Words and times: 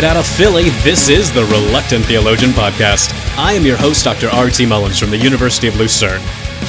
Straight 0.00 0.12
out 0.12 0.16
of 0.16 0.26
Philly, 0.26 0.70
this 0.82 1.10
is 1.10 1.30
the 1.30 1.44
Reluctant 1.44 2.06
Theologian 2.06 2.52
Podcast. 2.52 3.12
I 3.36 3.52
am 3.52 3.66
your 3.66 3.76
host, 3.76 4.02
Dr. 4.02 4.30
R.T. 4.30 4.64
Mullins 4.64 4.98
from 4.98 5.10
the 5.10 5.18
University 5.18 5.68
of 5.68 5.76
Lucerne. 5.76 6.22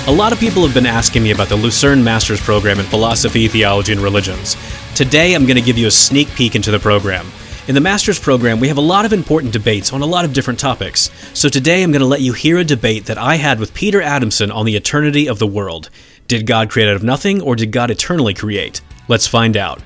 A 0.08 0.12
lot 0.12 0.34
of 0.34 0.40
people 0.42 0.66
have 0.66 0.74
been 0.74 0.86
asking 0.86 1.24
me 1.24 1.32
about 1.32 1.48
the 1.48 1.56
Lucerne 1.56 2.04
Master's 2.04 2.42
Program 2.42 2.78
in 2.78 2.86
Philosophy, 2.88 3.48
Theology, 3.48 3.94
and 3.94 4.02
Religions. 4.02 4.58
Today, 4.96 5.34
I'm 5.34 5.46
going 5.46 5.56
to 5.56 5.62
give 5.62 5.78
you 5.78 5.88
a 5.88 5.92
sneak 5.92 6.28
peek 6.36 6.56
into 6.56 6.72
the 6.72 6.80
program. 6.80 7.26
In 7.70 7.74
the 7.74 7.80
Master's 7.80 8.20
Program, 8.20 8.60
we 8.60 8.68
have 8.68 8.76
a 8.76 8.82
lot 8.82 9.06
of 9.06 9.14
important 9.14 9.54
debates 9.54 9.94
on 9.94 10.02
a 10.02 10.06
lot 10.06 10.26
of 10.26 10.34
different 10.34 10.60
topics. 10.60 11.10
So 11.34 11.48
today, 11.48 11.84
I'm 11.84 11.94
going 11.94 12.02
to 12.02 12.06
let 12.06 12.20
you 12.20 12.34
hear 12.34 12.58
a 12.58 12.66
debate 12.66 13.06
that 13.06 13.18
I 13.18 13.36
had 13.36 13.62
with 13.62 13.74
Peter 13.74 14.02
Adamson 14.02 14.52
on 14.52 14.66
the 14.66 14.76
eternity 14.76 15.30
of 15.30 15.40
the 15.40 15.48
world. 15.48 15.90
Did 16.28 16.46
God 16.46 16.70
create 16.70 16.90
out 16.90 16.98
of 16.98 17.04
nothing, 17.04 17.42
or 17.42 17.56
did 17.56 17.72
God 17.72 17.92
eternally 17.92 18.34
create? 18.34 18.82
Let's 19.08 19.26
find 19.26 19.56
out. 19.56 19.82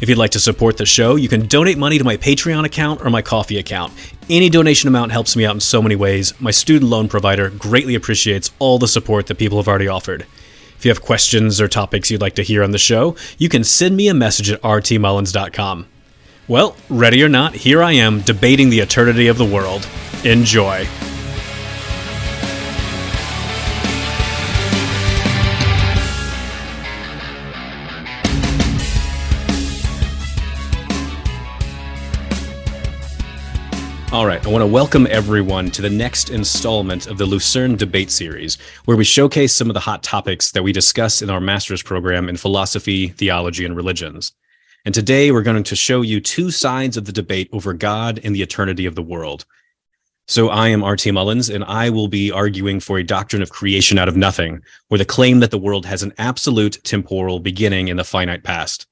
If 0.00 0.08
you'd 0.08 0.18
like 0.18 0.30
to 0.32 0.40
support 0.40 0.76
the 0.76 0.86
show, 0.86 1.16
you 1.16 1.28
can 1.28 1.48
donate 1.48 1.76
money 1.76 1.98
to 1.98 2.04
my 2.04 2.16
Patreon 2.16 2.64
account 2.64 3.00
or 3.04 3.10
my 3.10 3.20
Ko-fi 3.20 3.58
account. 3.58 3.92
Any 4.30 4.48
donation 4.48 4.86
amount 4.86 5.10
helps 5.10 5.34
me 5.34 5.44
out 5.44 5.54
in 5.54 5.60
so 5.60 5.82
many 5.82 5.96
ways. 5.96 6.40
My 6.40 6.52
student 6.52 6.88
loan 6.88 7.08
provider 7.08 7.50
greatly 7.50 7.96
appreciates 7.96 8.52
all 8.60 8.78
the 8.78 8.86
support 8.86 9.26
that 9.26 9.38
people 9.38 9.58
have 9.58 9.66
already 9.66 9.88
offered. 9.88 10.24
If 10.76 10.84
you 10.84 10.90
have 10.92 11.02
questions 11.02 11.60
or 11.60 11.66
topics 11.66 12.12
you'd 12.12 12.20
like 12.20 12.36
to 12.36 12.42
hear 12.42 12.62
on 12.62 12.70
the 12.70 12.78
show, 12.78 13.16
you 13.38 13.48
can 13.48 13.64
send 13.64 13.96
me 13.96 14.06
a 14.06 14.14
message 14.14 14.52
at 14.52 14.62
rtmullins.com. 14.62 15.88
Well, 16.46 16.76
ready 16.88 17.22
or 17.24 17.28
not, 17.28 17.54
here 17.54 17.82
I 17.82 17.92
am 17.92 18.20
debating 18.20 18.70
the 18.70 18.78
eternity 18.78 19.26
of 19.26 19.36
the 19.36 19.44
world. 19.44 19.88
Enjoy. 20.24 20.86
All 34.18 34.26
right, 34.26 34.44
I 34.44 34.50
want 34.50 34.62
to 34.62 34.66
welcome 34.66 35.06
everyone 35.08 35.70
to 35.70 35.80
the 35.80 35.88
next 35.88 36.30
installment 36.30 37.06
of 37.06 37.18
the 37.18 37.24
Lucerne 37.24 37.76
Debate 37.76 38.10
Series, 38.10 38.58
where 38.84 38.96
we 38.96 39.04
showcase 39.04 39.54
some 39.54 39.70
of 39.70 39.74
the 39.74 39.80
hot 39.80 40.02
topics 40.02 40.50
that 40.50 40.64
we 40.64 40.72
discuss 40.72 41.22
in 41.22 41.30
our 41.30 41.40
master's 41.40 41.84
program 41.84 42.28
in 42.28 42.36
philosophy, 42.36 43.10
theology, 43.10 43.64
and 43.64 43.76
religions. 43.76 44.32
And 44.84 44.92
today 44.92 45.30
we're 45.30 45.44
going 45.44 45.62
to 45.62 45.76
show 45.76 46.02
you 46.02 46.20
two 46.20 46.50
sides 46.50 46.96
of 46.96 47.04
the 47.04 47.12
debate 47.12 47.48
over 47.52 47.72
God 47.72 48.18
and 48.24 48.34
the 48.34 48.42
eternity 48.42 48.86
of 48.86 48.96
the 48.96 49.02
world. 49.02 49.46
So 50.26 50.48
I 50.48 50.66
am 50.66 50.82
R.T. 50.82 51.12
Mullins, 51.12 51.48
and 51.48 51.62
I 51.62 51.88
will 51.88 52.08
be 52.08 52.32
arguing 52.32 52.80
for 52.80 52.98
a 52.98 53.04
doctrine 53.04 53.40
of 53.40 53.50
creation 53.50 53.98
out 53.98 54.08
of 54.08 54.16
nothing, 54.16 54.62
or 54.90 54.98
the 54.98 55.04
claim 55.04 55.38
that 55.38 55.52
the 55.52 55.58
world 55.58 55.86
has 55.86 56.02
an 56.02 56.12
absolute 56.18 56.82
temporal 56.82 57.38
beginning 57.38 57.86
in 57.86 57.96
the 57.96 58.02
finite 58.02 58.42
past. 58.42 58.88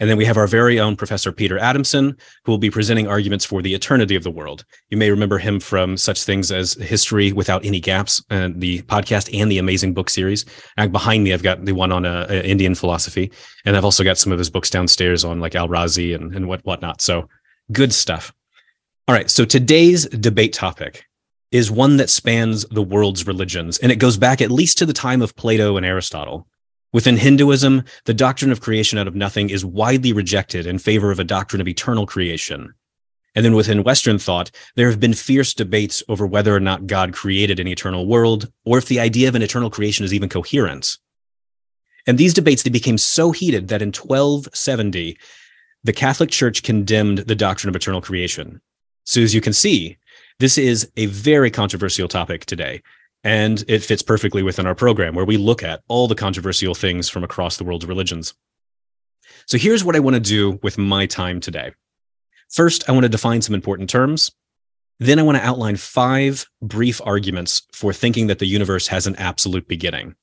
And 0.00 0.10
then 0.10 0.16
we 0.16 0.24
have 0.24 0.36
our 0.36 0.46
very 0.46 0.80
own 0.80 0.96
Professor 0.96 1.32
Peter 1.32 1.58
Adamson, 1.58 2.16
who 2.44 2.52
will 2.52 2.58
be 2.58 2.70
presenting 2.70 3.06
arguments 3.06 3.44
for 3.44 3.62
the 3.62 3.74
eternity 3.74 4.16
of 4.16 4.24
the 4.24 4.30
world. 4.30 4.64
You 4.90 4.96
may 4.96 5.10
remember 5.10 5.38
him 5.38 5.60
from 5.60 5.96
such 5.96 6.24
things 6.24 6.50
as 6.50 6.74
History 6.74 7.32
Without 7.32 7.64
Any 7.64 7.80
Gaps, 7.80 8.22
and 8.30 8.60
the 8.60 8.82
podcast 8.82 9.36
and 9.38 9.50
the 9.50 9.58
amazing 9.58 9.94
book 9.94 10.10
series. 10.10 10.44
And 10.76 10.92
behind 10.92 11.24
me, 11.24 11.32
I've 11.32 11.42
got 11.42 11.64
the 11.64 11.72
one 11.72 11.92
on 11.92 12.04
uh, 12.04 12.26
Indian 12.44 12.74
philosophy, 12.74 13.30
and 13.64 13.76
I've 13.76 13.84
also 13.84 14.04
got 14.04 14.18
some 14.18 14.32
of 14.32 14.38
his 14.38 14.50
books 14.50 14.70
downstairs 14.70 15.24
on 15.24 15.40
like 15.40 15.54
Al 15.54 15.68
Razi 15.68 16.14
and, 16.14 16.34
and 16.34 16.48
what 16.48 16.64
whatnot. 16.64 17.00
So 17.00 17.28
good 17.72 17.92
stuff. 17.92 18.32
All 19.06 19.14
right, 19.14 19.30
so 19.30 19.44
today's 19.44 20.06
debate 20.06 20.54
topic 20.54 21.04
is 21.52 21.70
one 21.70 21.98
that 21.98 22.10
spans 22.10 22.64
the 22.64 22.82
world's 22.82 23.26
religions, 23.26 23.78
and 23.78 23.92
it 23.92 23.96
goes 23.96 24.16
back 24.16 24.40
at 24.40 24.50
least 24.50 24.78
to 24.78 24.86
the 24.86 24.92
time 24.92 25.22
of 25.22 25.36
Plato 25.36 25.76
and 25.76 25.86
Aristotle. 25.86 26.48
Within 26.94 27.16
Hinduism, 27.16 27.82
the 28.04 28.14
doctrine 28.14 28.52
of 28.52 28.60
creation 28.60 29.00
out 29.00 29.08
of 29.08 29.16
nothing 29.16 29.50
is 29.50 29.64
widely 29.64 30.12
rejected 30.12 30.64
in 30.64 30.78
favor 30.78 31.10
of 31.10 31.18
a 31.18 31.24
doctrine 31.24 31.60
of 31.60 31.66
eternal 31.66 32.06
creation. 32.06 32.72
And 33.34 33.44
then 33.44 33.56
within 33.56 33.82
Western 33.82 34.16
thought, 34.16 34.52
there 34.76 34.88
have 34.88 35.00
been 35.00 35.12
fierce 35.12 35.54
debates 35.54 36.04
over 36.08 36.24
whether 36.24 36.54
or 36.54 36.60
not 36.60 36.86
God 36.86 37.12
created 37.12 37.58
an 37.58 37.66
eternal 37.66 38.06
world, 38.06 38.48
or 38.64 38.78
if 38.78 38.86
the 38.86 39.00
idea 39.00 39.26
of 39.26 39.34
an 39.34 39.42
eternal 39.42 39.70
creation 39.70 40.04
is 40.04 40.14
even 40.14 40.28
coherent. 40.28 40.98
And 42.06 42.16
these 42.16 42.32
debates, 42.32 42.62
they 42.62 42.70
became 42.70 42.96
so 42.96 43.32
heated 43.32 43.66
that 43.68 43.82
in 43.82 43.88
1270, 43.88 45.18
the 45.82 45.92
Catholic 45.92 46.30
Church 46.30 46.62
condemned 46.62 47.18
the 47.18 47.34
doctrine 47.34 47.70
of 47.70 47.74
eternal 47.74 48.02
creation. 48.02 48.60
So 49.02 49.20
as 49.20 49.34
you 49.34 49.40
can 49.40 49.52
see, 49.52 49.96
this 50.38 50.56
is 50.58 50.88
a 50.96 51.06
very 51.06 51.50
controversial 51.50 52.06
topic 52.06 52.46
today. 52.46 52.82
And 53.24 53.64
it 53.68 53.82
fits 53.82 54.02
perfectly 54.02 54.42
within 54.42 54.66
our 54.66 54.74
program 54.74 55.14
where 55.14 55.24
we 55.24 55.38
look 55.38 55.62
at 55.62 55.82
all 55.88 56.06
the 56.06 56.14
controversial 56.14 56.74
things 56.74 57.08
from 57.08 57.24
across 57.24 57.56
the 57.56 57.64
world's 57.64 57.86
religions. 57.86 58.34
So 59.46 59.58
here's 59.58 59.82
what 59.82 59.96
I 59.96 60.00
want 60.00 60.14
to 60.14 60.20
do 60.20 60.58
with 60.62 60.78
my 60.78 61.06
time 61.06 61.40
today. 61.40 61.72
First, 62.50 62.88
I 62.88 62.92
want 62.92 63.04
to 63.04 63.08
define 63.08 63.42
some 63.42 63.54
important 63.54 63.90
terms. 63.90 64.30
Then 65.00 65.18
I 65.18 65.22
want 65.22 65.38
to 65.38 65.44
outline 65.44 65.76
five 65.76 66.46
brief 66.62 67.00
arguments 67.04 67.62
for 67.72 67.92
thinking 67.92 68.28
that 68.28 68.38
the 68.38 68.46
universe 68.46 68.86
has 68.88 69.06
an 69.06 69.16
absolute 69.16 69.66
beginning. 69.66 70.14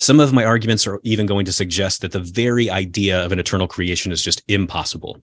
Some 0.00 0.18
of 0.18 0.32
my 0.32 0.44
arguments 0.44 0.86
are 0.86 1.00
even 1.02 1.26
going 1.26 1.44
to 1.44 1.52
suggest 1.52 2.00
that 2.00 2.12
the 2.12 2.20
very 2.20 2.70
idea 2.70 3.24
of 3.24 3.32
an 3.32 3.38
eternal 3.38 3.68
creation 3.68 4.10
is 4.10 4.22
just 4.22 4.42
impossible. 4.48 5.22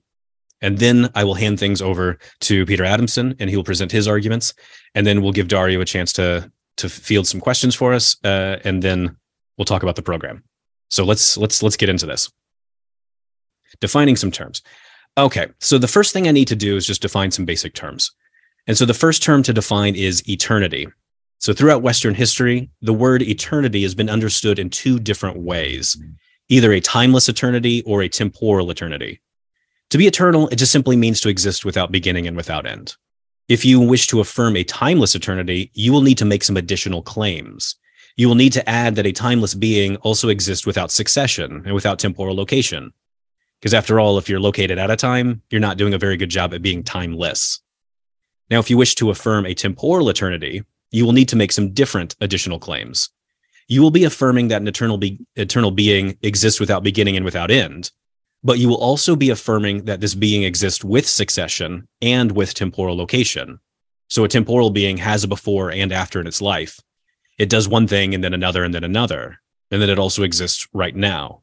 And 0.62 0.78
then 0.78 1.10
I 1.16 1.24
will 1.24 1.34
hand 1.34 1.60
things 1.60 1.82
over 1.82 2.18
to 2.42 2.66
Peter 2.66 2.84
Adamson 2.84 3.36
and 3.40 3.50
he 3.50 3.56
will 3.56 3.64
present 3.64 3.92
his 3.92 4.08
arguments. 4.08 4.54
And 4.94 5.06
then 5.06 5.22
we'll 5.22 5.34
give 5.34 5.48
Dario 5.48 5.82
a 5.82 5.86
chance 5.86 6.14
to 6.14 6.52
to 6.78 6.90
field 6.90 7.28
some 7.28 7.42
questions 7.42 7.76
for 7.76 7.94
us, 7.94 8.18
uh, 8.24 8.58
and 8.64 8.82
then 8.82 9.18
we'll 9.58 9.66
talk 9.66 9.84
about 9.84 9.96
the 9.96 10.02
program. 10.02 10.44
So 10.90 11.04
let's 11.04 11.38
let's 11.38 11.64
let's 11.64 11.78
get 11.78 11.90
into 11.90 12.06
this. 12.06 12.32
Defining 13.80 14.16
some 14.16 14.32
terms. 14.32 14.62
Okay, 15.18 15.48
so 15.60 15.78
the 15.78 15.88
first 15.88 16.14
thing 16.14 16.28
I 16.28 16.32
need 16.32 16.48
to 16.50 16.56
do 16.56 16.76
is 16.76 16.86
just 16.86 17.02
define 17.02 17.32
some 17.32 17.46
basic 17.46 17.74
terms. 17.74 18.12
And 18.68 18.78
so 18.78 18.86
the 18.86 18.94
first 18.94 19.24
term 19.24 19.44
to 19.44 19.54
define 19.54 19.96
is 19.96 20.28
eternity. 20.30 20.88
So 21.40 21.54
throughout 21.54 21.82
Western 21.82 22.16
history, 22.16 22.70
the 22.82 22.94
word 22.94 23.22
eternity 23.22 23.84
has 23.84 23.96
been 23.96 24.10
understood 24.10 24.60
in 24.60 24.70
two 24.70 25.00
different 25.00 25.38
ways 25.38 25.98
either 26.48 26.72
a 26.74 26.80
timeless 26.80 27.28
eternity 27.28 27.82
or 27.84 28.04
a 28.04 28.10
temporal 28.10 28.70
eternity. 28.70 29.20
To 29.90 29.98
be 29.98 30.06
eternal, 30.06 30.48
it 30.50 30.58
just 30.58 30.72
simply 30.72 30.96
means 30.96 31.20
to 31.22 31.30
exist 31.30 31.66
without 31.66 31.92
beginning 31.92 32.28
and 32.28 32.38
without 32.38 32.68
end. 32.68 32.96
If 33.48 33.64
you 33.64 33.80
wish 33.80 34.08
to 34.08 34.22
affirm 34.22 34.56
a 34.56 34.64
timeless 34.64 35.14
eternity, 35.14 35.70
you 35.76 35.94
will 35.94 36.02
need 36.02 36.18
to 36.18 36.26
make 36.26 36.44
some 36.44 36.58
additional 36.58 37.04
claims. 37.04 37.76
You 38.16 38.28
will 38.28 38.36
need 38.36 38.54
to 38.54 38.68
add 38.68 38.96
that 38.96 39.06
a 39.06 39.12
timeless 39.12 39.54
being 39.54 39.98
also 39.98 40.30
exists 40.30 40.66
without 40.66 40.90
succession 40.90 41.62
and 41.64 41.76
without 41.76 42.00
temporal 42.00 42.36
location. 42.36 42.92
Because 43.60 43.76
after 43.76 44.00
all, 44.00 44.18
if 44.18 44.28
you're 44.28 44.40
located 44.40 44.80
at 44.80 44.90
a 44.90 44.96
time, 44.96 45.44
you're 45.52 45.62
not 45.62 45.78
doing 45.78 45.94
a 45.94 46.00
very 46.00 46.18
good 46.18 46.30
job 46.30 46.56
at 46.56 46.64
being 46.64 46.82
timeless. 46.82 47.62
Now, 48.50 48.60
if 48.60 48.70
you 48.72 48.78
wish 48.78 48.96
to 48.96 49.12
affirm 49.12 49.46
a 49.46 49.54
temporal 49.54 50.10
eternity, 50.10 50.64
you 50.90 51.06
will 51.06 51.14
need 51.14 51.30
to 51.30 51.36
make 51.36 51.52
some 51.52 51.72
different 51.72 52.16
additional 52.22 52.58
claims. 52.58 53.10
You 53.68 53.82
will 53.82 53.92
be 53.92 54.06
affirming 54.06 54.48
that 54.48 54.62
an 54.62 54.68
eternal, 54.68 54.98
be- 54.98 55.26
eternal 55.36 55.72
being 55.72 56.18
exists 56.24 56.60
without 56.60 56.84
beginning 56.84 57.16
and 57.16 57.26
without 57.26 57.52
end, 57.52 57.92
but 58.46 58.60
you 58.60 58.70
will 58.70 58.78
also 58.78 59.16
be 59.16 59.32
affirming 59.32 59.86
that 59.86 60.02
this 60.02 60.14
being 60.14 60.44
exists 60.44 60.84
with 60.84 61.08
succession 61.10 61.88
and 62.00 62.32
with 62.32 62.54
temporal 62.54 62.96
location. 62.96 63.60
So 64.08 64.24
a 64.24 64.28
temporal 64.28 64.70
being 64.70 64.98
has 64.98 65.24
a 65.24 65.28
before 65.28 65.72
and 65.72 65.92
after 65.92 66.22
in 66.22 66.28
its 66.28 66.44
life. 66.44 66.80
It 67.40 67.50
does 67.50 67.68
one 67.68 67.88
thing 67.88 68.14
and 68.14 68.24
then 68.24 68.36
another 68.36 68.64
and 68.64 68.72
then 68.72 68.84
another, 68.84 69.42
and 69.72 69.82
then 69.82 69.90
it 69.90 69.98
also 69.98 70.22
exists 70.22 70.68
right 70.74 70.96
now. 70.96 71.42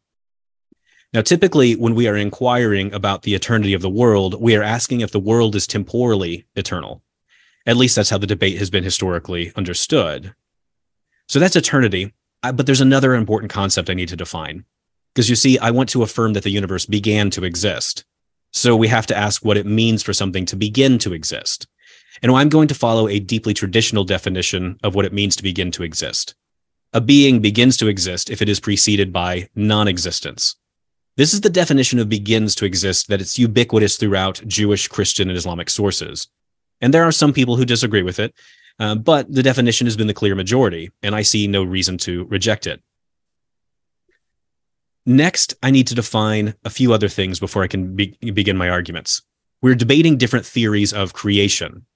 Now, 1.13 1.23
typically, 1.23 1.75
when 1.75 1.97
we 1.97 2.07
are 2.07 2.17
inquiring 2.17 2.95
about 2.95 3.23
the 3.23 3.35
eternity 3.35 3.75
of 3.75 3.83
the 3.83 3.91
world, 3.91 4.41
we 4.41 4.55
are 4.55 4.63
asking 4.63 5.01
if 5.01 5.11
the 5.11 5.19
world 5.19 5.57
is 5.57 5.67
temporally 5.67 6.47
eternal. 6.55 7.03
At 7.67 7.77
least 7.77 7.97
that's 7.97 8.11
how 8.11 8.19
the 8.19 8.29
debate 8.29 8.59
has 8.59 8.71
been 8.71 8.85
historically 8.85 9.53
understood. 9.57 10.37
So 11.29 11.41
that's 11.41 11.57
eternity. 11.57 12.15
But 12.43 12.67
there's 12.67 12.81
another 12.81 13.15
important 13.15 13.51
concept 13.51 13.91
I 13.91 13.95
need 13.95 14.09
to 14.09 14.17
define. 14.17 14.67
Because 15.15 15.29
you 15.29 15.37
see, 15.37 15.59
I 15.59 15.71
want 15.71 15.89
to 15.91 16.03
affirm 16.03 16.33
that 16.33 16.43
the 16.43 16.51
universe 16.51 16.87
began 16.87 17.31
to 17.31 17.45
exist. 17.45 18.05
So 18.53 18.77
we 18.77 18.89
have 18.89 19.07
to 19.07 19.17
ask 19.17 19.45
what 19.45 19.57
it 19.57 19.67
means 19.67 20.03
for 20.03 20.13
something 20.13 20.47
to 20.47 20.57
begin 20.57 20.99
to 20.99 21.13
exist. 21.13 21.67
And 22.23 22.31
I'm 22.33 22.49
going 22.49 22.69
to 22.69 22.75
follow 22.75 23.09
a 23.09 23.19
deeply 23.19 23.55
traditional 23.55 24.05
definition 24.05 24.79
of 24.83 24.95
what 24.95 25.05
it 25.05 25.13
means 25.13 25.37
to 25.37 25.43
begin 25.43 25.71
to 25.73 25.83
exist. 25.83 26.35
A 26.93 27.01
being 27.01 27.41
begins 27.41 27.77
to 27.79 27.89
exist 27.89 28.31
if 28.31 28.43
it 28.43 28.49
is 28.49 28.61
preceded 28.61 29.13
by 29.13 29.49
non 29.55 29.89
existence. 29.89 30.57
This 31.17 31.35
is 31.35 31.41
the 31.41 31.51
definition 31.51 31.99
of 31.99 32.09
begins 32.09 32.55
to 32.57 32.65
exist 32.65 33.09
that 33.09 33.21
it's 33.21 33.39
ubiquitous 33.39 33.97
throughout 33.97 34.43
Jewish, 34.47 34.89
Christian, 34.89 35.29
and 35.29 35.37
Islamic 35.37 35.69
sources. 35.69 36.29
And 36.81 36.93
there 36.93 37.05
are 37.05 37.13
some 37.13 37.33
people 37.33 37.57
who 37.57 37.65
disagree 37.65 38.03
with 38.03 38.19
it, 38.19 38.35
uh, 38.79 38.95
but 38.95 39.33
the 39.33 39.43
definition 39.43 39.87
has 39.87 39.97
been 39.97 40.07
the 40.07 40.15
clear 40.15 40.35
majority, 40.35 40.91
and 41.03 41.15
I 41.15 41.23
see 41.23 41.47
no 41.47 41.65
reason 41.65 41.99
to 41.99 42.25
reject 42.25 42.67
it. 42.67 42.83
Next, 45.05 45.55
I 45.63 45.71
need 45.73 45.89
to 45.89 45.97
define 45.97 46.55
a 46.65 46.71
few 46.71 46.93
other 46.93 47.09
things 47.09 47.41
before 47.41 47.65
I 47.65 47.67
can 47.67 47.97
be- 47.97 48.17
begin 48.33 48.57
my 48.57 48.69
arguments. 48.69 49.23
We're 49.61 49.75
debating 49.75 50.17
different 50.17 50.47
theories 50.47 50.93
of 50.93 51.13
creation, 51.13 51.87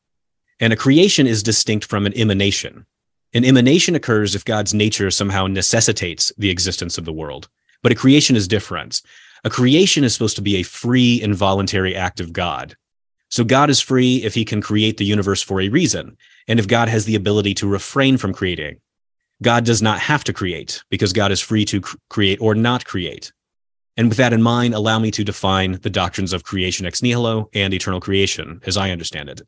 and 0.59 0.73
a 0.73 0.77
creation 0.77 1.27
is 1.27 1.43
distinct 1.43 1.87
from 1.87 2.07
an 2.07 2.19
emanation. 2.19 2.87
An 3.33 3.45
emanation 3.45 3.95
occurs 3.95 4.35
if 4.35 4.45
God's 4.45 4.75
nature 4.75 5.11
somehow 5.11 5.47
necessitates 5.47 6.33
the 6.39 6.51
existence 6.51 6.99
of 6.99 7.05
the 7.05 7.13
world, 7.13 7.49
but 7.83 7.93
a 7.93 7.97
creation 7.97 8.35
is 8.35 8.49
different. 8.49 9.03
A 9.45 9.51
creation 9.51 10.03
is 10.03 10.13
supposed 10.13 10.37
to 10.37 10.43
be 10.43 10.57
a 10.57 10.63
free 10.65 11.21
and 11.23 11.35
voluntary 11.35 11.95
act 11.95 12.19
of 12.19 12.33
God. 12.33 12.77
So 13.31 13.45
God 13.45 13.71
is 13.71 13.81
free 13.81 14.23
if 14.25 14.35
he 14.35 14.45
can 14.45 14.63
create 14.63 14.97
the 14.97 15.05
universe 15.05 15.43
for 15.43 15.61
a 15.61 15.69
reason, 15.69 16.17
and 16.49 16.59
if 16.59 16.67
God 16.67 16.89
has 16.89 17.05
the 17.05 17.17
ability 17.17 17.55
to 17.55 17.69
refrain 17.69 18.17
from 18.17 18.33
creating. 18.33 18.81
God 19.43 19.65
does 19.65 19.83
not 19.83 20.01
have 20.01 20.25
to 20.25 20.33
create 20.33 20.83
because 20.91 21.13
God 21.13 21.31
is 21.33 21.41
free 21.41 21.65
to 21.67 21.81
cr- 21.81 21.97
create 22.09 22.41
or 22.41 22.55
not 22.55 22.85
create. 22.85 23.33
And 23.97 24.09
with 24.09 24.19
that 24.19 24.33
in 24.33 24.43
mind, 24.43 24.75
allow 24.75 24.99
me 24.99 25.11
to 25.13 25.25
define 25.25 25.73
the 25.83 25.91
doctrines 25.91 26.33
of 26.33 26.45
creation 26.45 26.87
ex 26.87 27.03
nihilo 27.03 27.49
and 27.55 27.73
eternal 27.73 28.01
creation 28.01 28.61
as 28.67 28.77
I 28.77 28.91
understand 28.91 29.29
it. 29.29 29.43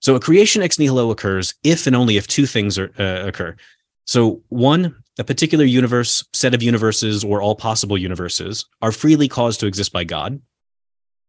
So 0.00 0.14
a 0.14 0.20
creation 0.20 0.62
ex 0.62 0.78
nihilo 0.78 1.10
occurs 1.10 1.54
if 1.62 1.86
and 1.86 1.96
only 1.96 2.16
if 2.16 2.26
two 2.26 2.46
things 2.46 2.78
are, 2.78 2.92
uh, 2.98 3.26
occur. 3.26 3.56
So 4.04 4.42
one, 4.48 5.02
a 5.18 5.24
particular 5.24 5.64
universe, 5.64 6.24
set 6.32 6.54
of 6.54 6.62
universes, 6.62 7.24
or 7.24 7.42
all 7.42 7.56
possible 7.56 7.98
universes 7.98 8.66
are 8.82 8.92
freely 8.92 9.28
caused 9.28 9.60
to 9.60 9.66
exist 9.66 9.92
by 9.92 10.04
God. 10.04 10.40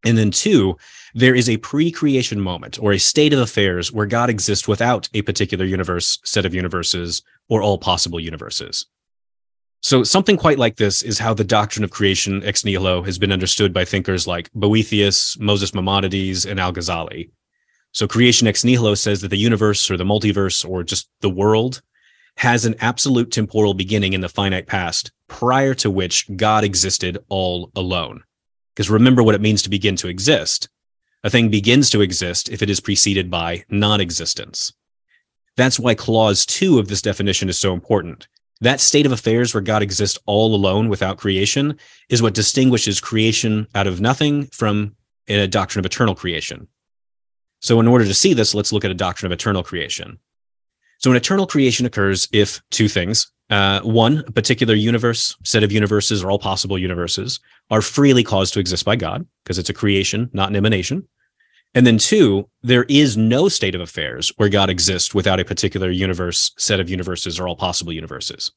And 0.05 0.17
then 0.17 0.31
two, 0.31 0.77
there 1.17 1.33
is 1.33 1.49
a 1.49 1.57
pre-creation 1.57 2.39
moment 2.39 2.77
or 2.79 2.93
a 2.93 2.99
state 2.99 3.33
of 3.33 3.39
affairs 3.39 3.91
where 3.91 4.05
God 4.05 4.29
exists 4.29 4.67
without 4.67 5.09
a 5.15 5.23
particular 5.23 5.65
universe, 5.65 6.19
set 6.23 6.45
of 6.45 6.53
universes, 6.53 7.23
or 7.49 7.63
all 7.63 7.79
possible 7.79 8.19
universes. 8.19 8.85
So 9.81 10.03
something 10.03 10.37
quite 10.37 10.59
like 10.59 10.75
this 10.75 11.01
is 11.01 11.17
how 11.17 11.33
the 11.33 11.43
doctrine 11.43 11.83
of 11.83 11.89
creation 11.89 12.43
ex 12.43 12.63
nihilo 12.63 13.01
has 13.01 13.17
been 13.17 13.31
understood 13.31 13.73
by 13.73 13.83
thinkers 13.83 14.27
like 14.27 14.51
Boethius, 14.53 15.35
Moses 15.39 15.73
Maimonides, 15.73 16.45
and 16.45 16.59
Al-Ghazali. 16.59 17.31
So 17.93 18.07
creation 18.07 18.47
ex 18.47 18.63
nihilo 18.63 18.93
says 18.93 19.21
that 19.21 19.29
the 19.29 19.37
universe 19.37 19.89
or 19.89 19.97
the 19.97 20.03
multiverse 20.03 20.69
or 20.69 20.83
just 20.83 21.09
the 21.21 21.31
world 21.31 21.81
has 22.35 22.63
an 22.63 22.75
absolute 22.79 23.31
temporal 23.31 23.73
beginning 23.73 24.13
in 24.13 24.21
the 24.21 24.29
finite 24.29 24.67
past 24.67 25.11
prior 25.27 25.73
to 25.73 25.89
which 25.89 26.27
God 26.35 26.63
existed 26.63 27.17
all 27.27 27.71
alone. 27.75 28.23
Because 28.75 28.91
remember 28.91 29.23
what 29.23 29.33
it 29.33 29.41
means 29.41 29.63
to 29.63 29.71
begin 29.71 29.95
to 29.95 30.09
exist. 30.09 30.69
A 31.23 31.29
thing 31.29 31.49
begins 31.49 31.89
to 31.89 32.01
exist 32.01 32.49
if 32.49 32.61
it 32.61 32.69
is 32.69 32.79
preceded 32.79 33.29
by 33.29 33.63
non 33.69 33.99
existence. 33.99 34.73
That's 35.55 35.79
why 35.79 35.95
clause 35.95 36.45
two 36.45 36.79
of 36.79 36.87
this 36.87 37.01
definition 37.01 37.49
is 37.49 37.57
so 37.57 37.73
important. 37.73 38.27
That 38.61 38.79
state 38.79 39.05
of 39.05 39.11
affairs 39.11 39.53
where 39.53 39.61
God 39.61 39.81
exists 39.81 40.17
all 40.25 40.55
alone 40.55 40.89
without 40.89 41.17
creation 41.17 41.77
is 42.09 42.21
what 42.21 42.33
distinguishes 42.33 42.99
creation 42.99 43.67
out 43.75 43.87
of 43.87 44.01
nothing 44.01 44.47
from 44.47 44.95
a 45.27 45.47
doctrine 45.47 45.79
of 45.79 45.85
eternal 45.85 46.15
creation. 46.15 46.67
So, 47.61 47.79
in 47.79 47.87
order 47.87 48.05
to 48.05 48.13
see 48.13 48.33
this, 48.33 48.53
let's 48.53 48.71
look 48.71 48.85
at 48.85 48.91
a 48.91 48.95
doctrine 48.95 49.31
of 49.31 49.35
eternal 49.35 49.63
creation. 49.63 50.19
So, 50.99 51.11
an 51.11 51.17
eternal 51.17 51.47
creation 51.47 51.85
occurs 51.85 52.27
if 52.31 52.61
two 52.69 52.87
things 52.87 53.31
uh, 53.49 53.81
one, 53.81 54.23
a 54.27 54.31
particular 54.31 54.73
universe, 54.75 55.35
set 55.43 55.63
of 55.63 55.71
universes, 55.71 56.23
or 56.23 56.29
all 56.29 56.39
possible 56.39 56.77
universes 56.77 57.39
are 57.69 57.81
freely 57.81 58.23
caused 58.23 58.53
to 58.53 58.59
exist 58.59 58.83
by 58.83 58.95
God 58.95 59.25
because 59.43 59.57
it's 59.57 59.69
a 59.69 59.73
creation, 59.73 60.29
not 60.33 60.49
an 60.49 60.55
emanation. 60.55 61.07
And 61.73 61.85
then 61.85 61.97
two, 61.97 62.49
there 62.63 62.85
is 62.89 63.17
no 63.17 63.49
state 63.49 63.75
of 63.75 63.81
affairs 63.81 64.31
where 64.37 64.49
God 64.49 64.69
exists 64.69 65.13
without 65.13 65.39
a 65.39 65.45
particular 65.45 65.89
universe, 65.89 66.51
set 66.57 66.79
of 66.79 66.89
universes, 66.89 67.39
or 67.39 67.47
all 67.47 67.55
possible 67.55 67.93
universes. 67.93 68.51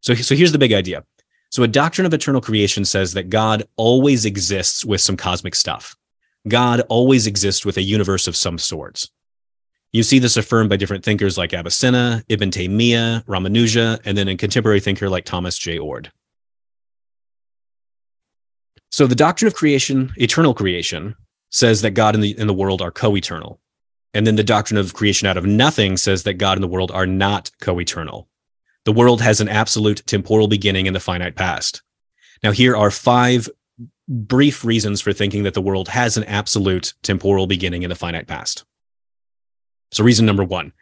So, 0.00 0.14
so 0.14 0.34
here's 0.34 0.52
the 0.52 0.58
big 0.58 0.72
idea. 0.72 1.04
So 1.50 1.62
a 1.62 1.68
doctrine 1.68 2.06
of 2.06 2.12
eternal 2.12 2.40
creation 2.40 2.84
says 2.84 3.14
that 3.14 3.30
God 3.30 3.64
always 3.76 4.24
exists 4.24 4.84
with 4.84 5.00
some 5.00 5.16
cosmic 5.16 5.54
stuff. 5.54 5.96
God 6.46 6.82
always 6.88 7.26
exists 7.26 7.64
with 7.64 7.76
a 7.78 7.82
universe 7.82 8.28
of 8.28 8.36
some 8.36 8.58
sorts. 8.58 9.10
You 9.92 10.02
see 10.02 10.18
this 10.18 10.36
affirmed 10.36 10.68
by 10.68 10.76
different 10.76 11.04
thinkers 11.04 11.38
like 11.38 11.54
Avicenna, 11.54 12.22
Ibn 12.28 12.50
Taymiyyah, 12.50 13.24
Ramanuja, 13.24 14.00
and 14.04 14.18
then 14.18 14.28
a 14.28 14.36
contemporary 14.36 14.80
thinker 14.80 15.08
like 15.08 15.24
Thomas 15.24 15.56
J. 15.56 15.78
Oord. 15.78 16.10
So 18.90 19.06
the 19.06 19.14
doctrine 19.14 19.46
of 19.46 19.54
creation, 19.54 20.12
eternal 20.16 20.54
creation, 20.54 21.14
says 21.50 21.82
that 21.82 21.92
God 21.92 22.14
and 22.14 22.22
the, 22.22 22.36
and 22.38 22.48
the 22.48 22.54
world 22.54 22.82
are 22.82 22.90
co-eternal. 22.90 23.60
And 24.14 24.26
then 24.26 24.36
the 24.36 24.44
doctrine 24.44 24.78
of 24.78 24.94
creation 24.94 25.28
out 25.28 25.36
of 25.36 25.46
nothing 25.46 25.96
says 25.96 26.22
that 26.24 26.34
God 26.34 26.56
and 26.56 26.64
the 26.64 26.68
world 26.68 26.90
are 26.90 27.06
not 27.06 27.50
co-eternal. 27.60 28.28
The 28.84 28.92
world 28.92 29.20
has 29.20 29.40
an 29.40 29.48
absolute 29.48 30.02
temporal 30.06 30.48
beginning 30.48 30.86
in 30.86 30.94
the 30.94 31.00
finite 31.00 31.34
past. 31.36 31.82
Now, 32.42 32.52
here 32.52 32.76
are 32.76 32.90
five 32.90 33.48
brief 34.08 34.64
reasons 34.64 35.00
for 35.00 35.12
thinking 35.12 35.42
that 35.42 35.54
the 35.54 35.60
world 35.60 35.88
has 35.88 36.16
an 36.16 36.24
absolute 36.24 36.94
temporal 37.02 37.46
beginning 37.46 37.82
in 37.82 37.90
the 37.90 37.96
finite 37.96 38.26
past. 38.26 38.64
So, 39.92 40.04
reason 40.04 40.26
number 40.26 40.44
one 40.44 40.72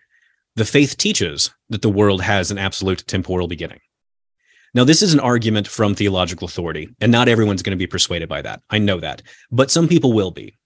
the 0.56 0.64
faith 0.64 0.96
teaches 0.96 1.50
that 1.68 1.82
the 1.82 1.90
world 1.90 2.22
has 2.22 2.50
an 2.50 2.58
absolute 2.58 3.04
temporal 3.06 3.46
beginning. 3.46 3.80
Now, 4.72 4.84
this 4.84 5.02
is 5.02 5.14
an 5.14 5.20
argument 5.20 5.68
from 5.68 5.94
theological 5.94 6.46
authority, 6.46 6.88
and 7.00 7.12
not 7.12 7.28
everyone's 7.28 7.62
going 7.62 7.76
to 7.76 7.82
be 7.82 7.86
persuaded 7.86 8.28
by 8.28 8.42
that. 8.42 8.62
I 8.70 8.78
know 8.78 9.00
that, 9.00 9.22
but 9.50 9.70
some 9.70 9.88
people 9.88 10.12
will 10.12 10.30
be. 10.30 10.58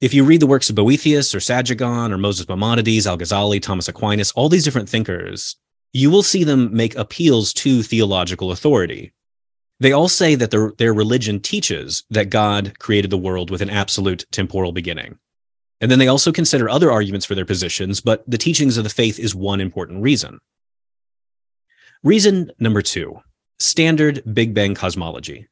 If 0.00 0.14
you 0.14 0.24
read 0.24 0.40
the 0.40 0.46
works 0.46 0.70
of 0.70 0.76
Boethius 0.76 1.34
or 1.34 1.38
Saadia 1.38 1.76
Gaon 1.76 2.10
or 2.12 2.18
Moses 2.18 2.48
Maimonides, 2.48 3.06
Al 3.06 3.18
Ghazali, 3.18 3.60
Thomas 3.60 3.88
Aquinas, 3.88 4.32
all 4.32 4.48
these 4.48 4.64
different 4.64 4.88
thinkers, 4.88 5.56
you 5.92 6.10
will 6.10 6.22
see 6.22 6.42
them 6.44 6.74
make 6.74 6.96
appeals 6.96 7.52
to 7.54 7.82
theological 7.82 8.50
authority. 8.50 9.12
They 9.78 9.92
all 9.92 10.08
say 10.08 10.34
that 10.36 10.50
their, 10.50 10.72
their 10.78 10.94
religion 10.94 11.40
teaches 11.40 12.04
that 12.10 12.30
God 12.30 12.78
created 12.78 13.10
the 13.10 13.18
world 13.18 13.50
with 13.50 13.60
an 13.60 13.70
absolute 13.70 14.24
temporal 14.30 14.72
beginning. 14.72 15.18
And 15.80 15.90
then 15.90 15.98
they 15.98 16.08
also 16.08 16.32
consider 16.32 16.68
other 16.68 16.92
arguments 16.92 17.24
for 17.24 17.34
their 17.34 17.46
positions, 17.46 18.00
but 18.00 18.22
the 18.28 18.38
teachings 18.38 18.76
of 18.76 18.84
the 18.84 18.90
faith 18.90 19.18
is 19.18 19.34
one 19.34 19.60
important 19.60 20.02
reason. 20.02 20.40
Reason 22.02 22.50
number 22.58 22.82
two 22.82 23.20
standard 23.58 24.22
Big 24.32 24.54
Bang 24.54 24.74
cosmology. 24.74 25.48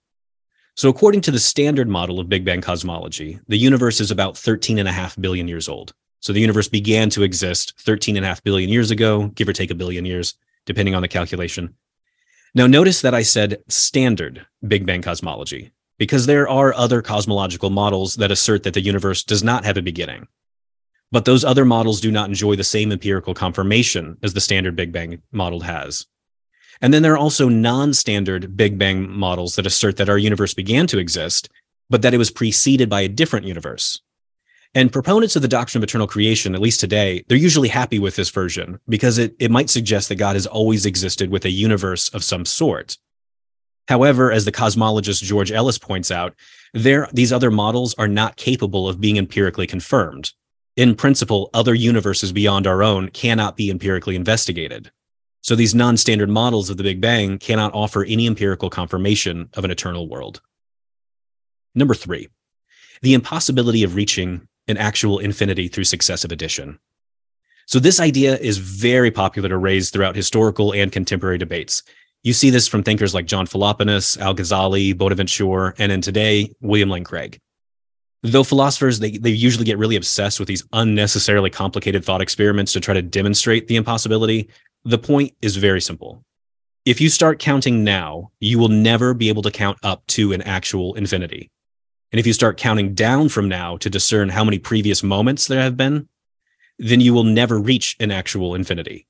So, 0.76 0.88
according 0.88 1.22
to 1.22 1.30
the 1.30 1.38
standard 1.38 1.88
model 1.88 2.20
of 2.20 2.28
Big 2.28 2.44
Bang 2.44 2.60
cosmology, 2.60 3.40
the 3.48 3.58
universe 3.58 4.00
is 4.00 4.10
about 4.10 4.34
13.5 4.34 5.20
billion 5.20 5.48
years 5.48 5.68
old. 5.68 5.92
So, 6.20 6.32
the 6.32 6.40
universe 6.40 6.68
began 6.68 7.10
to 7.10 7.22
exist 7.22 7.74
13.5 7.84 8.42
billion 8.44 8.70
years 8.70 8.90
ago, 8.90 9.28
give 9.28 9.48
or 9.48 9.52
take 9.52 9.70
a 9.70 9.74
billion 9.74 10.04
years, 10.04 10.34
depending 10.66 10.94
on 10.94 11.02
the 11.02 11.08
calculation. 11.08 11.74
Now, 12.54 12.66
notice 12.66 13.02
that 13.02 13.14
I 13.14 13.22
said 13.22 13.62
standard 13.68 14.46
Big 14.66 14.86
Bang 14.86 15.02
cosmology 15.02 15.72
because 15.98 16.26
there 16.26 16.48
are 16.48 16.72
other 16.74 17.02
cosmological 17.02 17.70
models 17.70 18.14
that 18.14 18.30
assert 18.30 18.62
that 18.62 18.74
the 18.74 18.80
universe 18.80 19.24
does 19.24 19.42
not 19.42 19.64
have 19.64 19.76
a 19.76 19.82
beginning. 19.82 20.28
But 21.10 21.24
those 21.24 21.44
other 21.44 21.64
models 21.64 22.00
do 22.00 22.12
not 22.12 22.28
enjoy 22.28 22.56
the 22.56 22.64
same 22.64 22.92
empirical 22.92 23.34
confirmation 23.34 24.18
as 24.22 24.34
the 24.34 24.40
standard 24.40 24.76
Big 24.76 24.92
Bang 24.92 25.22
model 25.32 25.60
has. 25.60 26.06
And 26.80 26.94
then 26.94 27.02
there 27.02 27.14
are 27.14 27.18
also 27.18 27.48
non 27.48 27.92
standard 27.92 28.56
Big 28.56 28.78
Bang 28.78 29.10
models 29.10 29.56
that 29.56 29.66
assert 29.66 29.96
that 29.96 30.08
our 30.08 30.18
universe 30.18 30.54
began 30.54 30.86
to 30.88 30.98
exist, 30.98 31.48
but 31.90 32.02
that 32.02 32.14
it 32.14 32.18
was 32.18 32.30
preceded 32.30 32.88
by 32.88 33.00
a 33.00 33.08
different 33.08 33.46
universe. 33.46 34.00
And 34.74 34.92
proponents 34.92 35.34
of 35.34 35.42
the 35.42 35.48
doctrine 35.48 35.80
of 35.80 35.88
eternal 35.88 36.06
creation, 36.06 36.54
at 36.54 36.60
least 36.60 36.78
today, 36.78 37.24
they're 37.26 37.38
usually 37.38 37.68
happy 37.68 37.98
with 37.98 38.16
this 38.16 38.28
version 38.28 38.78
because 38.88 39.16
it, 39.16 39.34
it 39.38 39.50
might 39.50 39.70
suggest 39.70 40.10
that 40.10 40.16
God 40.16 40.36
has 40.36 40.46
always 40.46 40.84
existed 40.84 41.30
with 41.30 41.46
a 41.46 41.50
universe 41.50 42.10
of 42.10 42.22
some 42.22 42.44
sort. 42.44 42.98
However, 43.88 44.30
as 44.30 44.44
the 44.44 44.52
cosmologist 44.52 45.22
George 45.22 45.50
Ellis 45.50 45.78
points 45.78 46.10
out, 46.10 46.34
there, 46.74 47.08
these 47.12 47.32
other 47.32 47.50
models 47.50 47.94
are 47.94 48.08
not 48.08 48.36
capable 48.36 48.86
of 48.86 49.00
being 49.00 49.16
empirically 49.16 49.66
confirmed. 49.66 50.32
In 50.76 50.94
principle, 50.94 51.48
other 51.54 51.74
universes 51.74 52.30
beyond 52.30 52.66
our 52.66 52.82
own 52.82 53.08
cannot 53.08 53.56
be 53.56 53.70
empirically 53.70 54.14
investigated. 54.14 54.90
So 55.40 55.56
these 55.56 55.74
non 55.74 55.96
standard 55.96 56.28
models 56.28 56.68
of 56.68 56.76
the 56.76 56.82
Big 56.82 57.00
Bang 57.00 57.38
cannot 57.38 57.74
offer 57.74 58.04
any 58.04 58.26
empirical 58.26 58.68
confirmation 58.68 59.48
of 59.54 59.64
an 59.64 59.70
eternal 59.70 60.08
world. 60.08 60.42
Number 61.74 61.94
three, 61.94 62.28
the 63.00 63.14
impossibility 63.14 63.84
of 63.84 63.94
reaching 63.94 64.46
an 64.66 64.76
actual 64.76 65.18
infinity 65.18 65.68
through 65.68 65.84
successive 65.84 66.30
addition. 66.30 66.78
So 67.66 67.78
this 67.78 68.00
idea 68.00 68.36
is 68.36 68.58
very 68.58 69.10
popular 69.10 69.48
to 69.48 69.56
raise 69.56 69.90
throughout 69.90 70.16
historical 70.16 70.74
and 70.74 70.92
contemporary 70.92 71.38
debates. 71.38 71.82
You 72.24 72.32
see 72.32 72.50
this 72.50 72.66
from 72.66 72.82
thinkers 72.82 73.14
like 73.14 73.26
John 73.26 73.46
Philoponus, 73.46 74.18
Al 74.18 74.34
Ghazali, 74.34 74.96
Bonaventure, 74.96 75.74
and 75.78 75.92
in 75.92 76.00
today, 76.00 76.52
William 76.60 76.90
Lane 76.90 77.04
Craig. 77.04 77.38
Though 78.22 78.42
philosophers, 78.42 78.98
they, 78.98 79.12
they 79.12 79.30
usually 79.30 79.64
get 79.64 79.78
really 79.78 79.94
obsessed 79.96 80.40
with 80.40 80.48
these 80.48 80.64
unnecessarily 80.72 81.50
complicated 81.50 82.04
thought 82.04 82.20
experiments 82.20 82.72
to 82.72 82.80
try 82.80 82.94
to 82.94 83.02
demonstrate 83.02 83.68
the 83.68 83.76
impossibility, 83.76 84.48
the 84.84 84.98
point 84.98 85.34
is 85.42 85.56
very 85.56 85.80
simple. 85.80 86.24
If 86.84 87.00
you 87.00 87.08
start 87.08 87.38
counting 87.38 87.84
now, 87.84 88.32
you 88.40 88.58
will 88.58 88.68
never 88.68 89.14
be 89.14 89.28
able 89.28 89.42
to 89.42 89.50
count 89.50 89.78
up 89.82 90.06
to 90.08 90.32
an 90.32 90.42
actual 90.42 90.94
infinity. 90.94 91.50
And 92.10 92.18
if 92.18 92.26
you 92.26 92.32
start 92.32 92.56
counting 92.56 92.94
down 92.94 93.28
from 93.28 93.48
now 93.48 93.76
to 93.76 93.90
discern 93.90 94.30
how 94.30 94.42
many 94.42 94.58
previous 94.58 95.02
moments 95.02 95.46
there 95.46 95.60
have 95.60 95.76
been, 95.76 96.08
then 96.78 97.00
you 97.00 97.12
will 97.12 97.24
never 97.24 97.60
reach 97.60 97.96
an 98.00 98.10
actual 98.10 98.54
infinity. 98.54 99.06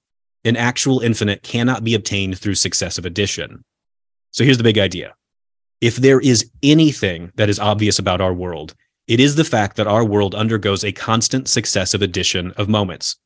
An 0.49 0.57
actual 0.57 1.01
infinite 1.01 1.43
cannot 1.43 1.85
be 1.85 1.95
obtained 1.95 2.39
through 2.39 2.55
successive 2.55 3.05
addition. 3.05 3.63
So 4.31 4.45
here's 4.45 4.57
the 4.57 4.65
big 4.65 4.79
idea. 4.79 5.15
If 5.83 5.97
there 5.97 6.21
is 6.21 6.51
anything 6.63 7.33
that 7.35 7.51
is 7.51 7.59
obvious 7.59 7.99
about 7.99 8.23
our 8.23 8.33
world, 8.33 8.75
it 9.07 9.21
is 9.21 9.37
the 9.37 9.45
fact 9.45 9.77
that 9.77 9.87
our 9.87 10.07
world 10.07 10.35
undergoes 10.35 10.85
a 10.85 10.93
constant 10.93 11.49
successive 11.49 12.01
addition 12.01 12.53
of 12.53 12.67
moments. 12.67 13.19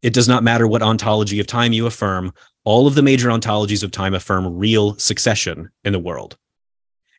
It 0.00 0.14
does 0.14 0.28
not 0.28 0.44
matter 0.44 0.66
what 0.66 0.80
ontology 0.80 1.40
of 1.40 1.46
time 1.46 1.74
you 1.74 1.84
affirm, 1.84 2.32
all 2.64 2.86
of 2.86 2.94
the 2.94 3.02
major 3.02 3.28
ontologies 3.28 3.82
of 3.82 3.90
time 3.90 4.14
affirm 4.14 4.56
real 4.56 4.94
succession 4.94 5.68
in 5.84 5.92
the 5.92 5.98
world. 5.98 6.38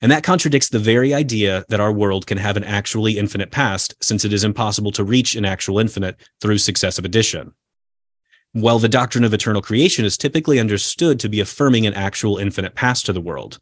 And 0.01 0.11
that 0.11 0.23
contradicts 0.23 0.69
the 0.69 0.79
very 0.79 1.13
idea 1.13 1.63
that 1.69 1.79
our 1.79 1.93
world 1.93 2.25
can 2.25 2.39
have 2.39 2.57
an 2.57 2.63
actually 2.63 3.19
infinite 3.19 3.51
past, 3.51 3.93
since 4.01 4.25
it 4.25 4.33
is 4.33 4.43
impossible 4.43 4.91
to 4.93 5.03
reach 5.03 5.35
an 5.35 5.45
actual 5.45 5.77
infinite 5.77 6.19
through 6.41 6.57
successive 6.57 7.05
addition. 7.05 7.53
While 8.53 8.77
the 8.77 8.87
doctrine 8.87 9.23
of 9.23 9.33
eternal 9.33 9.63
creation 9.63 10.05
is 10.05 10.15
typically 10.15 10.59
understood 10.59 11.19
to 11.19 11.29
be 11.29 11.39
affirming 11.39 11.87
an 11.87 11.95
actual 11.95 12.37
infinite 12.37 12.75
past 12.75 13.03
to 13.07 13.13
the 13.13 13.19
world. 13.19 13.59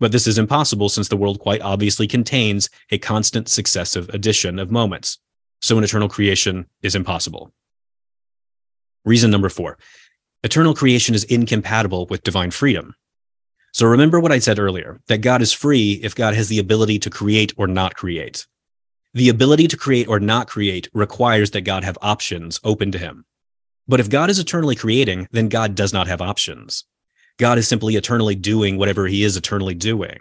But 0.00 0.10
this 0.10 0.26
is 0.26 0.38
impossible 0.38 0.88
since 0.88 1.08
the 1.08 1.18
world 1.18 1.38
quite 1.38 1.60
obviously 1.60 2.08
contains 2.08 2.70
a 2.90 2.96
constant 2.96 3.50
successive 3.50 4.08
addition 4.08 4.58
of 4.58 4.70
moments. 4.70 5.18
So 5.60 5.76
an 5.76 5.84
eternal 5.84 6.08
creation 6.08 6.64
is 6.80 6.94
impossible. 6.94 7.52
Reason 9.04 9.30
number 9.30 9.50
four 9.50 9.78
eternal 10.42 10.74
creation 10.74 11.14
is 11.14 11.24
incompatible 11.24 12.06
with 12.06 12.22
divine 12.22 12.52
freedom. 12.52 12.94
So 13.74 13.86
remember 13.86 14.18
what 14.18 14.32
I 14.32 14.38
said 14.38 14.58
earlier 14.58 15.02
that 15.08 15.18
God 15.18 15.42
is 15.42 15.52
free 15.52 16.00
if 16.02 16.14
God 16.14 16.34
has 16.34 16.48
the 16.48 16.58
ability 16.58 16.98
to 17.00 17.10
create 17.10 17.52
or 17.58 17.66
not 17.66 17.96
create. 17.96 18.46
The 19.12 19.28
ability 19.28 19.68
to 19.68 19.76
create 19.76 20.08
or 20.08 20.20
not 20.20 20.48
create 20.48 20.88
requires 20.94 21.50
that 21.50 21.60
God 21.60 21.84
have 21.84 21.98
options 22.00 22.60
open 22.64 22.92
to 22.92 22.98
him. 22.98 23.26
But 23.88 24.00
if 24.00 24.10
God 24.10 24.30
is 24.30 24.38
eternally 24.38 24.76
creating, 24.76 25.28
then 25.32 25.48
God 25.48 25.74
does 25.74 25.92
not 25.92 26.06
have 26.06 26.20
options. 26.20 26.84
God 27.38 27.58
is 27.58 27.66
simply 27.66 27.96
eternally 27.96 28.34
doing 28.34 28.78
whatever 28.78 29.06
he 29.06 29.24
is 29.24 29.36
eternally 29.36 29.74
doing. 29.74 30.18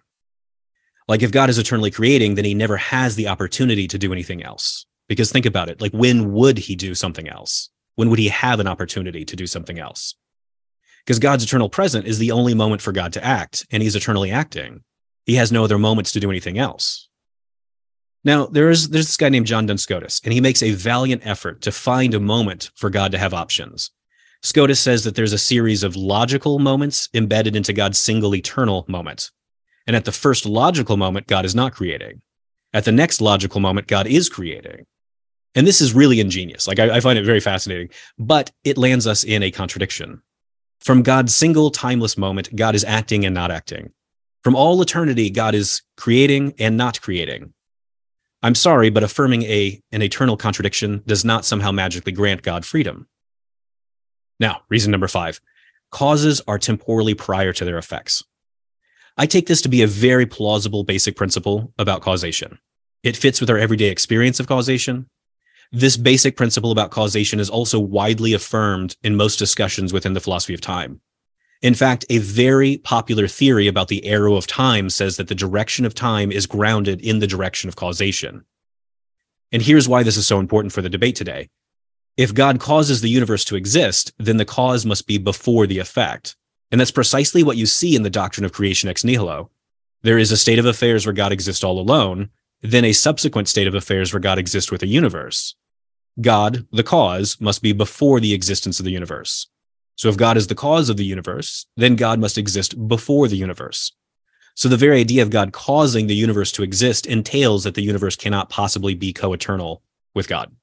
Like 1.08 1.22
if 1.22 1.32
God 1.32 1.50
is 1.50 1.58
eternally 1.58 1.92
creating, 1.92 2.36
then 2.36 2.46
he 2.46 2.54
never 2.54 2.78
has 2.78 3.16
the 3.16 3.28
opportunity 3.28 3.88
to 3.88 3.98
do 3.98 4.12
anything 4.12 4.44
else. 4.44 4.86
Because 5.08 5.32
think 5.32 5.46
about 5.46 5.70
it 5.70 5.82
like, 5.82 5.92
when 5.92 6.32
would 6.32 6.58
he 6.58 6.76
do 6.76 6.96
something 6.96 7.28
else? 7.28 7.70
When 7.96 8.10
would 8.10 8.20
he 8.20 8.30
have 8.30 8.60
an 8.60 8.68
opportunity 8.68 9.26
to 9.26 9.36
do 9.36 9.46
something 9.46 9.78
else? 9.78 10.16
Because 11.06 11.20
God's 11.20 11.44
eternal 11.44 11.70
present 11.70 12.08
is 12.08 12.20
the 12.20 12.32
only 12.32 12.54
moment 12.54 12.82
for 12.82 12.92
God 12.92 13.12
to 13.14 13.24
act, 13.24 13.66
and 13.72 13.84
he's 13.84 13.96
eternally 13.96 14.32
acting. 14.32 14.84
He 15.26 15.36
has 15.36 15.52
no 15.52 15.64
other 15.64 15.78
moments 15.78 16.12
to 16.14 16.20
do 16.20 16.30
anything 16.30 16.58
else. 16.58 17.10
Now, 18.24 18.46
there 18.46 18.70
is 18.70 18.90
there's 18.90 19.08
this 19.08 19.18
guy 19.18 19.30
named 19.30 19.48
John 19.48 19.66
Duns 19.66 19.84
Scotus, 19.84 20.22
and 20.24 20.34
he 20.34 20.42
makes 20.42 20.62
a 20.62 20.72
valiant 20.72 21.26
effort 21.26 21.62
to 21.62 21.72
find 21.72 22.14
a 22.14 22.20
moment 22.20 22.70
for 22.76 22.90
God 22.90 23.12
to 23.12 23.18
have 23.18 23.34
options. 23.34 23.92
Scotus 24.44 24.80
says 24.80 25.04
that 25.04 25.16
there's 25.16 25.34
a 25.34 25.38
series 25.38 25.84
of 25.84 25.96
logical 25.96 26.60
moments 26.60 27.10
embedded 27.14 27.56
into 27.56 27.74
God's 27.74 28.00
single 28.00 28.36
eternal 28.36 28.86
moment. 28.88 29.32
And 29.86 29.96
at 29.96 30.06
the 30.06 30.12
first 30.12 30.46
logical 30.46 30.98
moment, 30.98 31.28
God 31.28 31.46
is 31.46 31.56
not 31.56 31.74
creating. 31.74 32.22
At 32.74 32.86
the 32.86 32.92
next 32.92 33.22
logical 33.22 33.60
moment, 33.60 33.88
God 33.88 34.08
is 34.08 34.30
creating. 34.30 34.86
And 35.54 35.68
this 35.68 35.82
is 35.82 35.94
really 35.94 36.20
ingenious. 36.20 36.68
Like, 36.68 36.80
I, 36.80 36.98
I 36.98 37.00
find 37.02 37.20
it 37.20 37.26
very 37.26 37.40
fascinating, 37.40 37.90
but 38.18 38.52
it 38.64 38.78
lands 38.78 39.06
us 39.06 39.24
in 39.24 39.44
a 39.44 39.52
contradiction. 39.52 40.22
From 40.80 41.04
God's 41.04 41.36
single 41.36 41.70
timeless 41.70 42.18
moment, 42.18 42.56
God 42.56 42.74
is 42.74 42.84
acting 42.84 43.26
and 43.26 43.36
not 43.36 43.52
acting. 43.52 43.92
From 44.44 44.56
all 44.56 44.82
eternity, 44.82 45.30
God 45.30 45.54
is 45.54 45.84
creating 45.98 46.54
and 46.58 46.78
not 46.78 47.02
creating. 47.02 47.54
I'm 48.44 48.56
sorry, 48.56 48.90
but 48.90 49.04
affirming 49.04 49.44
a, 49.44 49.82
an 49.92 50.02
eternal 50.02 50.38
contradiction 50.38 51.04
does 51.06 51.24
not 51.24 51.46
somehow 51.46 51.72
magically 51.72 52.12
grant 52.12 52.42
God 52.42 52.66
freedom. 52.66 53.08
Now, 54.40 54.62
reason 54.70 54.92
number 54.92 55.08
five 55.08 55.40
causes 55.92 56.42
are 56.48 56.58
temporally 56.58 57.14
prior 57.14 57.52
to 57.52 57.66
their 57.66 57.78
effects. 57.78 58.24
I 59.18 59.26
take 59.26 59.48
this 59.48 59.62
to 59.64 59.70
be 59.70 59.82
a 59.82 59.88
very 59.88 60.26
plausible 60.26 60.86
basic 60.86 61.18
principle 61.18 61.74
about 61.78 62.02
causation. 62.02 62.60
It 63.04 63.18
fits 63.18 63.42
with 63.42 63.50
our 63.50 63.58
everyday 63.58 63.90
experience 63.90 64.40
of 64.40 64.48
causation, 64.48 65.08
this 65.74 65.96
basic 65.96 66.36
principle 66.36 66.72
about 66.72 66.92
causation 66.92 67.40
is 67.40 67.50
also 67.50 67.80
widely 67.80 68.34
affirmed 68.34 68.98
in 69.04 69.16
most 69.16 69.38
discussions 69.38 69.94
within 69.94 70.12
the 70.12 70.20
philosophy 70.20 70.54
of 70.54 70.60
time. 70.60 71.00
In 71.62 71.76
fact, 71.76 72.06
a 72.10 72.18
very 72.18 72.78
popular 72.78 73.28
theory 73.28 73.68
about 73.68 73.88
the 73.88 74.06
arrow 74.06 74.36
of 74.36 74.48
time 74.48 74.90
says 74.90 75.18
that 75.18 75.28
the 75.28 75.36
direction 75.36 75.86
of 75.86 75.94
time 75.94 76.32
is 76.32 76.48
grounded 76.48 77.02
in 77.02 77.20
the 77.20 77.28
direction 77.28 77.70
of 77.70 77.76
causation. 77.76 78.46
And 79.52 79.62
here's 79.62 79.88
why 79.88 80.02
this 80.02 80.18
is 80.18 80.26
so 80.26 80.40
important 80.40 80.74
for 80.74 80.82
the 80.82 80.90
debate 80.90 81.16
today. 81.16 81.50
If 82.18 82.34
God 82.34 82.60
causes 82.60 83.02
the 83.02 83.10
universe 83.10 83.46
to 83.46 83.56
exist, 83.56 84.12
then 84.18 84.38
the 84.38 84.46
cause 84.46 84.86
must 84.86 85.06
be 85.06 85.18
before 85.18 85.68
the 85.68 85.80
effect. 85.80 86.36
And 86.72 86.80
that's 86.80 86.92
precisely 86.92 87.44
what 87.44 87.58
you 87.58 87.66
see 87.66 87.96
in 87.96 88.04
the 88.04 88.10
doctrine 88.10 88.46
of 88.46 88.54
creation 88.54 88.90
ex 88.90 89.04
nihilo. 89.04 89.52
There 90.02 90.18
is 90.18 90.32
a 90.32 90.38
state 90.38 90.58
of 90.58 90.66
affairs 90.66 91.06
where 91.06 91.14
God 91.14 91.32
exists 91.32 91.64
all 91.64 91.80
alone, 91.80 92.30
then 92.62 92.86
a 92.86 92.94
subsequent 92.94 93.48
state 93.48 93.68
of 93.68 93.76
affairs 93.76 94.14
where 94.14 94.20
God 94.20 94.40
exists 94.40 94.72
with 94.72 94.82
a 94.82 94.88
universe. 94.88 95.56
God, 96.20 96.66
the 96.72 96.84
cause, 96.84 97.40
must 97.40 97.62
be 97.62 97.72
before 97.72 98.20
the 98.20 98.34
existence 98.34 98.80
of 98.80 98.86
the 98.86 98.92
universe. 98.92 99.48
So 100.02 100.10
if 100.10 100.18
God 100.18 100.36
is 100.36 100.48
the 100.48 100.56
cause 100.56 100.90
of 100.90 100.98
the 100.98 101.06
universe, 101.06 101.68
then 101.78 101.96
God 101.96 102.20
must 102.20 102.40
exist 102.40 102.88
before 102.88 103.28
the 103.28 103.38
universe. 103.38 103.92
So 104.56 104.68
the 104.68 104.76
very 104.76 105.00
idea 105.00 105.22
of 105.22 105.30
God 105.30 105.54
causing 105.54 106.08
the 106.08 106.16
universe 106.16 106.52
to 106.54 106.64
exist 106.64 107.06
entails 107.06 107.66
that 107.66 107.76
the 107.76 107.84
universe 107.84 108.16
cannot 108.16 108.50
possibly 108.50 108.96
be 108.96 109.14
co-eternal 109.14 109.84
with 110.16 110.28
God. 110.28 110.56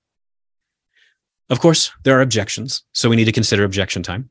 Of 1.50 1.60
course, 1.60 1.92
there 2.02 2.18
are 2.18 2.20
objections, 2.20 2.82
so 2.92 3.08
we 3.08 3.14
need 3.14 3.26
to 3.26 3.38
consider 3.40 3.62
objection 3.62 4.02
time. 4.02 4.28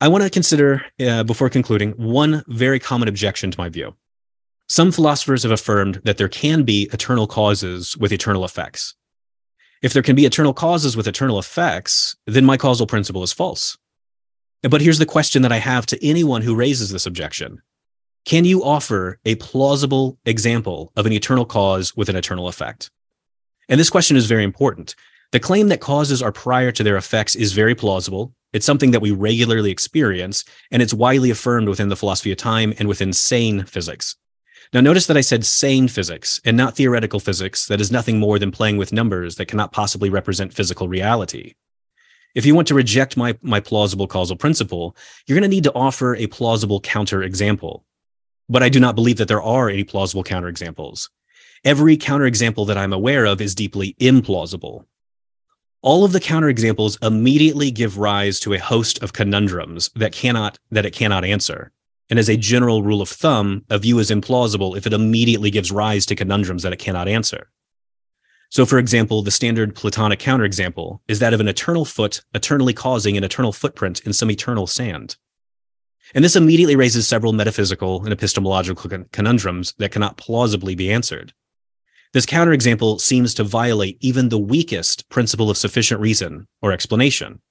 I 0.00 0.08
want 0.08 0.24
to 0.24 0.30
consider, 0.30 0.84
uh, 0.98 1.22
before 1.22 1.48
concluding, 1.48 1.92
one 1.92 2.42
very 2.48 2.80
common 2.80 3.06
objection 3.06 3.52
to 3.52 3.60
my 3.60 3.68
view. 3.68 3.94
Some 4.68 4.90
philosophers 4.90 5.44
have 5.44 5.52
affirmed 5.52 6.00
that 6.02 6.18
there 6.18 6.28
can 6.28 6.64
be 6.64 6.88
eternal 6.92 7.28
causes 7.28 7.96
with 7.96 8.10
eternal 8.10 8.44
effects. 8.44 8.96
If 9.80 9.92
there 9.92 10.02
can 10.02 10.16
be 10.16 10.26
eternal 10.26 10.54
causes 10.54 10.96
with 10.96 11.06
eternal 11.06 11.38
effects, 11.38 12.16
then 12.26 12.44
my 12.44 12.56
causal 12.56 12.88
principle 12.88 13.22
is 13.22 13.32
false. 13.32 13.78
But 14.62 14.80
here's 14.80 14.98
the 14.98 15.06
question 15.06 15.42
that 15.42 15.52
I 15.52 15.58
have 15.58 15.86
to 15.86 16.04
anyone 16.04 16.42
who 16.42 16.54
raises 16.54 16.90
this 16.90 17.06
objection. 17.06 17.62
Can 18.24 18.44
you 18.44 18.64
offer 18.64 19.18
a 19.24 19.36
plausible 19.36 20.18
example 20.26 20.92
of 20.96 21.06
an 21.06 21.12
eternal 21.12 21.44
cause 21.44 21.96
with 21.96 22.08
an 22.08 22.16
eternal 22.16 22.48
effect? 22.48 22.90
And 23.68 23.78
this 23.78 23.90
question 23.90 24.16
is 24.16 24.26
very 24.26 24.42
important. 24.42 24.96
The 25.30 25.40
claim 25.40 25.68
that 25.68 25.80
causes 25.80 26.22
are 26.22 26.32
prior 26.32 26.72
to 26.72 26.82
their 26.82 26.96
effects 26.96 27.36
is 27.36 27.52
very 27.52 27.74
plausible. 27.74 28.34
It's 28.52 28.66
something 28.66 28.90
that 28.90 29.02
we 29.02 29.10
regularly 29.12 29.70
experience, 29.70 30.44
and 30.70 30.82
it's 30.82 30.94
widely 30.94 31.30
affirmed 31.30 31.68
within 31.68 31.88
the 31.88 31.96
philosophy 31.96 32.32
of 32.32 32.38
time 32.38 32.74
and 32.78 32.88
within 32.88 33.12
sane 33.12 33.64
physics. 33.64 34.16
Now, 34.72 34.80
notice 34.80 35.06
that 35.06 35.16
I 35.16 35.22
said 35.22 35.46
sane 35.46 35.86
physics 35.86 36.40
and 36.44 36.56
not 36.56 36.74
theoretical 36.74 37.20
physics 37.20 37.66
that 37.66 37.80
is 37.80 37.92
nothing 37.92 38.18
more 38.18 38.38
than 38.38 38.50
playing 38.50 38.76
with 38.76 38.92
numbers 38.92 39.36
that 39.36 39.46
cannot 39.46 39.72
possibly 39.72 40.10
represent 40.10 40.52
physical 40.52 40.88
reality. 40.88 41.54
If 42.38 42.46
you 42.46 42.54
want 42.54 42.68
to 42.68 42.74
reject 42.74 43.16
my, 43.16 43.36
my 43.42 43.58
plausible 43.58 44.06
causal 44.06 44.36
principle, 44.36 44.96
you're 45.26 45.34
going 45.34 45.50
to 45.50 45.52
need 45.52 45.64
to 45.64 45.74
offer 45.74 46.14
a 46.14 46.28
plausible 46.28 46.80
counterexample. 46.80 47.82
But 48.48 48.62
I 48.62 48.68
do 48.68 48.78
not 48.78 48.94
believe 48.94 49.16
that 49.16 49.26
there 49.26 49.42
are 49.42 49.68
any 49.68 49.82
plausible 49.82 50.22
counterexamples. 50.22 51.08
Every 51.64 51.96
counterexample 51.96 52.68
that 52.68 52.78
I'm 52.78 52.92
aware 52.92 53.24
of 53.24 53.40
is 53.40 53.56
deeply 53.56 53.96
implausible. 54.00 54.84
All 55.82 56.04
of 56.04 56.12
the 56.12 56.20
counterexamples 56.20 57.04
immediately 57.04 57.72
give 57.72 57.98
rise 57.98 58.38
to 58.40 58.52
a 58.52 58.60
host 58.60 59.02
of 59.02 59.12
conundrums 59.12 59.90
that 59.96 60.12
cannot 60.12 60.60
that 60.70 60.86
it 60.86 60.92
cannot 60.92 61.24
answer. 61.24 61.72
And 62.08 62.20
as 62.20 62.30
a 62.30 62.36
general 62.36 62.84
rule 62.84 63.02
of 63.02 63.08
thumb, 63.08 63.64
a 63.68 63.80
view 63.80 63.98
is 63.98 64.12
implausible 64.12 64.76
if 64.76 64.86
it 64.86 64.92
immediately 64.92 65.50
gives 65.50 65.72
rise 65.72 66.06
to 66.06 66.14
conundrums 66.14 66.62
that 66.62 66.72
it 66.72 66.78
cannot 66.78 67.08
answer. 67.08 67.50
So, 68.50 68.64
for 68.64 68.78
example, 68.78 69.22
the 69.22 69.30
standard 69.30 69.74
Platonic 69.74 70.18
counterexample 70.18 71.00
is 71.06 71.18
that 71.18 71.34
of 71.34 71.40
an 71.40 71.48
eternal 71.48 71.84
foot 71.84 72.22
eternally 72.34 72.72
causing 72.72 73.16
an 73.16 73.24
eternal 73.24 73.52
footprint 73.52 74.00
in 74.00 74.12
some 74.12 74.30
eternal 74.30 74.66
sand. 74.66 75.16
And 76.14 76.24
this 76.24 76.36
immediately 76.36 76.74
raises 76.74 77.06
several 77.06 77.34
metaphysical 77.34 78.02
and 78.02 78.12
epistemological 78.12 79.04
conundrums 79.12 79.74
that 79.78 79.92
cannot 79.92 80.16
plausibly 80.16 80.74
be 80.74 80.90
answered. 80.90 81.34
This 82.14 82.24
counterexample 82.24 83.00
seems 83.00 83.34
to 83.34 83.44
violate 83.44 83.98
even 84.00 84.30
the 84.30 84.38
weakest 84.38 85.10
principle 85.10 85.50
of 85.50 85.58
sufficient 85.58 86.00
reason 86.00 86.48
or 86.62 86.72
explanation. 86.72 87.42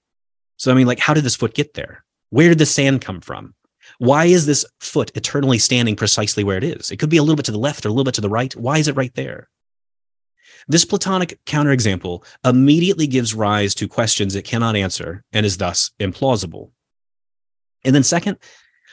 So, 0.58 0.72
I 0.72 0.74
mean, 0.74 0.88
like, 0.88 1.00
how 1.00 1.14
did 1.14 1.24
this 1.24 1.36
foot 1.36 1.54
get 1.54 1.76
there? 1.76 2.04
Where 2.32 2.50
did 2.50 2.58
the 2.58 2.66
sand 2.66 3.02
come 3.02 3.22
from? 3.22 3.54
Why 4.00 4.26
is 4.26 4.48
this 4.48 4.66
foot 4.80 5.12
eternally 5.14 5.60
standing 5.60 5.96
precisely 5.96 6.44
where 6.44 6.58
it 6.58 6.64
is? 6.64 6.90
It 6.90 6.98
could 6.98 7.12
be 7.12 7.18
a 7.18 7.22
little 7.22 7.36
bit 7.36 7.46
to 7.46 7.52
the 7.52 7.60
left 7.60 7.86
or 7.86 7.90
a 7.90 7.92
little 7.92 8.04
bit 8.04 8.16
to 8.16 8.22
the 8.22 8.30
right. 8.30 8.56
Why 8.56 8.80
is 8.80 8.88
it 8.88 8.96
right 8.96 9.14
there? 9.14 9.48
This 10.68 10.86
Platonic 10.86 11.40
counterexample 11.46 12.26
immediately 12.44 13.08
gives 13.08 13.34
rise 13.34 13.76
to 13.76 13.88
questions 13.88 14.36
it 14.36 14.46
cannot 14.46 14.76
answer 14.76 15.24
and 15.32 15.46
is 15.46 15.58
thus 15.58 15.92
implausible. 16.00 16.72
And 17.84 17.96
then, 17.96 18.04
second, 18.04 18.38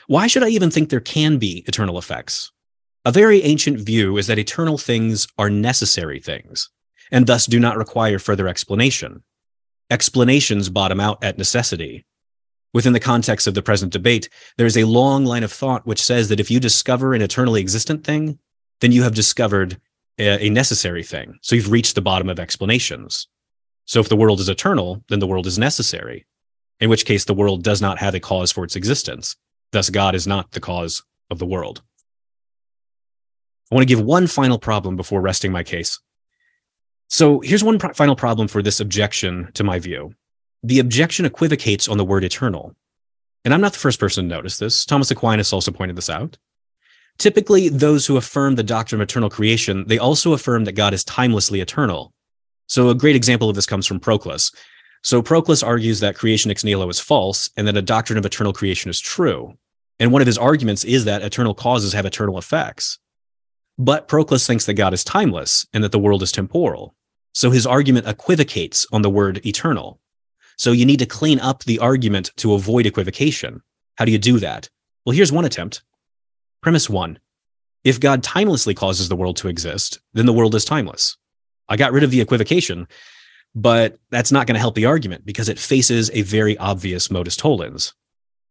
why 0.06 0.26
should 0.26 0.42
I 0.42 0.48
even 0.48 0.70
think 0.70 0.88
there 0.88 1.00
can 1.00 1.38
be 1.38 1.64
eternal 1.66 1.98
effects? 1.98 2.52
A 3.04 3.12
very 3.12 3.42
ancient 3.42 3.80
view 3.80 4.16
is 4.16 4.26
that 4.26 4.38
eternal 4.38 4.78
things 4.78 5.26
are 5.38 5.50
necessary 5.50 6.20
things 6.20 6.70
and 7.10 7.26
thus 7.26 7.46
do 7.46 7.60
not 7.60 7.76
require 7.76 8.18
further 8.18 8.48
explanation. 8.48 9.22
Explanations 9.90 10.70
bottom 10.70 11.00
out 11.00 11.22
at 11.22 11.38
necessity, 11.38 12.06
Within 12.74 12.92
the 12.92 13.00
context 13.00 13.46
of 13.46 13.54
the 13.54 13.62
present 13.62 13.92
debate, 13.92 14.28
there 14.58 14.66
is 14.66 14.76
a 14.76 14.84
long 14.84 15.24
line 15.24 15.44
of 15.44 15.52
thought 15.52 15.86
which 15.86 16.02
says 16.02 16.28
that 16.28 16.40
if 16.40 16.50
you 16.50 16.58
discover 16.58 17.14
an 17.14 17.22
eternally 17.22 17.60
existent 17.60 18.02
thing, 18.02 18.40
then 18.80 18.90
you 18.90 19.04
have 19.04 19.14
discovered 19.14 19.80
a, 20.18 20.48
necessary 20.50 21.02
thing. 21.02 21.38
So 21.42 21.56
you've 21.56 21.70
reached 21.70 21.94
the 21.94 22.02
bottom 22.02 22.28
of 22.28 22.38
explanations. 22.38 23.28
So 23.84 24.00
if 24.00 24.08
the 24.08 24.16
world 24.16 24.40
is 24.40 24.48
eternal, 24.48 25.02
then 25.08 25.18
the 25.18 25.26
world 25.26 25.46
is 25.46 25.58
necessary, 25.58 26.26
in 26.80 26.88
which 26.88 27.04
case 27.04 27.24
the 27.24 27.34
world 27.34 27.62
does 27.62 27.82
not 27.82 27.98
have 27.98 28.14
a 28.14 28.20
cause 28.20 28.52
for 28.52 28.64
its 28.64 28.76
existence. 28.76 29.36
Thus, 29.72 29.90
God 29.90 30.14
is 30.14 30.26
not 30.26 30.52
the 30.52 30.60
cause 30.60 31.02
of 31.30 31.38
the 31.38 31.46
world. 31.46 31.82
I 33.70 33.74
want 33.74 33.88
to 33.88 33.94
give 33.94 34.04
one 34.04 34.26
final 34.26 34.58
problem 34.58 34.96
before 34.96 35.20
resting 35.20 35.50
my 35.50 35.62
case. 35.62 36.00
So 37.08 37.40
here's 37.40 37.64
one 37.64 37.78
pro- 37.78 37.92
final 37.92 38.16
problem 38.16 38.48
for 38.48 38.62
this 38.62 38.80
objection 38.80 39.50
to 39.54 39.64
my 39.64 39.78
view. 39.78 40.14
The 40.62 40.78
objection 40.78 41.26
equivocates 41.26 41.88
on 41.88 41.98
the 41.98 42.04
word 42.04 42.24
eternal. 42.24 42.74
And 43.44 43.52
I'm 43.52 43.60
not 43.60 43.72
the 43.72 43.78
first 43.78 44.00
person 44.00 44.28
to 44.28 44.34
notice 44.34 44.58
this. 44.58 44.86
Thomas 44.86 45.10
Aquinas 45.10 45.52
also 45.52 45.70
pointed 45.70 45.96
this 45.96 46.08
out. 46.08 46.38
Typically, 47.18 47.68
those 47.68 48.06
who 48.06 48.16
affirm 48.16 48.56
the 48.56 48.62
doctrine 48.62 49.00
of 49.00 49.04
eternal 49.04 49.30
creation, 49.30 49.84
they 49.86 49.98
also 49.98 50.32
affirm 50.32 50.64
that 50.64 50.72
God 50.72 50.92
is 50.92 51.04
timelessly 51.04 51.60
eternal. 51.60 52.12
So 52.66 52.88
a 52.88 52.94
great 52.94 53.16
example 53.16 53.48
of 53.48 53.54
this 53.54 53.66
comes 53.66 53.86
from 53.86 54.00
Proclus. 54.00 54.50
So 55.02 55.22
Proclus 55.22 55.62
argues 55.62 56.00
that 56.00 56.16
creation 56.16 56.50
ex 56.50 56.64
nihilo 56.64 56.88
is 56.88 56.98
false 56.98 57.50
and 57.56 57.68
that 57.68 57.76
a 57.76 57.82
doctrine 57.82 58.18
of 58.18 58.24
eternal 58.24 58.52
creation 58.52 58.90
is 58.90 59.00
true. 59.00 59.56
And 60.00 60.12
one 60.12 60.22
of 60.22 60.26
his 60.26 60.38
arguments 60.38 60.82
is 60.82 61.04
that 61.04 61.22
eternal 61.22 61.54
causes 61.54 61.92
have 61.92 62.06
eternal 62.06 62.38
effects. 62.38 62.98
But 63.78 64.08
Proclus 64.08 64.46
thinks 64.46 64.66
that 64.66 64.74
God 64.74 64.94
is 64.94 65.04
timeless 65.04 65.66
and 65.72 65.84
that 65.84 65.92
the 65.92 65.98
world 65.98 66.22
is 66.22 66.32
temporal. 66.32 66.94
So 67.32 67.50
his 67.50 67.66
argument 67.66 68.06
equivocates 68.06 68.86
on 68.92 69.02
the 69.02 69.10
word 69.10 69.44
eternal. 69.44 70.00
So 70.56 70.72
you 70.72 70.86
need 70.86 71.00
to 71.00 71.06
clean 71.06 71.40
up 71.40 71.64
the 71.64 71.80
argument 71.80 72.30
to 72.36 72.54
avoid 72.54 72.86
equivocation. 72.86 73.60
How 73.96 74.04
do 74.04 74.12
you 74.12 74.18
do 74.18 74.38
that? 74.38 74.68
Well, 75.04 75.14
here's 75.14 75.32
one 75.32 75.44
attempt. 75.44 75.82
Premise 76.64 76.88
one 76.88 77.18
If 77.84 78.00
God 78.00 78.22
timelessly 78.22 78.72
causes 78.72 79.10
the 79.10 79.16
world 79.16 79.36
to 79.36 79.48
exist, 79.48 80.00
then 80.14 80.24
the 80.24 80.32
world 80.32 80.54
is 80.54 80.64
timeless. 80.64 81.18
I 81.68 81.76
got 81.76 81.92
rid 81.92 82.04
of 82.04 82.10
the 82.10 82.22
equivocation, 82.22 82.88
but 83.54 83.98
that's 84.08 84.32
not 84.32 84.46
going 84.46 84.54
to 84.54 84.60
help 84.60 84.74
the 84.74 84.86
argument 84.86 85.26
because 85.26 85.50
it 85.50 85.58
faces 85.58 86.10
a 86.14 86.22
very 86.22 86.56
obvious 86.56 87.10
modus 87.10 87.36
tollens. 87.36 87.92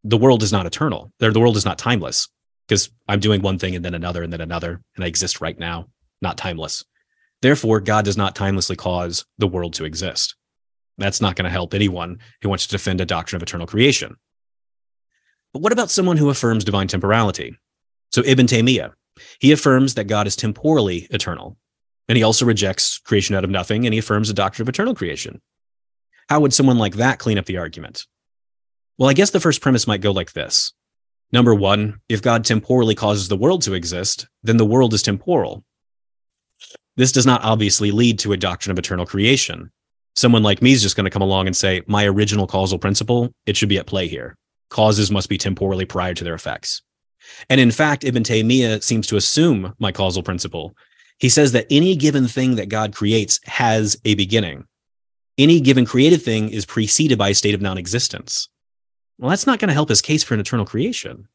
The 0.03 0.17
world 0.17 0.43
is 0.43 0.51
not 0.51 0.67
eternal. 0.67 1.11
The 1.17 1.39
world 1.39 1.57
is 1.57 1.65
not 1.65 1.79
timeless 1.79 2.29
because 2.67 2.91
I'm 3.07 3.19
doing 3.19 3.41
one 3.41 3.57
thing 3.57 3.75
and 3.75 3.83
then 3.83 3.95
another 3.95 4.21
and 4.21 4.31
then 4.31 4.41
another, 4.41 4.79
and 4.95 5.03
I 5.03 5.07
exist 5.07 5.41
right 5.41 5.57
now, 5.57 5.87
not 6.21 6.37
timeless. 6.37 6.85
Therefore, 7.41 7.79
God 7.79 8.05
does 8.05 8.15
not 8.15 8.35
timelessly 8.35 8.75
cause 8.75 9.25
the 9.39 9.47
world 9.47 9.73
to 9.73 9.85
exist. 9.85 10.35
That's 10.99 11.19
not 11.19 11.35
going 11.35 11.45
to 11.45 11.49
help 11.49 11.73
anyone 11.73 12.19
who 12.43 12.49
wants 12.49 12.67
to 12.67 12.73
defend 12.73 13.01
a 13.01 13.07
doctrine 13.07 13.37
of 13.37 13.41
eternal 13.41 13.65
creation. 13.65 14.17
But 15.51 15.63
what 15.63 15.71
about 15.71 15.89
someone 15.89 16.17
who 16.17 16.29
affirms 16.29 16.63
divine 16.63 16.87
temporality? 16.87 17.57
So 18.13 18.21
Ibn 18.23 18.45
Taymiyyah, 18.45 18.93
he 19.39 19.51
affirms 19.51 19.95
that 19.95 20.05
God 20.05 20.27
is 20.27 20.35
temporally 20.35 21.07
eternal. 21.09 21.57
And 22.07 22.17
he 22.17 22.23
also 22.23 22.45
rejects 22.45 22.99
creation 22.99 23.35
out 23.35 23.43
of 23.43 23.49
nothing 23.49 23.85
and 23.85 23.93
he 23.93 23.99
affirms 23.99 24.27
the 24.27 24.33
doctrine 24.33 24.63
of 24.63 24.69
eternal 24.69 24.93
creation. 24.93 25.41
How 26.29 26.39
would 26.41 26.53
someone 26.53 26.77
like 26.77 26.95
that 26.95 27.19
clean 27.19 27.37
up 27.37 27.45
the 27.45 27.57
argument? 27.57 28.05
Well, 28.97 29.09
I 29.09 29.13
guess 29.13 29.31
the 29.31 29.39
first 29.39 29.61
premise 29.61 29.87
might 29.87 30.01
go 30.01 30.11
like 30.11 30.33
this. 30.33 30.73
Number 31.31 31.55
one, 31.55 31.99
if 32.09 32.21
God 32.21 32.45
temporally 32.45 32.93
causes 32.93 33.27
the 33.27 33.37
world 33.37 33.63
to 33.63 33.73
exist, 33.73 34.27
then 34.43 34.57
the 34.57 34.65
world 34.65 34.93
is 34.93 35.01
temporal. 35.01 35.63
This 36.95 37.11
does 37.11 37.25
not 37.25 37.43
obviously 37.43 37.89
lead 37.89 38.19
to 38.19 38.33
a 38.33 38.37
doctrine 38.37 38.71
of 38.71 38.77
eternal 38.77 39.07
creation, 39.07 39.71
someone 40.15 40.43
like 40.43 40.61
me 40.61 40.73
is 40.73 40.81
just 40.81 40.95
going 40.95 41.05
to 41.05 41.09
come 41.09 41.21
along 41.21 41.47
and 41.47 41.55
say, 41.55 41.81
my 41.87 42.05
original 42.05 42.47
causal 42.47 42.77
principle, 42.77 43.33
it 43.45 43.57
should 43.57 43.69
be 43.69 43.77
at 43.77 43.87
play 43.87 44.07
here. 44.07 44.37
Causes 44.69 45.11
must 45.11 45.29
be 45.29 45.37
temporally 45.37 45.85
prior 45.85 46.13
to 46.13 46.23
their 46.23 46.35
effects. 46.35 46.81
And 47.49 47.59
in 47.59 47.71
fact, 47.71 48.03
Ibn 48.03 48.23
Taymiyyah 48.23 48.83
seems 48.83 49.07
to 49.07 49.15
assume 49.15 49.73
my 49.79 49.91
causal 49.91 50.23
principle. 50.23 50.75
He 51.19 51.29
says 51.29 51.51
that 51.51 51.67
any 51.69 51.95
given 51.95 52.27
thing 52.27 52.55
that 52.55 52.69
God 52.69 52.93
creates 52.93 53.39
has 53.45 53.97
a 54.05 54.15
beginning. 54.15 54.65
Any 55.37 55.61
given 55.61 55.85
created 55.85 56.21
thing 56.21 56.49
is 56.49 56.65
preceded 56.65 57.17
by 57.17 57.29
a 57.29 57.35
state 57.35 57.55
of 57.55 57.61
non 57.61 57.77
existence. 57.77 58.49
Well, 59.17 59.29
that's 59.29 59.47
not 59.47 59.59
going 59.59 59.69
to 59.69 59.73
help 59.73 59.89
his 59.89 60.01
case 60.01 60.23
for 60.23 60.33
an 60.33 60.39
eternal 60.39 60.65
creation. 60.65 61.27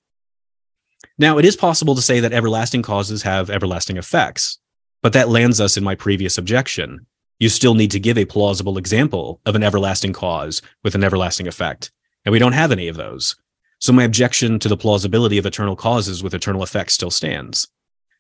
Now, 1.17 1.39
it 1.39 1.45
is 1.45 1.57
possible 1.57 1.95
to 1.95 2.03
say 2.03 2.21
that 2.21 2.33
everlasting 2.33 2.83
causes 2.83 3.23
have 3.23 3.51
everlasting 3.51 3.97
effects, 3.97 4.59
but 5.03 5.13
that 5.13 5.29
lands 5.29 5.61
us 5.61 5.77
in 5.77 5.85
my 5.85 5.95
previous 5.95 6.39
objection 6.39 7.07
you 7.39 7.49
still 7.49 7.75
need 7.75 7.93
to 7.93 8.01
give 8.01 8.19
a 8.19 8.25
plausible 8.25 8.79
example 8.79 9.41
of 9.47 9.55
an 9.55 9.63
everlasting 9.63 10.13
cause 10.13 10.61
with 10.83 10.95
an 10.95 11.05
everlasting 11.05 11.47
effect. 11.47 11.93
And 12.25 12.33
we 12.33 12.39
don't 12.39 12.53
have 12.53 12.73
any 12.73 12.89
of 12.89 12.97
those. 12.97 13.37
So 13.81 13.93
my 13.93 14.05
objection 14.05 14.59
to 14.59 14.69
the 14.69 14.77
plausibility 14.77 15.39
of 15.39 15.47
eternal 15.47 15.77
causes 15.77 16.23
with 16.23 16.35
eternal 16.35 16.63
effects 16.63 16.95
still 16.95 17.11
stands. 17.11 17.69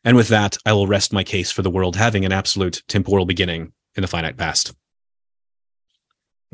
And 0.05 0.16
with 0.16 0.29
that, 0.29 0.57
I 0.64 0.73
will 0.73 0.87
rest 0.87 1.12
my 1.12 1.25
case 1.25 1.51
for 1.51 1.62
the 1.62 1.71
world 1.71 1.97
having 1.97 2.25
an 2.25 2.33
absolute 2.33 2.83
temporal 2.87 3.27
beginning 3.27 3.73
in 3.97 4.03
the 4.03 4.09
finite 4.09 4.37
past. 4.37 4.73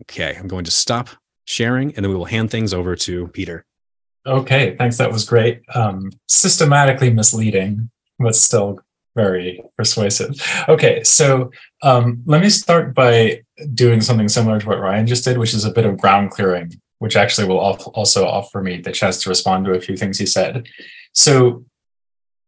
Okay, 0.03 0.35
I'm 0.37 0.49
going 0.49 0.65
to 0.65 0.71
stop 0.71 1.11
sharing 1.45 1.95
and 1.95 2.05
then 2.05 2.11
we 2.11 2.17
will 2.17 2.25
hand 2.25 2.51
things 2.51 2.73
over 2.73 2.97
to 2.97 3.29
Peter. 3.29 3.65
Okay, 4.27 4.75
thanks. 4.77 4.97
That 4.97 5.13
was 5.13 5.27
great. 5.27 5.61
Um, 5.75 6.11
systematically 6.27 7.13
misleading, 7.13 7.91
but 8.19 8.35
still 8.35 8.81
very 9.15 9.63
persuasive. 9.77 10.35
Okay, 10.69 11.05
so 11.05 11.51
um, 11.83 12.23
let 12.25 12.41
me 12.41 12.49
start 12.49 12.95
by 12.95 13.43
doing 13.75 14.01
something 14.01 14.29
similar 14.29 14.59
to 14.59 14.67
what 14.67 14.81
Ryan 14.81 15.07
just 15.07 15.25
did, 15.25 15.39
which 15.39 15.55
is 15.55 15.65
a 15.65 15.73
bit 15.73 15.85
of 15.85 15.99
ground 15.99 16.31
clearing, 16.31 16.73
which 16.99 17.17
actually 17.17 17.49
will 17.49 17.59
also 17.59 18.27
offer 18.27 18.63
me 18.63 18.79
the 18.81 18.93
chance 18.93 19.23
to 19.23 19.29
respond 19.29 19.65
to 19.65 19.73
a 19.73 19.81
few 19.81 19.97
things 19.97 20.19
he 20.19 20.27
said. 20.27 20.67
So 21.13 21.65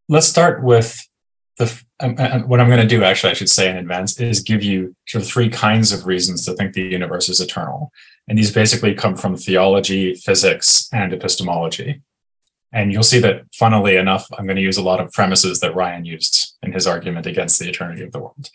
let's 0.08 0.26
start 0.26 0.62
with 0.62 1.06
the 1.58 1.82
um, 2.00 2.16
uh, 2.18 2.22
uh, 2.22 2.38
what 2.40 2.60
I'm 2.60 2.68
going 2.68 2.80
to 2.80 2.86
do. 2.86 3.02
Actually, 3.02 3.30
I 3.30 3.34
should 3.34 3.48
say 3.48 3.70
in 3.70 3.76
advance 3.76 4.20
is 4.20 4.40
give 4.40 4.62
you 4.62 4.94
sort 5.08 5.22
of 5.24 5.28
three 5.28 5.48
kinds 5.48 5.92
of 5.92 6.06
reasons 6.06 6.44
to 6.44 6.54
think 6.54 6.72
the 6.72 6.82
universe 6.82 7.28
is 7.28 7.40
eternal, 7.40 7.92
and 8.28 8.38
these 8.38 8.52
basically 8.52 8.94
come 8.94 9.16
from 9.16 9.36
theology, 9.36 10.14
physics, 10.14 10.88
and 10.92 11.12
epistemology. 11.12 12.02
And 12.72 12.92
you'll 12.92 13.04
see 13.04 13.20
that, 13.20 13.44
funnily 13.54 13.96
enough, 13.96 14.26
I'm 14.36 14.44
going 14.44 14.56
to 14.56 14.62
use 14.62 14.76
a 14.76 14.82
lot 14.82 15.00
of 15.00 15.12
premises 15.12 15.60
that 15.60 15.74
Ryan 15.74 16.04
used 16.04 16.56
in 16.62 16.72
his 16.72 16.86
argument 16.86 17.26
against 17.26 17.58
the 17.58 17.68
eternity 17.68 18.02
of 18.02 18.12
the 18.12 18.18
world. 18.18 18.50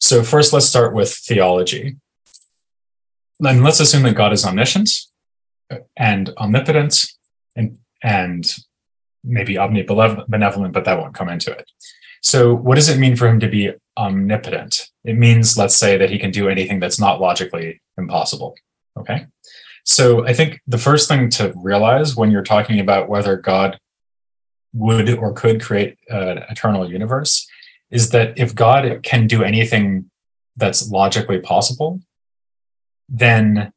So, 0.00 0.22
first, 0.22 0.52
let's 0.52 0.66
start 0.66 0.92
with 0.92 1.14
theology. 1.14 1.96
And 3.40 3.64
let's 3.64 3.80
assume 3.80 4.02
that 4.02 4.16
God 4.16 4.32
is 4.32 4.44
omniscient 4.44 4.90
and 5.96 6.30
omnipotence 6.38 7.18
and, 7.56 7.78
and 8.02 8.46
maybe 9.22 9.54
omnibenevolent, 9.54 10.72
but 10.72 10.84
that 10.84 10.98
won't 10.98 11.14
come 11.14 11.28
into 11.28 11.50
it. 11.50 11.70
So, 12.22 12.54
what 12.54 12.76
does 12.76 12.88
it 12.88 12.98
mean 12.98 13.16
for 13.16 13.28
him 13.28 13.40
to 13.40 13.48
be 13.48 13.72
omnipotent? 13.96 14.90
It 15.04 15.16
means, 15.18 15.58
let's 15.58 15.76
say, 15.76 15.98
that 15.98 16.10
he 16.10 16.18
can 16.18 16.30
do 16.30 16.48
anything 16.48 16.80
that's 16.80 16.98
not 16.98 17.20
logically 17.20 17.82
impossible. 17.98 18.54
Okay. 18.96 19.26
So 19.84 20.26
I 20.26 20.32
think 20.32 20.60
the 20.66 20.78
first 20.78 21.08
thing 21.08 21.28
to 21.30 21.52
realize 21.56 22.16
when 22.16 22.30
you're 22.30 22.42
talking 22.42 22.80
about 22.80 23.08
whether 23.08 23.36
God 23.36 23.78
would 24.72 25.10
or 25.10 25.32
could 25.32 25.62
create 25.62 25.98
an 26.08 26.38
eternal 26.50 26.90
universe 26.90 27.46
is 27.90 28.10
that 28.10 28.38
if 28.38 28.54
God 28.54 29.00
can 29.02 29.26
do 29.26 29.44
anything 29.44 30.10
that's 30.56 30.90
logically 30.90 31.38
possible, 31.38 32.00
then 33.08 33.72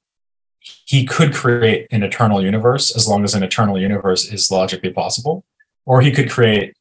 he 0.86 1.06
could 1.06 1.34
create 1.34 1.88
an 1.92 2.04
eternal 2.04 2.44
universe 2.44 2.96
as 2.96 3.08
long 3.08 3.24
as 3.24 3.34
an 3.34 3.44
eternal 3.44 3.80
universe 3.80 4.32
is 4.32 4.52
logically 4.52 4.92
possible, 4.92 5.46
or 5.86 6.02
he 6.02 6.12
could 6.12 6.30
create 6.30 6.76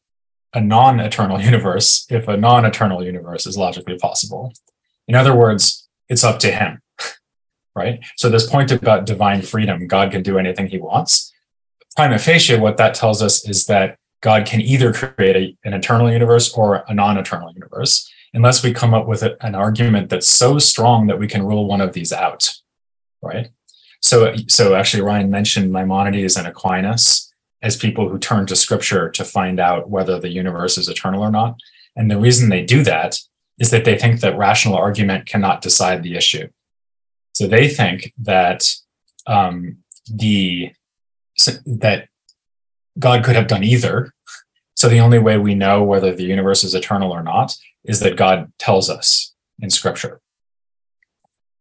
a 0.55 0.61
non 0.61 1.01
eternal 1.01 1.41
universe 1.51 2.07
if 2.11 2.29
a 2.29 2.37
non 2.37 2.65
eternal 2.65 3.05
universe 3.05 3.47
is 3.47 3.57
logically 3.57 3.99
possible. 3.99 4.53
In 5.09 5.15
other 5.15 5.35
words, 5.35 5.89
it's 6.09 6.25
up 6.25 6.39
to 6.41 6.51
him 6.51 6.81
right? 7.77 8.01
So 8.17 8.29
this 8.29 8.49
point 8.49 8.73
about 8.73 9.07
divine 9.07 9.43
freedom, 9.43 9.87
God 9.87 10.11
can 10.11 10.23
do 10.23 10.39
anything 10.39 10.67
he 10.67 10.79
wants. 10.79 11.33
Prima 11.95 12.19
facie, 12.19 12.59
what 12.59 12.79
that 12.79 12.95
tells 12.95 13.23
us 13.23 13.49
is 13.49 13.67
that 13.67 13.99
God 14.23 14.47
can 14.47 14.61
either 14.61 14.93
create 14.93 15.37
a, 15.37 15.57
an 15.69 15.75
eternal 15.75 16.11
universe 16.11 16.53
or 16.55 16.85
a 16.89 16.95
non-eternal 16.95 17.53
universe, 17.53 18.11
unless 18.35 18.65
we 18.65 18.73
come 18.73 18.95
up 18.95 19.07
with 19.07 19.23
a, 19.23 19.37
an 19.45 19.55
argument 19.55 20.09
that's 20.09 20.27
so 20.27 20.59
strong 20.59 21.07
that 21.07 21.19
we 21.19 21.29
can 21.29 21.45
rule 21.45 21.69
one 21.69 21.81
of 21.81 21.93
these 21.93 22.13
out, 22.13 22.51
right? 23.23 23.51
So, 24.07 24.37
so 24.47 24.77
actually, 24.77 25.03
Ryan 25.03 25.31
mentioned 25.31 25.73
Maimonides 25.73 26.37
and 26.37 26.47
Aquinas 26.47 27.29
as 27.61 27.77
people 27.77 28.09
who 28.09 28.21
turn 28.21 28.47
to 28.47 28.55
Scripture 28.55 29.11
to 29.11 29.25
find 29.25 29.59
out 29.59 29.91
whether 29.91 30.21
the 30.21 30.29
universe 30.29 30.79
is 30.79 30.89
eternal 30.89 31.23
or 31.23 31.31
not. 31.33 31.59
And 31.97 32.09
the 32.09 32.21
reason 32.21 32.49
they 32.49 32.63
do 32.63 32.85
that 32.85 33.19
is 33.59 33.71
that 33.73 33.85
they 33.85 33.99
think 33.99 34.21
that 34.21 34.39
rational 34.39 34.77
argument 34.77 35.27
cannot 35.27 35.61
decide 35.61 36.05
the 36.05 36.15
issue. 36.15 36.47
So 37.33 37.49
they 37.49 37.69
think 37.69 38.13
that 38.19 38.73
um, 39.27 39.79
the 40.09 40.71
that 41.67 42.09
God 43.01 43.25
could 43.25 43.35
have 43.35 43.49
done 43.49 43.65
either. 43.65 44.15
So 44.77 44.89
the 44.89 45.01
only 45.01 45.19
way 45.19 45.37
we 45.37 45.57
know 45.57 45.83
whether 45.83 46.15
the 46.15 46.23
universe 46.23 46.63
is 46.63 46.77
eternal 46.77 47.11
or 47.11 47.25
not 47.25 47.57
is 47.85 47.99
that 48.01 48.17
God 48.17 48.53
tells 48.61 48.89
us 48.89 49.35
in 49.59 49.69
Scripture. 49.69 50.21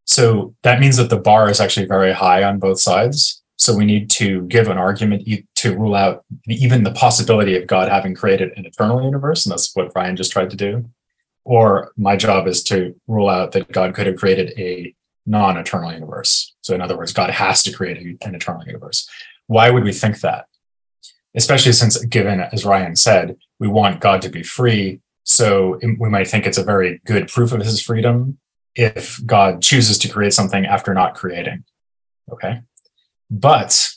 So 0.05 0.55
that 0.61 0.79
means 0.79 0.97
that 0.97 1.09
the 1.09 1.17
bar 1.17 1.49
is 1.49 1.59
actually 1.59 1.87
very 1.87 2.13
high 2.13 2.43
on 2.43 2.59
both 2.59 2.79
sides. 2.79 3.43
So 3.57 3.75
we 3.75 3.85
need 3.85 4.09
to 4.11 4.41
give 4.43 4.67
an 4.67 4.77
argument 4.77 5.27
to 5.55 5.77
rule 5.77 5.95
out 5.95 6.23
even 6.47 6.83
the 6.83 6.91
possibility 6.91 7.55
of 7.55 7.67
God 7.67 7.89
having 7.89 8.13
created 8.13 8.51
an 8.55 8.65
eternal 8.65 9.03
universe, 9.03 9.45
and 9.45 9.51
that's 9.51 9.75
what 9.75 9.91
Ryan 9.95 10.15
just 10.15 10.31
tried 10.31 10.49
to 10.51 10.57
do. 10.57 10.85
Or 11.45 11.91
my 11.95 12.15
job 12.15 12.47
is 12.47 12.63
to 12.65 12.95
rule 13.07 13.29
out 13.29 13.53
that 13.53 13.71
God 13.71 13.93
could 13.95 14.07
have 14.07 14.17
created 14.17 14.53
a 14.57 14.93
non 15.25 15.57
eternal 15.57 15.93
universe. 15.93 16.53
So, 16.61 16.75
in 16.75 16.81
other 16.81 16.97
words, 16.97 17.13
God 17.13 17.29
has 17.29 17.63
to 17.63 17.71
create 17.71 18.17
an 18.21 18.35
eternal 18.35 18.65
universe. 18.65 19.09
Why 19.47 19.69
would 19.69 19.83
we 19.83 19.93
think 19.93 20.19
that? 20.21 20.45
Especially 21.35 21.71
since, 21.71 22.03
given, 22.05 22.41
as 22.41 22.65
Ryan 22.65 22.95
said, 22.95 23.37
we 23.59 23.67
want 23.67 24.01
God 24.01 24.21
to 24.23 24.29
be 24.29 24.43
free 24.43 25.01
So 25.27 25.79
we 25.81 26.09
might 26.09 26.27
think 26.27 26.45
it's 26.45 26.59
a 26.59 26.63
very 26.63 27.01
good 27.05 27.27
proof 27.27 27.51
of 27.51 27.61
his 27.61 27.81
freedom 27.81 28.37
if 28.75 29.25
God 29.25 29.61
chooses 29.61 29.97
to 29.99 30.09
create 30.09 30.33
something 30.33 30.65
after 30.65 30.93
not 30.93 31.15
creating. 31.15 31.63
Okay. 32.31 32.61
But 33.29 33.89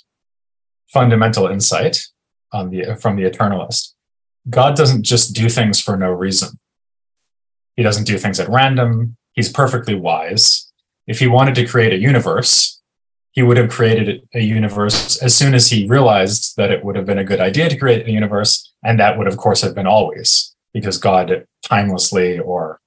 fundamental 0.89 1.47
insight 1.47 2.01
on 2.53 2.71
the 2.71 2.97
from 3.01 3.17
the 3.17 3.29
eternalist, 3.29 3.95
God 4.49 4.77
doesn't 4.77 5.03
just 5.03 5.35
do 5.35 5.49
things 5.49 5.81
for 5.81 5.97
no 5.97 6.11
reason. 6.11 6.59
He 7.77 7.83
doesn't 7.83 8.05
do 8.05 8.19
things 8.19 8.41
at 8.41 8.49
random. 8.49 9.17
He's 9.33 9.53
perfectly 9.53 9.95
wise. 9.95 10.71
If 11.07 11.21
he 11.21 11.27
wanted 11.27 11.55
to 11.57 11.67
create 11.67 11.93
a 11.93 11.99
universe, 11.99 12.81
he 13.33 13.43
would 13.43 13.57
have 13.57 13.71
created 13.71 14.27
a 14.35 14.41
universe 14.41 15.17
as 15.23 15.35
soon 15.35 15.55
as 15.55 15.71
he 15.71 15.87
realized 15.87 16.57
that 16.57 16.71
it 16.71 16.85
would 16.85 16.97
have 16.97 17.07
been 17.07 17.19
a 17.19 17.25
good 17.25 17.41
idea 17.41 17.69
to 17.69 17.79
create 17.79 18.07
a 18.07 18.11
universe. 18.11 18.73
And 18.83 18.99
that 18.99 19.17
would, 19.17 19.29
of 19.29 19.37
course, 19.37 19.61
have 19.63 19.75
been 19.75 19.87
always 19.87 20.55
because 20.73 20.99
God 20.99 21.47
timelessly 21.63 22.39
or 22.41 22.81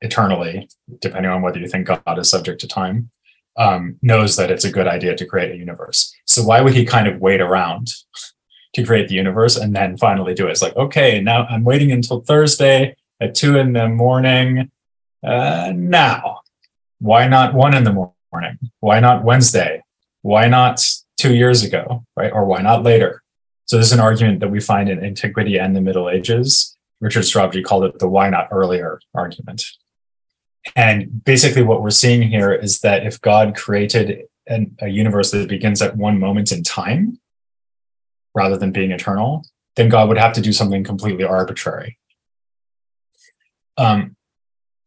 eternally, 0.00 0.68
depending 1.00 1.30
on 1.30 1.42
whether 1.42 1.58
you 1.58 1.68
think 1.68 1.86
God 1.86 2.18
is 2.18 2.30
subject 2.30 2.60
to 2.60 2.68
time, 2.68 3.10
um, 3.56 3.98
knows 4.02 4.36
that 4.36 4.50
it's 4.50 4.64
a 4.64 4.70
good 4.70 4.86
idea 4.86 5.16
to 5.16 5.26
create 5.26 5.50
a 5.50 5.56
universe. 5.56 6.14
So 6.26 6.44
why 6.44 6.60
would 6.60 6.74
he 6.74 6.84
kind 6.84 7.08
of 7.08 7.20
wait 7.20 7.40
around 7.40 7.88
to 8.74 8.84
create 8.84 9.08
the 9.08 9.16
universe 9.16 9.56
and 9.56 9.74
then 9.74 9.96
finally 9.96 10.34
do 10.34 10.46
it? 10.46 10.52
It's 10.52 10.62
like, 10.62 10.76
okay, 10.76 11.20
now 11.20 11.44
I'm 11.46 11.64
waiting 11.64 11.90
until 11.90 12.20
Thursday 12.20 12.96
at 13.20 13.34
two 13.34 13.58
in 13.58 13.72
the 13.72 13.88
morning. 13.88 14.70
Uh, 15.24 15.72
now, 15.74 16.40
why 17.00 17.26
not 17.26 17.54
one 17.54 17.74
in 17.74 17.84
the 17.84 17.92
morning? 18.32 18.58
Why 18.80 19.00
not 19.00 19.24
Wednesday? 19.24 19.82
Why 20.22 20.48
not 20.48 20.84
two 21.16 21.34
years 21.34 21.64
ago, 21.64 22.04
right? 22.16 22.32
Or 22.32 22.44
why 22.44 22.62
not 22.62 22.84
later? 22.84 23.22
So 23.66 23.76
this 23.76 23.88
is 23.88 23.92
an 23.92 24.00
argument 24.00 24.40
that 24.40 24.50
we 24.50 24.60
find 24.60 24.88
in 24.88 25.04
antiquity 25.04 25.58
and 25.58 25.76
the 25.76 25.80
Middle 25.80 26.08
Ages. 26.08 26.76
Richard 27.00 27.24
Sorabji 27.24 27.62
called 27.62 27.84
it 27.84 27.98
the 27.98 28.08
why 28.08 28.30
not 28.30 28.48
earlier 28.50 29.00
argument. 29.14 29.64
And 30.76 31.24
basically, 31.24 31.62
what 31.62 31.82
we're 31.82 31.90
seeing 31.90 32.22
here 32.22 32.52
is 32.52 32.80
that 32.80 33.06
if 33.06 33.20
God 33.20 33.56
created 33.56 34.24
an, 34.46 34.76
a 34.80 34.88
universe 34.88 35.30
that 35.30 35.48
begins 35.48 35.82
at 35.82 35.96
one 35.96 36.18
moment 36.18 36.52
in 36.52 36.62
time, 36.62 37.18
rather 38.34 38.56
than 38.56 38.72
being 38.72 38.92
eternal, 38.92 39.44
then 39.76 39.88
God 39.88 40.08
would 40.08 40.18
have 40.18 40.32
to 40.34 40.40
do 40.40 40.52
something 40.52 40.84
completely 40.84 41.24
arbitrary. 41.24 41.98
Um, 43.76 44.16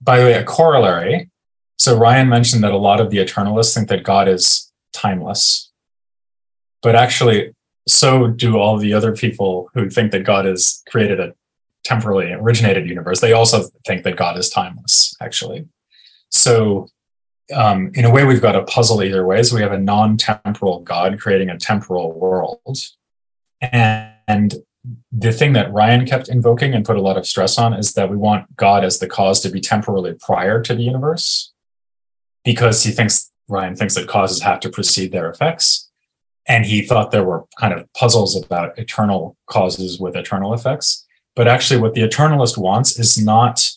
by 0.02 0.20
the 0.20 0.26
way, 0.26 0.34
a 0.34 0.44
corollary. 0.44 1.30
So 1.78 1.98
Ryan 1.98 2.30
mentioned 2.30 2.64
that 2.64 2.72
a 2.72 2.78
lot 2.78 3.02
of 3.02 3.10
the 3.10 3.18
eternalists 3.18 3.74
think 3.74 3.90
that 3.90 4.04
God 4.04 4.28
is 4.28 4.72
timeless, 4.94 5.72
but 6.82 6.96
actually, 6.96 7.54
so 7.88 8.28
do 8.28 8.58
all 8.58 8.78
the 8.78 8.94
other 8.94 9.16
people 9.16 9.70
who 9.74 9.90
think 9.90 10.12
that 10.12 10.24
God 10.24 10.46
has 10.46 10.84
created 10.90 11.20
a 11.20 11.34
temporally 11.84 12.32
originated 12.32 12.88
universe, 12.88 13.22
they 13.22 13.34
also 13.34 13.66
think 13.86 14.04
that 14.04 14.18
God 14.18 14.38
is 14.38 14.50
timeless, 14.50 15.16
actually. 15.22 15.68
So, 16.30 16.88
um, 17.54 17.92
in 17.96 18.06
a 18.06 18.12
way, 18.12 18.24
we've 18.24 18.42
got 18.42 18.56
a 18.56 18.64
puzzle 18.64 19.04
either 19.04 19.26
way. 19.26 19.44
So, 19.44 19.56
we 19.56 19.62
have 19.62 19.72
a 19.72 19.80
non 19.80 20.18
temporal 20.18 20.80
God 20.82 21.20
creating 21.20 21.50
a 21.50 21.58
temporal 21.58 22.14
world. 22.14 22.78
And, 23.62 24.14
and 24.28 24.56
the 25.12 25.32
thing 25.32 25.54
that 25.54 25.72
Ryan 25.72 26.06
kept 26.06 26.30
invoking 26.30 26.74
and 26.74 26.86
put 26.86 26.98
a 26.98 27.02
lot 27.02 27.18
of 27.18 27.28
stress 27.28 27.58
on 27.58 27.74
is 27.74 27.94
that 27.94 28.10
we 28.10 28.18
want 28.18 28.56
God 28.56 28.84
as 28.84 29.00
the 29.00 29.08
cause 29.08 29.40
to 29.42 29.50
be 29.50 29.62
temporally 29.62 30.16
prior 30.20 30.62
to 30.62 30.74
the 30.74 30.84
universe 30.84 31.52
because 32.44 32.84
he 32.84 32.92
thinks, 32.92 33.32
Ryan 33.48 33.76
thinks 33.76 33.96
that 33.96 34.08
causes 34.08 34.42
have 34.42 34.60
to 34.62 34.70
precede 34.70 35.12
their 35.12 35.30
effects. 35.30 35.90
And 36.48 36.66
he 36.66 36.82
thought 36.82 37.12
there 37.12 37.24
were 37.24 37.46
kind 37.60 37.74
of 37.74 37.92
puzzles 37.94 38.42
about 38.42 38.78
eternal 38.80 39.38
causes 39.46 40.00
with 40.00 40.16
eternal 40.16 40.54
effects. 40.54 41.06
But 41.36 41.48
actually, 41.48 41.80
what 41.80 41.94
the 41.94 42.02
eternalist 42.02 42.58
wants 42.58 43.00
is 43.00 43.24
not, 43.24 43.70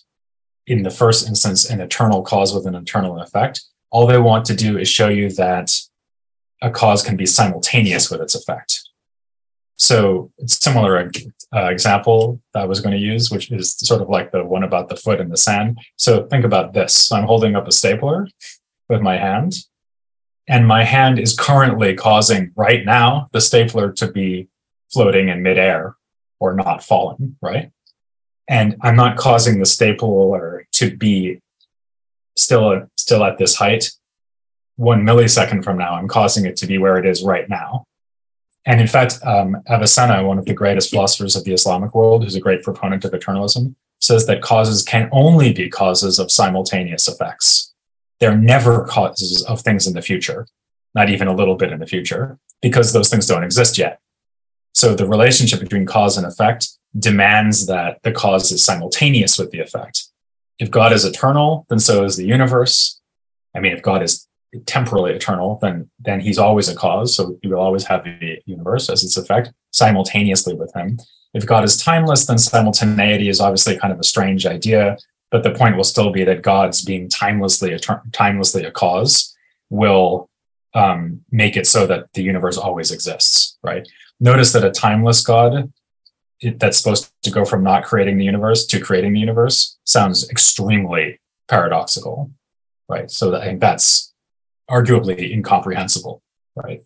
in 0.66 0.82
the 0.82 0.90
first 0.90 1.28
instance, 1.28 1.68
an 1.68 1.80
eternal 1.80 2.22
cause 2.22 2.52
with 2.52 2.66
an 2.66 2.74
eternal 2.74 3.18
effect. 3.20 3.62
All 3.90 4.06
they 4.06 4.18
want 4.18 4.44
to 4.46 4.56
do 4.56 4.76
is 4.76 4.88
show 4.88 5.08
you 5.08 5.30
that 5.30 5.78
a 6.60 6.70
cause 6.70 7.02
can 7.02 7.16
be 7.16 7.26
simultaneous 7.26 8.10
with 8.10 8.20
its 8.20 8.34
effect. 8.34 8.80
So, 9.76 10.32
it's 10.38 10.58
similar 10.62 11.10
uh, 11.54 11.66
example 11.66 12.40
that 12.52 12.62
I 12.62 12.66
was 12.66 12.80
going 12.80 12.94
to 12.94 13.00
use, 13.00 13.30
which 13.30 13.50
is 13.52 13.72
sort 13.72 14.02
of 14.02 14.08
like 14.08 14.32
the 14.32 14.44
one 14.44 14.64
about 14.64 14.88
the 14.88 14.96
foot 14.96 15.20
in 15.20 15.28
the 15.28 15.36
sand. 15.36 15.78
So, 15.96 16.26
think 16.26 16.44
about 16.44 16.72
this 16.72 17.12
I'm 17.12 17.26
holding 17.26 17.54
up 17.54 17.68
a 17.68 17.72
stapler 17.72 18.28
with 18.88 19.00
my 19.00 19.16
hand, 19.16 19.54
and 20.48 20.66
my 20.66 20.84
hand 20.84 21.18
is 21.18 21.38
currently 21.38 21.94
causing 21.94 22.52
right 22.56 22.84
now 22.84 23.28
the 23.32 23.40
stapler 23.40 23.92
to 23.92 24.10
be 24.10 24.48
floating 24.92 25.28
in 25.28 25.42
midair 25.42 25.96
or 26.44 26.54
not 26.54 26.84
falling, 26.84 27.36
right? 27.40 27.70
And 28.46 28.76
I'm 28.82 28.96
not 28.96 29.16
causing 29.16 29.58
the 29.58 29.66
stapler 29.66 30.66
to 30.72 30.94
be 30.94 31.40
still 32.36 32.88
still 32.98 33.24
at 33.24 33.38
this 33.38 33.54
height. 33.56 33.90
One 34.76 35.02
millisecond 35.02 35.64
from 35.64 35.78
now, 35.78 35.94
I'm 35.94 36.08
causing 36.08 36.44
it 36.44 36.56
to 36.58 36.66
be 36.66 36.76
where 36.78 36.98
it 36.98 37.06
is 37.06 37.22
right 37.22 37.48
now. 37.48 37.84
And 38.66 38.80
in 38.80 38.86
fact, 38.86 39.18
um, 39.24 39.56
Avicenna, 39.68 40.26
one 40.26 40.38
of 40.38 40.44
the 40.44 40.54
greatest 40.54 40.90
philosophers 40.90 41.36
of 41.36 41.44
the 41.44 41.52
Islamic 41.52 41.94
world, 41.94 42.24
who's 42.24 42.34
a 42.34 42.40
great 42.40 42.62
proponent 42.62 43.04
of 43.04 43.12
eternalism, 43.12 43.74
says 44.00 44.26
that 44.26 44.42
causes 44.42 44.82
can 44.82 45.08
only 45.12 45.52
be 45.52 45.68
causes 45.70 46.18
of 46.18 46.30
simultaneous 46.30 47.08
effects. 47.08 47.72
They're 48.20 48.36
never 48.36 48.84
causes 48.84 49.42
of 49.44 49.60
things 49.60 49.86
in 49.86 49.94
the 49.94 50.02
future, 50.02 50.46
not 50.94 51.08
even 51.08 51.28
a 51.28 51.34
little 51.34 51.56
bit 51.56 51.72
in 51.72 51.78
the 51.78 51.86
future, 51.86 52.38
because 52.60 52.92
those 52.92 53.08
things 53.08 53.26
don't 53.26 53.44
exist 53.44 53.78
yet. 53.78 54.00
So 54.74 54.94
the 54.94 55.08
relationship 55.08 55.60
between 55.60 55.86
cause 55.86 56.16
and 56.16 56.26
effect 56.26 56.68
demands 56.98 57.66
that 57.66 58.02
the 58.02 58.12
cause 58.12 58.52
is 58.52 58.64
simultaneous 58.64 59.38
with 59.38 59.50
the 59.50 59.60
effect. 59.60 60.04
If 60.58 60.70
God 60.70 60.92
is 60.92 61.04
eternal, 61.04 61.66
then 61.68 61.78
so 61.78 62.04
is 62.04 62.16
the 62.16 62.26
universe. 62.26 63.00
I 63.54 63.60
mean, 63.60 63.72
if 63.72 63.82
God 63.82 64.02
is 64.02 64.28
temporally 64.66 65.12
eternal, 65.12 65.58
then 65.62 65.90
then 65.98 66.20
he's 66.20 66.38
always 66.38 66.68
a 66.68 66.74
cause. 66.74 67.16
So 67.16 67.38
he 67.42 67.48
will 67.48 67.60
always 67.60 67.84
have 67.84 68.04
the 68.04 68.38
universe 68.46 68.88
as 68.88 69.02
its 69.02 69.16
effect 69.16 69.52
simultaneously 69.70 70.54
with 70.54 70.72
him. 70.74 70.98
If 71.34 71.46
God 71.46 71.64
is 71.64 71.76
timeless, 71.76 72.26
then 72.26 72.38
simultaneity 72.38 73.28
is 73.28 73.40
obviously 73.40 73.76
kind 73.76 73.92
of 73.92 73.98
a 73.98 74.04
strange 74.04 74.46
idea. 74.46 74.96
But 75.30 75.42
the 75.42 75.50
point 75.50 75.76
will 75.76 75.84
still 75.84 76.12
be 76.12 76.22
that 76.24 76.42
God's 76.42 76.84
being 76.84 77.08
timelessly 77.08 77.76
timelessly 78.12 78.64
a 78.64 78.70
cause 78.70 79.34
will 79.70 80.30
um, 80.74 81.24
make 81.30 81.56
it 81.56 81.66
so 81.66 81.86
that 81.86 82.12
the 82.14 82.22
universe 82.22 82.56
always 82.56 82.92
exists, 82.92 83.56
right? 83.62 83.86
Notice 84.20 84.52
that 84.52 84.64
a 84.64 84.70
timeless 84.70 85.22
God 85.22 85.72
it, 86.40 86.58
that's 86.58 86.78
supposed 86.78 87.10
to 87.22 87.30
go 87.30 87.44
from 87.44 87.62
not 87.62 87.84
creating 87.84 88.18
the 88.18 88.24
universe 88.24 88.66
to 88.66 88.80
creating 88.80 89.12
the 89.12 89.20
universe 89.20 89.78
sounds 89.84 90.28
extremely 90.30 91.20
paradoxical, 91.48 92.30
right? 92.88 93.10
So 93.10 93.34
I 93.34 93.44
think 93.44 93.60
that's 93.60 94.12
arguably 94.70 95.32
incomprehensible, 95.32 96.22
right? 96.54 96.82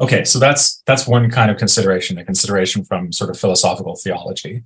Okay, 0.00 0.24
so 0.24 0.38
that's 0.38 0.82
that's 0.86 1.06
one 1.06 1.30
kind 1.30 1.50
of 1.50 1.58
consideration, 1.58 2.18
a 2.18 2.24
consideration 2.24 2.84
from 2.84 3.12
sort 3.12 3.30
of 3.30 3.38
philosophical 3.38 3.96
theology. 3.96 4.64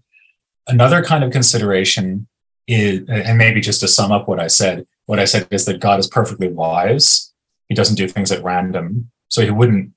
Another 0.66 1.02
kind 1.02 1.24
of 1.24 1.30
consideration 1.30 2.26
is, 2.66 3.06
and 3.08 3.36
maybe 3.36 3.60
just 3.60 3.80
to 3.80 3.88
sum 3.88 4.12
up 4.12 4.28
what 4.28 4.40
I 4.40 4.46
said, 4.46 4.86
what 5.06 5.18
I 5.18 5.26
said 5.26 5.46
is 5.50 5.66
that 5.66 5.80
God 5.80 5.98
is 5.98 6.06
perfectly 6.06 6.48
wise. 6.48 7.32
He 7.68 7.74
doesn't 7.74 7.96
do 7.96 8.08
things 8.08 8.32
at 8.32 8.42
random, 8.42 9.10
so 9.28 9.42
he 9.42 9.50
wouldn't 9.50 9.92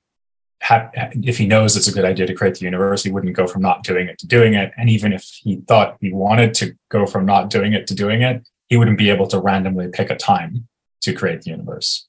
if 0.70 1.38
he 1.38 1.48
knows 1.48 1.76
it's 1.76 1.88
a 1.88 1.94
good 1.94 2.06
idea 2.06 2.26
to 2.26 2.34
create 2.34 2.56
the 2.56 2.66
universe, 2.66 3.04
he 3.04 3.12
wouldn't 3.12 3.36
go 3.36 3.48
from 3.48 3.62
not 3.62 3.84
doing 3.84 4.08
it 4.08 4.18
to 4.20 4.28
doing 4.28 4.54
it. 4.54 4.72
And 4.78 4.90
even 4.90 5.12
if 5.12 5.24
he 5.24 5.58
thought 5.68 5.98
he 6.00 6.12
wanted 6.12 6.54
to 6.56 6.76
go 6.90 7.06
from 7.06 7.26
not 7.26 7.50
doing 7.50 7.74
it 7.74 7.88
to 7.88 7.96
doing 7.96 8.22
it, 8.22 8.48
he 8.68 8.78
wouldn't 8.78 8.98
be 8.98 9.10
able 9.10 9.28
to 9.28 9.40
randomly 9.40 9.90
pick 9.90 10.10
a 10.10 10.16
time 10.16 10.68
to 11.02 11.14
create 11.14 11.42
the 11.42 11.52
universe. 11.52 12.08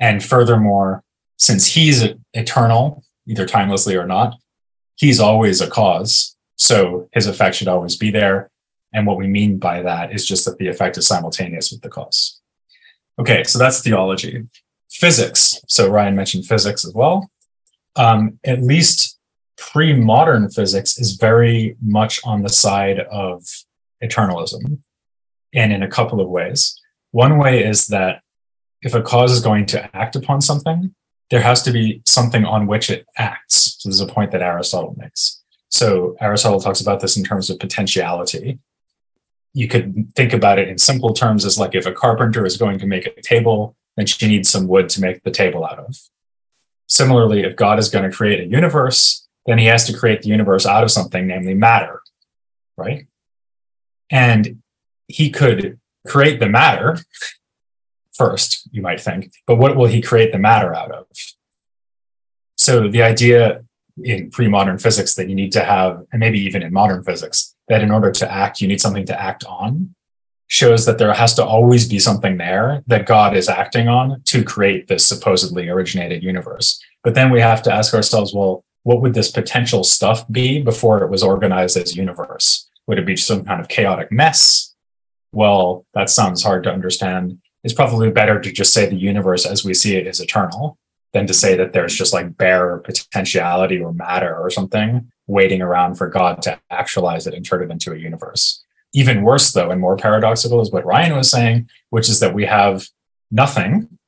And 0.00 0.22
furthermore, 0.22 1.04
since 1.36 1.66
he's 1.66 2.04
eternal, 2.34 3.04
either 3.26 3.46
timelessly 3.46 3.96
or 3.96 4.06
not, 4.06 4.34
he's 4.96 5.20
always 5.20 5.60
a 5.60 5.70
cause. 5.70 6.36
So 6.56 7.08
his 7.12 7.26
effect 7.28 7.56
should 7.56 7.68
always 7.68 7.96
be 7.96 8.10
there. 8.10 8.50
And 8.92 9.06
what 9.06 9.16
we 9.16 9.26
mean 9.28 9.58
by 9.58 9.80
that 9.82 10.12
is 10.12 10.26
just 10.26 10.44
that 10.44 10.58
the 10.58 10.68
effect 10.68 10.98
is 10.98 11.06
simultaneous 11.06 11.70
with 11.70 11.82
the 11.82 11.88
cause. 11.88 12.40
Okay, 13.18 13.44
so 13.44 13.58
that's 13.58 13.80
theology. 13.80 14.48
Physics. 14.90 15.60
So 15.68 15.88
Ryan 15.88 16.16
mentioned 16.16 16.46
physics 16.46 16.84
as 16.84 16.92
well 16.94 17.30
um, 17.96 18.38
at 18.44 18.62
least 18.62 19.18
pre 19.56 19.94
modern 19.94 20.50
physics 20.50 20.98
is 20.98 21.12
very 21.12 21.76
much 21.80 22.20
on 22.24 22.42
the 22.42 22.48
side 22.48 23.00
of 23.00 23.44
eternalism, 24.02 24.78
and 25.52 25.72
in 25.72 25.82
a 25.82 25.88
couple 25.88 26.20
of 26.20 26.28
ways. 26.28 26.78
One 27.12 27.38
way 27.38 27.64
is 27.64 27.88
that 27.88 28.22
if 28.80 28.94
a 28.94 29.02
cause 29.02 29.32
is 29.32 29.40
going 29.40 29.66
to 29.66 29.96
act 29.96 30.16
upon 30.16 30.40
something, 30.40 30.94
there 31.30 31.40
has 31.40 31.62
to 31.62 31.70
be 31.70 32.02
something 32.04 32.44
on 32.44 32.66
which 32.66 32.90
it 32.90 33.06
acts. 33.16 33.76
So, 33.78 33.88
this 33.88 33.96
is 33.96 34.00
a 34.00 34.06
point 34.06 34.32
that 34.32 34.42
Aristotle 34.42 34.94
makes. 34.98 35.42
So, 35.68 36.16
Aristotle 36.20 36.60
talks 36.60 36.80
about 36.80 37.00
this 37.00 37.16
in 37.16 37.24
terms 37.24 37.48
of 37.48 37.58
potentiality. 37.58 38.58
You 39.54 39.68
could 39.68 40.14
think 40.14 40.32
about 40.32 40.58
it 40.58 40.68
in 40.68 40.78
simple 40.78 41.12
terms 41.12 41.44
as 41.44 41.58
like 41.58 41.74
if 41.74 41.86
a 41.86 41.92
carpenter 41.92 42.44
is 42.44 42.56
going 42.56 42.78
to 42.80 42.86
make 42.86 43.06
a 43.06 43.22
table, 43.22 43.76
then 43.96 44.06
she 44.06 44.26
needs 44.26 44.48
some 44.48 44.66
wood 44.66 44.88
to 44.90 45.00
make 45.00 45.22
the 45.22 45.30
table 45.30 45.64
out 45.64 45.78
of. 45.78 45.96
Similarly, 46.92 47.40
if 47.40 47.56
God 47.56 47.78
is 47.78 47.88
going 47.88 48.04
to 48.04 48.14
create 48.14 48.40
a 48.40 48.46
universe, 48.46 49.26
then 49.46 49.56
he 49.56 49.64
has 49.64 49.86
to 49.86 49.96
create 49.96 50.20
the 50.20 50.28
universe 50.28 50.66
out 50.66 50.84
of 50.84 50.90
something, 50.90 51.26
namely 51.26 51.54
matter, 51.54 52.02
right? 52.76 53.06
And 54.10 54.60
he 55.08 55.30
could 55.30 55.80
create 56.06 56.38
the 56.38 56.50
matter 56.50 56.98
first, 58.12 58.68
you 58.72 58.82
might 58.82 59.00
think, 59.00 59.32
but 59.46 59.56
what 59.56 59.74
will 59.74 59.86
he 59.86 60.02
create 60.02 60.32
the 60.32 60.38
matter 60.38 60.74
out 60.74 60.92
of? 60.92 61.06
So 62.58 62.88
the 62.88 63.00
idea 63.00 63.64
in 64.04 64.30
pre-modern 64.30 64.76
physics 64.76 65.14
that 65.14 65.30
you 65.30 65.34
need 65.34 65.52
to 65.52 65.64
have, 65.64 66.02
and 66.12 66.20
maybe 66.20 66.40
even 66.40 66.62
in 66.62 66.74
modern 66.74 67.02
physics, 67.04 67.54
that 67.68 67.80
in 67.80 67.90
order 67.90 68.12
to 68.12 68.30
act, 68.30 68.60
you 68.60 68.68
need 68.68 68.82
something 68.82 69.06
to 69.06 69.18
act 69.18 69.44
on, 69.44 69.94
shows 70.52 70.84
that 70.84 70.98
there 70.98 71.14
has 71.14 71.32
to 71.32 71.42
always 71.42 71.88
be 71.88 71.98
something 71.98 72.36
there 72.36 72.84
that 72.86 73.06
God 73.06 73.34
is 73.34 73.48
acting 73.48 73.88
on 73.88 74.20
to 74.24 74.44
create 74.44 74.86
this 74.86 75.06
supposedly 75.06 75.70
originated 75.70 76.22
universe. 76.22 76.78
But 77.02 77.14
then 77.14 77.30
we 77.30 77.40
have 77.40 77.62
to 77.62 77.72
ask 77.72 77.94
ourselves, 77.94 78.34
well, 78.34 78.62
what 78.82 79.00
would 79.00 79.14
this 79.14 79.30
potential 79.30 79.82
stuff 79.82 80.28
be 80.28 80.60
before 80.60 81.02
it 81.02 81.10
was 81.10 81.22
organized 81.22 81.78
as 81.78 81.96
universe? 81.96 82.68
Would 82.86 82.98
it 82.98 83.06
be 83.06 83.16
some 83.16 83.46
kind 83.46 83.62
of 83.62 83.68
chaotic 83.68 84.12
mess? 84.12 84.74
Well, 85.32 85.86
that 85.94 86.10
sounds 86.10 86.42
hard 86.42 86.64
to 86.64 86.70
understand. 86.70 87.38
It's 87.64 87.72
probably 87.72 88.10
better 88.10 88.38
to 88.38 88.52
just 88.52 88.74
say 88.74 88.84
the 88.84 88.94
universe 88.94 89.46
as 89.46 89.64
we 89.64 89.72
see 89.72 89.96
it 89.96 90.06
is 90.06 90.20
eternal 90.20 90.76
than 91.14 91.26
to 91.28 91.32
say 91.32 91.56
that 91.56 91.72
there's 91.72 91.96
just 91.96 92.12
like 92.12 92.36
bare 92.36 92.76
potentiality 92.76 93.78
or 93.78 93.94
matter 93.94 94.36
or 94.36 94.50
something 94.50 95.10
waiting 95.26 95.62
around 95.62 95.94
for 95.94 96.08
God 96.08 96.42
to 96.42 96.60
actualize 96.68 97.26
it 97.26 97.32
and 97.32 97.42
turn 97.42 97.62
it 97.62 97.70
into 97.70 97.92
a 97.92 97.96
universe. 97.96 98.61
Even 98.94 99.22
worse, 99.22 99.52
though, 99.52 99.70
and 99.70 99.80
more 99.80 99.96
paradoxical 99.96 100.60
is 100.60 100.70
what 100.70 100.84
Ryan 100.84 101.16
was 101.16 101.30
saying, 101.30 101.68
which 101.90 102.08
is 102.08 102.20
that 102.20 102.34
we 102.34 102.44
have 102.44 102.86
nothing, 103.30 103.98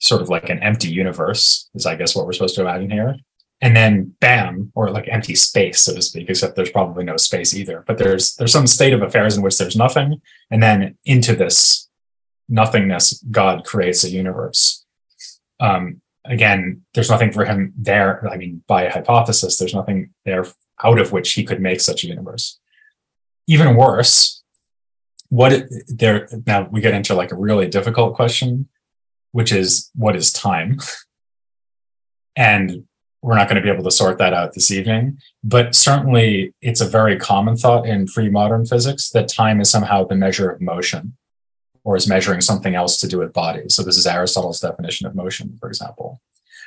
sort 0.00 0.22
of 0.22 0.28
like 0.28 0.50
an 0.50 0.62
empty 0.62 0.88
universe, 0.88 1.70
is 1.74 1.86
I 1.86 1.94
guess 1.94 2.16
what 2.16 2.26
we're 2.26 2.32
supposed 2.32 2.56
to 2.56 2.62
imagine 2.62 2.90
here. 2.90 3.16
And 3.60 3.76
then 3.76 4.16
bam, 4.20 4.72
or 4.74 4.90
like 4.90 5.06
empty 5.08 5.36
space, 5.36 5.80
so 5.80 5.94
to 5.94 6.02
speak, 6.02 6.28
except 6.28 6.56
there's 6.56 6.72
probably 6.72 7.04
no 7.04 7.16
space 7.16 7.54
either. 7.54 7.84
But 7.86 7.96
there's 7.96 8.34
there's 8.34 8.52
some 8.52 8.66
state 8.66 8.92
of 8.92 9.02
affairs 9.02 9.36
in 9.36 9.42
which 9.42 9.56
there's 9.56 9.76
nothing, 9.76 10.20
and 10.50 10.60
then 10.60 10.98
into 11.04 11.36
this 11.36 11.88
nothingness, 12.48 13.22
God 13.30 13.64
creates 13.64 14.02
a 14.02 14.10
universe. 14.10 14.84
Um, 15.60 16.00
again, 16.24 16.82
there's 16.92 17.10
nothing 17.10 17.30
for 17.30 17.44
him 17.44 17.72
there. 17.76 18.28
I 18.28 18.36
mean, 18.36 18.64
by 18.66 18.88
hypothesis, 18.88 19.58
there's 19.58 19.74
nothing 19.74 20.10
there 20.24 20.44
out 20.82 20.98
of 20.98 21.12
which 21.12 21.32
he 21.34 21.44
could 21.44 21.60
make 21.60 21.80
such 21.80 22.02
a 22.02 22.08
universe 22.08 22.58
even 23.46 23.76
worse, 23.76 24.42
what 25.28 25.64
there 25.88 26.28
now 26.46 26.68
we 26.70 26.80
get 26.80 26.94
into 26.94 27.14
like 27.14 27.32
a 27.32 27.36
really 27.36 27.68
difficult 27.68 28.14
question, 28.14 28.68
which 29.32 29.52
is 29.52 29.90
what 29.94 30.16
is 30.16 30.32
time? 30.32 30.78
and 32.36 32.84
we're 33.22 33.36
not 33.36 33.48
going 33.48 33.56
to 33.56 33.62
be 33.62 33.72
able 33.72 33.84
to 33.84 33.90
sort 33.90 34.18
that 34.18 34.32
out 34.32 34.54
this 34.54 34.70
evening. 34.70 35.18
But 35.44 35.74
certainly, 35.74 36.54
it's 36.60 36.80
a 36.80 36.88
very 36.88 37.16
common 37.16 37.56
thought 37.56 37.86
in 37.86 38.06
pre 38.06 38.28
modern 38.28 38.66
physics 38.66 39.10
that 39.10 39.28
time 39.28 39.60
is 39.60 39.70
somehow 39.70 40.04
the 40.04 40.16
measure 40.16 40.50
of 40.50 40.60
motion 40.60 41.16
or 41.84 41.96
is 41.96 42.08
measuring 42.08 42.40
something 42.40 42.74
else 42.74 42.96
to 42.98 43.08
do 43.08 43.18
with 43.18 43.32
bodies. 43.32 43.74
So, 43.74 43.82
this 43.82 43.96
is 43.96 44.06
Aristotle's 44.06 44.60
definition 44.60 45.06
of 45.06 45.14
motion, 45.14 45.56
for 45.60 45.68
example. 45.68 46.20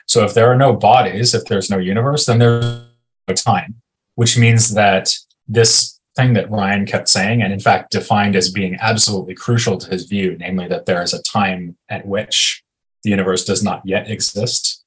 So, 0.08 0.24
if 0.24 0.34
there 0.34 0.50
are 0.50 0.56
no 0.56 0.74
bodies, 0.74 1.34
if 1.34 1.46
there's 1.46 1.70
no 1.70 1.78
universe, 1.78 2.26
then 2.26 2.40
there's 2.40 2.82
no 3.28 3.34
time, 3.34 3.82
which 4.16 4.38
means 4.38 4.74
that 4.76 5.14
this 5.48 5.95
thing 6.16 6.34
that 6.34 6.50
Ryan 6.50 6.86
kept 6.86 7.10
saying, 7.10 7.42
and 7.42 7.52
in 7.52 7.60
fact 7.60 7.92
defined 7.92 8.36
as 8.36 8.50
being 8.52 8.78
absolutely 8.80 9.36
crucial 9.36 9.78
to 9.78 9.90
his 9.90 10.06
view, 10.06 10.38
namely 10.40 10.68
that 10.68 10.86
there 10.86 11.02
is 11.02 11.14
a 11.14 11.22
time 11.22 11.78
at 11.90 12.06
which 12.06 12.64
the 13.04 13.10
universe 13.10 13.44
does 13.44 13.64
not 13.64 13.82
yet 13.86 14.10
exist. 14.10 14.84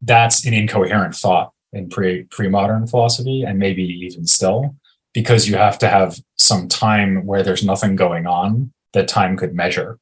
That's 0.00 0.44
an 0.46 0.54
incoherent 0.54 1.14
thought 1.14 1.52
in 1.72 1.88
pre 1.88 2.24
pre 2.24 2.48
modern 2.48 2.86
philosophy, 2.86 3.42
and 3.42 3.58
maybe 3.58 3.84
even 3.84 4.26
still, 4.26 4.76
because 5.14 5.48
you 5.48 5.56
have 5.56 5.78
to 5.78 5.88
have 5.88 6.18
some 6.36 6.68
time 6.68 7.24
where 7.26 7.42
there's 7.42 7.64
nothing 7.64 7.96
going 7.96 8.26
on 8.26 8.72
that 8.92 9.08
time 9.08 9.36
could 9.36 9.54
measure. 9.54 9.98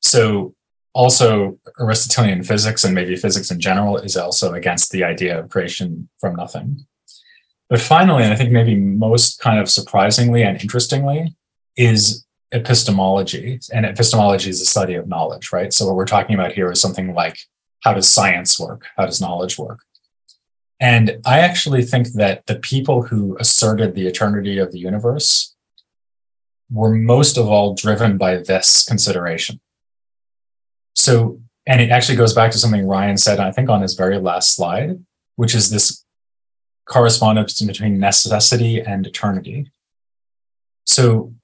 So 0.00 0.54
also 0.92 1.58
Aristotelian 1.78 2.42
physics 2.42 2.82
and 2.82 2.94
maybe 2.94 3.16
physics 3.16 3.50
in 3.50 3.60
general 3.60 3.98
is 3.98 4.16
also 4.16 4.54
against 4.54 4.90
the 4.90 5.04
idea 5.04 5.38
of 5.38 5.50
creation 5.50 6.08
from 6.18 6.36
nothing. 6.36 6.86
But 7.68 7.80
finally, 7.80 8.22
and 8.22 8.32
I 8.32 8.36
think 8.36 8.52
maybe 8.52 8.76
most 8.76 9.40
kind 9.40 9.58
of 9.58 9.68
surprisingly 9.68 10.42
and 10.42 10.60
interestingly, 10.60 11.34
is 11.76 12.24
epistemology. 12.52 13.58
And 13.72 13.84
epistemology 13.84 14.50
is 14.50 14.60
the 14.60 14.66
study 14.66 14.94
of 14.94 15.08
knowledge, 15.08 15.52
right? 15.52 15.72
So 15.72 15.86
what 15.86 15.96
we're 15.96 16.06
talking 16.06 16.34
about 16.34 16.52
here 16.52 16.70
is 16.70 16.80
something 16.80 17.14
like 17.14 17.38
how 17.82 17.92
does 17.92 18.08
science 18.08 18.58
work? 18.58 18.86
How 18.96 19.06
does 19.06 19.20
knowledge 19.20 19.58
work? 19.58 19.80
And 20.78 21.18
I 21.24 21.40
actually 21.40 21.82
think 21.82 22.08
that 22.14 22.46
the 22.46 22.56
people 22.56 23.02
who 23.02 23.36
asserted 23.40 23.94
the 23.94 24.06
eternity 24.06 24.58
of 24.58 24.72
the 24.72 24.78
universe 24.78 25.54
were 26.70 26.94
most 26.94 27.38
of 27.38 27.48
all 27.48 27.74
driven 27.74 28.18
by 28.18 28.36
this 28.38 28.84
consideration. 28.84 29.60
So, 30.94 31.40
and 31.66 31.80
it 31.80 31.90
actually 31.90 32.16
goes 32.16 32.34
back 32.34 32.50
to 32.52 32.58
something 32.58 32.86
Ryan 32.86 33.16
said, 33.16 33.40
I 33.40 33.52
think 33.52 33.68
on 33.68 33.82
his 33.82 33.94
very 33.94 34.18
last 34.18 34.54
slide, 34.54 34.98
which 35.36 35.54
is 35.54 35.70
this 35.70 36.04
correspondence 36.86 37.60
between 37.60 37.98
necessity 37.98 38.80
and 38.80 39.06
eternity. 39.06 39.70
So, 40.84 41.34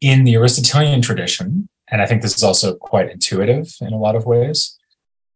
in 0.00 0.24
the 0.24 0.36
Aristotelian 0.36 1.02
tradition, 1.02 1.68
and 1.90 2.00
I 2.00 2.06
think 2.06 2.22
this 2.22 2.36
is 2.36 2.42
also 2.42 2.74
quite 2.76 3.10
intuitive 3.10 3.74
in 3.80 3.92
a 3.92 3.98
lot 3.98 4.16
of 4.16 4.26
ways, 4.26 4.78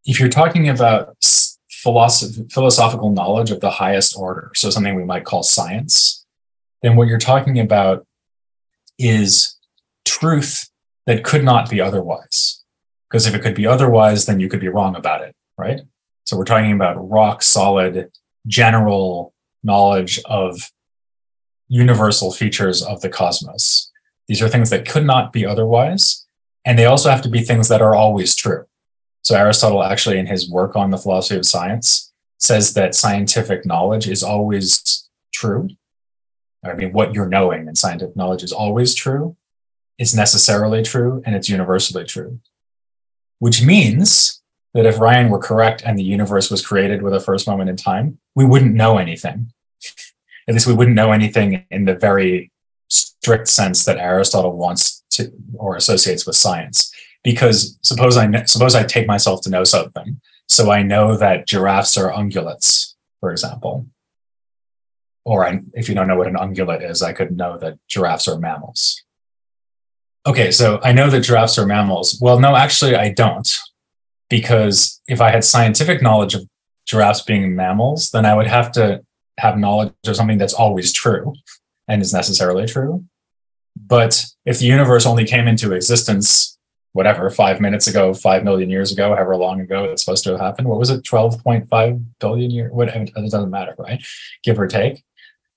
if 0.05 0.19
you're 0.19 0.29
talking 0.29 0.67
about 0.67 1.15
philosoph- 1.71 2.51
philosophical 2.51 3.11
knowledge 3.11 3.51
of 3.51 3.59
the 3.59 3.69
highest 3.69 4.17
order, 4.17 4.51
so 4.55 4.69
something 4.69 4.95
we 4.95 5.03
might 5.03 5.25
call 5.25 5.43
science, 5.43 6.25
then 6.81 6.95
what 6.95 7.07
you're 7.07 7.17
talking 7.17 7.59
about 7.59 8.05
is 8.97 9.57
truth 10.05 10.69
that 11.05 11.23
could 11.23 11.43
not 11.43 11.69
be 11.69 11.79
otherwise. 11.79 12.63
Because 13.09 13.25
if 13.25 13.33
it 13.33 13.41
could 13.41 13.55
be 13.55 13.67
otherwise, 13.67 14.25
then 14.25 14.39
you 14.39 14.49
could 14.49 14.59
be 14.59 14.67
wrong 14.67 14.95
about 14.95 15.21
it, 15.21 15.33
right? 15.57 15.81
So 16.25 16.35
we're 16.35 16.43
talking 16.43 16.73
about 16.73 17.09
rock 17.09 17.41
solid, 17.41 18.11
general 18.47 19.33
knowledge 19.67 20.19
of 20.25 20.71
universal 21.67 22.31
features 22.31 22.81
of 22.81 23.01
the 23.01 23.09
cosmos. 23.09 23.91
These 24.27 24.41
are 24.41 24.49
things 24.49 24.69
that 24.71 24.87
could 24.87 25.05
not 25.05 25.31
be 25.31 25.45
otherwise. 25.45 26.25
And 26.65 26.79
they 26.79 26.85
also 26.85 27.09
have 27.09 27.21
to 27.21 27.29
be 27.29 27.41
things 27.41 27.67
that 27.67 27.81
are 27.81 27.95
always 27.95 28.35
true. 28.35 28.65
So 29.21 29.35
Aristotle 29.35 29.83
actually 29.83 30.17
in 30.17 30.27
his 30.27 30.49
work 30.49 30.75
on 30.75 30.89
the 30.89 30.97
philosophy 30.97 31.37
of 31.37 31.45
science 31.45 32.13
says 32.37 32.73
that 32.73 32.95
scientific 32.95 33.65
knowledge 33.65 34.07
is 34.07 34.23
always 34.23 35.09
true. 35.33 35.69
I 36.63 36.73
mean, 36.73 36.93
what 36.93 37.13
you're 37.13 37.27
knowing 37.27 37.67
in 37.67 37.75
scientific 37.75 38.15
knowledge 38.15 38.43
is 38.43 38.51
always 38.51 38.95
true. 38.95 39.35
It's 39.97 40.13
necessarily 40.13 40.83
true 40.83 41.21
and 41.25 41.35
it's 41.35 41.49
universally 41.49 42.05
true, 42.05 42.39
which 43.39 43.63
means 43.63 44.41
that 44.73 44.85
if 44.85 44.99
Ryan 44.99 45.29
were 45.29 45.39
correct 45.39 45.81
and 45.85 45.97
the 45.97 46.03
universe 46.03 46.51
was 46.51 46.65
created 46.65 47.01
with 47.01 47.13
a 47.13 47.19
first 47.19 47.47
moment 47.47 47.69
in 47.69 47.77
time, 47.77 48.19
we 48.35 48.45
wouldn't 48.45 48.75
know 48.75 48.97
anything 48.97 49.51
at 50.47 50.53
least 50.53 50.67
we 50.67 50.73
wouldn't 50.73 50.95
know 50.95 51.11
anything 51.11 51.65
in 51.69 51.85
the 51.85 51.95
very 51.95 52.51
strict 52.89 53.47
sense 53.47 53.83
that 53.85 53.97
Aristotle 53.97 54.55
wants 54.55 55.03
to 55.11 55.31
or 55.55 55.75
associates 55.75 56.25
with 56.25 56.35
science. 56.35 56.93
Because 57.23 57.77
suppose 57.81 58.15
I 58.15 58.43
suppose 58.45 58.75
I 58.75 58.83
take 58.83 59.07
myself 59.07 59.41
to 59.41 59.49
know 59.49 59.63
something, 59.63 60.21
so 60.47 60.71
I 60.71 60.83
know 60.83 61.17
that 61.17 61.47
giraffes 61.47 61.97
are 61.97 62.11
ungulates, 62.11 62.93
for 63.19 63.31
example. 63.31 63.87
Or 65.25 65.45
I, 65.45 65.59
if 65.73 65.89
you 65.89 65.95
don't 65.95 66.07
know 66.07 66.15
what 66.15 66.27
an 66.27 66.35
ungulate 66.35 66.89
is, 66.89 67.01
I 67.01 67.11
could 67.11 67.35
know 67.35 67.57
that 67.57 67.79
giraffes 67.89 68.29
are 68.29 68.39
mammals. 68.39 69.03
Okay, 70.25 70.51
so 70.51 70.79
I 70.83 70.93
know 70.93 71.09
that 71.09 71.21
giraffes 71.21 71.57
are 71.57 71.65
mammals. 71.65 72.17
Well, 72.21 72.39
no, 72.39 72.55
actually, 72.55 72.95
I 72.95 73.11
don't, 73.11 73.49
because 74.29 75.01
if 75.07 75.19
I 75.19 75.31
had 75.31 75.43
scientific 75.43 76.01
knowledge 76.01 76.33
of 76.33 76.47
giraffes 76.85 77.23
being 77.23 77.55
mammals, 77.55 78.11
then 78.11 78.25
I 78.25 78.35
would 78.35 78.47
have 78.47 78.71
to 78.73 79.03
have 79.37 79.57
knowledge 79.57 79.93
of 80.05 80.15
something 80.15 80.37
that's 80.37 80.53
always 80.53 80.91
true 80.91 81.33
and 81.87 82.01
is 82.01 82.13
necessarily 82.13 82.65
true. 82.65 83.05
But 83.75 84.25
if 84.45 84.59
the 84.59 84.65
universe 84.65 85.05
only 85.05 85.25
came 85.25 85.47
into 85.47 85.73
existence, 85.73 86.57
whatever, 86.93 87.29
five 87.29 87.61
minutes 87.61 87.87
ago, 87.87 88.13
five 88.13 88.43
million 88.43 88.69
years 88.69 88.91
ago, 88.91 89.13
however 89.13 89.35
long 89.35 89.61
ago 89.61 89.83
it's 89.83 90.03
supposed 90.03 90.23
to 90.23 90.31
have 90.31 90.39
happened, 90.39 90.67
what 90.67 90.79
was 90.79 90.89
it, 90.89 91.03
12.5 91.03 92.03
billion 92.19 92.51
years? 92.51 92.71
It 92.75 93.13
doesn't 93.15 93.51
matter, 93.51 93.75
right? 93.77 94.03
Give 94.43 94.59
or 94.59 94.67
take, 94.67 95.03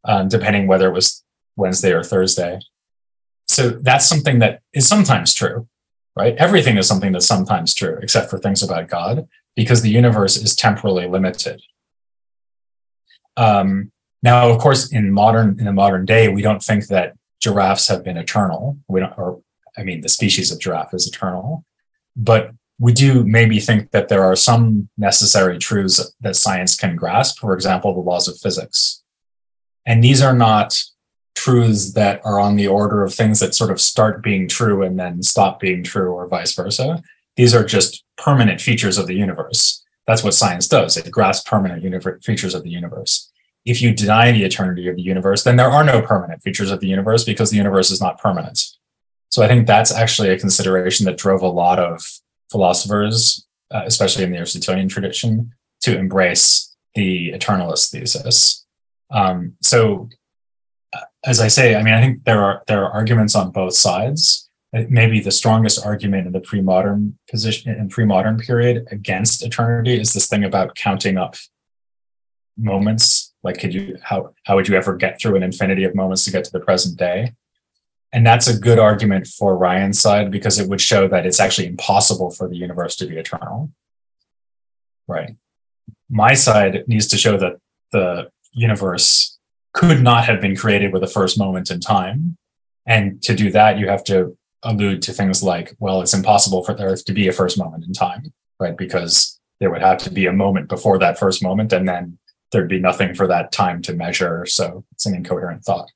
um, 0.04 0.28
depending 0.28 0.66
whether 0.66 0.88
it 0.88 0.94
was 0.94 1.24
Wednesday 1.56 1.92
or 1.92 2.04
Thursday. 2.04 2.60
So 3.48 3.70
that's 3.70 4.06
something 4.06 4.38
that 4.40 4.60
is 4.72 4.86
sometimes 4.86 5.34
true, 5.34 5.66
right? 6.14 6.36
Everything 6.36 6.76
is 6.76 6.86
something 6.86 7.12
that's 7.12 7.26
sometimes 7.26 7.74
true, 7.74 7.98
except 8.02 8.30
for 8.30 8.38
things 8.38 8.62
about 8.62 8.88
God, 8.88 9.26
because 9.56 9.82
the 9.82 9.90
universe 9.90 10.36
is 10.36 10.54
temporally 10.54 11.08
limited. 11.08 11.62
Um, 13.36 13.92
now, 14.22 14.50
of 14.50 14.58
course, 14.58 14.92
in 14.92 15.10
modern 15.12 15.58
in 15.58 15.64
the 15.64 15.72
modern 15.72 16.04
day, 16.04 16.28
we 16.28 16.42
don't 16.42 16.62
think 16.62 16.88
that 16.88 17.14
giraffes 17.40 17.88
have 17.88 18.04
been 18.04 18.16
eternal. 18.16 18.78
We 18.88 19.00
don't, 19.00 19.16
or 19.16 19.40
I 19.76 19.82
mean, 19.82 20.02
the 20.02 20.08
species 20.08 20.52
of 20.52 20.60
giraffe 20.60 20.92
is 20.92 21.06
eternal, 21.06 21.64
but 22.16 22.52
we 22.78 22.92
do 22.92 23.24
maybe 23.24 23.60
think 23.60 23.90
that 23.90 24.08
there 24.08 24.24
are 24.24 24.36
some 24.36 24.88
necessary 24.96 25.58
truths 25.58 26.14
that 26.20 26.36
science 26.36 26.76
can 26.76 26.96
grasp. 26.96 27.38
For 27.38 27.54
example, 27.54 27.94
the 27.94 28.00
laws 28.00 28.28
of 28.28 28.38
physics, 28.38 29.02
and 29.86 30.04
these 30.04 30.22
are 30.22 30.34
not 30.34 30.78
truths 31.34 31.92
that 31.94 32.20
are 32.24 32.38
on 32.38 32.56
the 32.56 32.66
order 32.66 33.02
of 33.02 33.14
things 33.14 33.40
that 33.40 33.54
sort 33.54 33.70
of 33.70 33.80
start 33.80 34.22
being 34.22 34.46
true 34.46 34.82
and 34.82 34.98
then 34.98 35.22
stop 35.22 35.60
being 35.60 35.82
true, 35.82 36.12
or 36.12 36.28
vice 36.28 36.54
versa. 36.54 37.02
These 37.36 37.54
are 37.54 37.64
just 37.64 38.04
permanent 38.18 38.60
features 38.60 38.98
of 38.98 39.06
the 39.06 39.14
universe. 39.14 39.82
That's 40.10 40.24
what 40.24 40.34
science 40.34 40.66
does. 40.66 40.96
It 40.96 41.08
grasps 41.08 41.48
permanent 41.48 41.84
universe, 41.84 42.24
features 42.24 42.52
of 42.52 42.64
the 42.64 42.68
universe. 42.70 43.30
If 43.64 43.80
you 43.80 43.94
deny 43.94 44.32
the 44.32 44.42
eternity 44.42 44.88
of 44.88 44.96
the 44.96 45.02
universe, 45.02 45.44
then 45.44 45.54
there 45.54 45.70
are 45.70 45.84
no 45.84 46.02
permanent 46.02 46.42
features 46.42 46.72
of 46.72 46.80
the 46.80 46.88
universe 46.88 47.22
because 47.22 47.50
the 47.50 47.56
universe 47.56 47.92
is 47.92 48.00
not 48.00 48.18
permanent. 48.18 48.60
So 49.28 49.44
I 49.44 49.46
think 49.46 49.68
that's 49.68 49.94
actually 49.94 50.30
a 50.30 50.38
consideration 50.38 51.06
that 51.06 51.16
drove 51.16 51.42
a 51.42 51.46
lot 51.46 51.78
of 51.78 52.04
philosophers, 52.50 53.46
uh, 53.70 53.82
especially 53.84 54.24
in 54.24 54.32
the 54.32 54.38
Aristotelian 54.38 54.88
tradition, 54.88 55.52
to 55.82 55.96
embrace 55.96 56.74
the 56.96 57.30
eternalist 57.30 57.92
thesis. 57.92 58.66
Um, 59.12 59.52
so, 59.62 60.08
uh, 60.92 61.02
as 61.24 61.38
I 61.38 61.46
say, 61.46 61.76
I 61.76 61.84
mean, 61.84 61.94
I 61.94 62.00
think 62.00 62.24
there 62.24 62.42
are 62.42 62.64
there 62.66 62.84
are 62.84 62.90
arguments 62.90 63.36
on 63.36 63.52
both 63.52 63.74
sides. 63.74 64.49
Maybe 64.72 65.18
the 65.18 65.32
strongest 65.32 65.84
argument 65.84 66.28
in 66.28 66.32
the 66.32 66.40
pre-modern 66.40 67.18
position 67.28 67.74
in 67.74 67.88
pre-modern 67.88 68.38
period 68.38 68.86
against 68.92 69.44
eternity 69.44 70.00
is 70.00 70.12
this 70.12 70.28
thing 70.28 70.44
about 70.44 70.76
counting 70.76 71.18
up 71.18 71.34
moments. 72.56 73.34
Like, 73.42 73.58
could 73.58 73.74
you 73.74 73.98
how 74.02 74.32
how 74.44 74.54
would 74.54 74.68
you 74.68 74.76
ever 74.76 74.94
get 74.94 75.20
through 75.20 75.34
an 75.36 75.42
infinity 75.42 75.82
of 75.82 75.96
moments 75.96 76.24
to 76.24 76.30
get 76.30 76.44
to 76.44 76.52
the 76.52 76.60
present 76.60 76.98
day? 76.98 77.32
And 78.12 78.24
that's 78.24 78.48
a 78.48 78.58
good 78.58 78.78
argument 78.78 79.26
for 79.26 79.56
Ryan's 79.56 80.00
side 80.00 80.30
because 80.30 80.58
it 80.58 80.68
would 80.68 80.80
show 80.80 81.08
that 81.08 81.26
it's 81.26 81.40
actually 81.40 81.68
impossible 81.68 82.30
for 82.30 82.48
the 82.48 82.56
universe 82.56 82.96
to 82.96 83.06
be 83.06 83.16
eternal. 83.16 83.72
Right. 85.06 85.36
My 86.08 86.34
side 86.34 86.84
needs 86.86 87.06
to 87.08 87.16
show 87.16 87.36
that 87.38 87.58
the 87.92 88.30
universe 88.52 89.38
could 89.72 90.02
not 90.02 90.24
have 90.24 90.40
been 90.40 90.56
created 90.56 90.92
with 90.92 91.02
the 91.02 91.08
first 91.08 91.38
moment 91.38 91.70
in 91.70 91.80
time. 91.80 92.36
And 92.86 93.22
to 93.22 93.34
do 93.34 93.52
that, 93.52 93.78
you 93.78 93.88
have 93.88 94.02
to 94.04 94.36
allude 94.62 95.02
to 95.02 95.12
things 95.12 95.42
like, 95.42 95.74
well, 95.78 96.02
it's 96.02 96.14
impossible 96.14 96.62
for 96.62 96.74
there 96.74 96.94
to 96.94 97.12
be 97.12 97.28
a 97.28 97.32
first 97.32 97.58
moment 97.58 97.84
in 97.84 97.92
time, 97.92 98.32
right? 98.58 98.76
Because 98.76 99.38
there 99.58 99.70
would 99.70 99.82
have 99.82 99.98
to 99.98 100.10
be 100.10 100.26
a 100.26 100.32
moment 100.32 100.68
before 100.68 100.98
that 100.98 101.18
first 101.18 101.42
moment, 101.42 101.72
and 101.72 101.88
then 101.88 102.18
there'd 102.52 102.68
be 102.68 102.80
nothing 102.80 103.14
for 103.14 103.26
that 103.26 103.52
time 103.52 103.80
to 103.82 103.94
measure. 103.94 104.44
So 104.46 104.84
it's 104.92 105.06
an 105.06 105.14
incoherent 105.14 105.64
thought. 105.64 105.88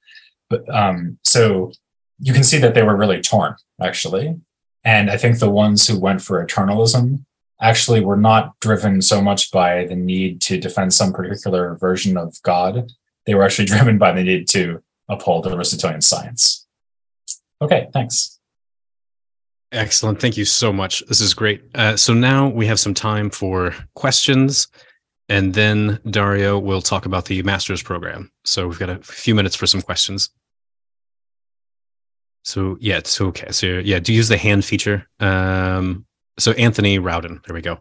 But 0.49 0.69
um, 0.73 1.19
so 1.25 1.73
you 2.21 2.33
can 2.33 2.45
see 2.45 2.59
that 2.59 2.75
they 2.75 2.83
were 2.83 2.97
really 2.97 3.21
torn, 3.21 3.57
actually. 3.81 4.37
And 4.85 5.11
I 5.11 5.17
think 5.17 5.39
the 5.39 5.51
ones 5.51 5.89
who 5.89 5.99
went 5.99 6.23
for 6.23 6.45
eternalism 6.45 7.25
actually 7.61 8.01
were 8.01 8.17
not 8.17 8.59
driven 8.61 9.01
so 9.01 9.23
much 9.23 9.51
by 9.51 9.87
the 9.87 9.97
need 9.97 10.41
to 10.43 10.59
defend 10.59 10.93
some 10.93 11.13
particular 11.13 11.77
version 11.77 12.17
of 12.17 12.41
God. 12.43 12.91
They 13.27 13.35
were 13.35 13.43
actually 13.43 13.65
driven 13.75 13.99
by 13.99 14.13
the 14.13 14.23
need 14.23 14.49
to 14.49 14.83
uphold 15.09 15.47
Aristotelian 15.47 16.03
science. 16.03 16.67
Okay, 17.63 17.89
thanks. 17.93 18.34
Excellent. 19.75 20.21
Thank 20.21 20.37
you 20.37 20.45
so 20.45 20.73
much. 20.73 21.03
This 21.09 21.21
is 21.21 21.35
great. 21.35 21.65
Uh, 21.75 21.97
so 21.97 22.15
now 22.15 22.49
we 22.49 22.65
have 22.67 22.79
some 22.79 22.95
time 22.95 23.29
for 23.29 23.75
questions, 23.95 24.69
and 25.29 25.53
then 25.53 25.99
Dario 26.09 26.61
will 26.61 26.81
talk 26.81 27.07
about 27.07 27.25
the 27.25 27.43
master's 27.43 27.83
program. 27.83 28.31
So 28.45 28.69
we've 28.69 28.79
got 28.79 28.89
a 28.89 28.99
few 29.01 29.35
minutes 29.35 29.57
for 29.57 29.67
some 29.67 29.83
questions. 29.83 30.31
So 32.45 32.77
yeah, 32.81 32.99
it's 32.99 33.21
okay. 33.21 33.51
So 33.51 33.67
yeah, 33.67 33.99
do 33.99 34.13
use 34.13 34.29
the 34.29 34.37
hand 34.37 34.65
feature. 34.65 35.09
Um, 35.19 36.07
so 36.39 36.53
Anthony 36.53 37.01
Rowden, 37.01 37.41
there 37.45 37.55
we 37.55 37.61
go. 37.61 37.81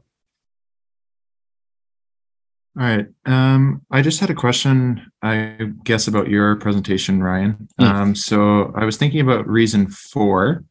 All 2.76 2.88
right. 2.88 3.06
Um, 3.28 3.84
I 3.92 4.02
just 4.02 4.20
had 4.20 4.32
a 4.32 4.36
question, 4.36 5.12
I 5.22 5.70
guess, 5.84 6.08
about 6.08 6.28
your 6.28 6.56
presentation, 6.56 7.22
Ryan. 7.22 7.68
Mm. 7.80 7.86
Um, 7.86 8.16
so 8.16 8.74
I 8.76 8.84
was 8.84 8.98
thinking 8.98 9.22
about 9.22 9.48
reason 9.48 9.92
four. 9.92 10.64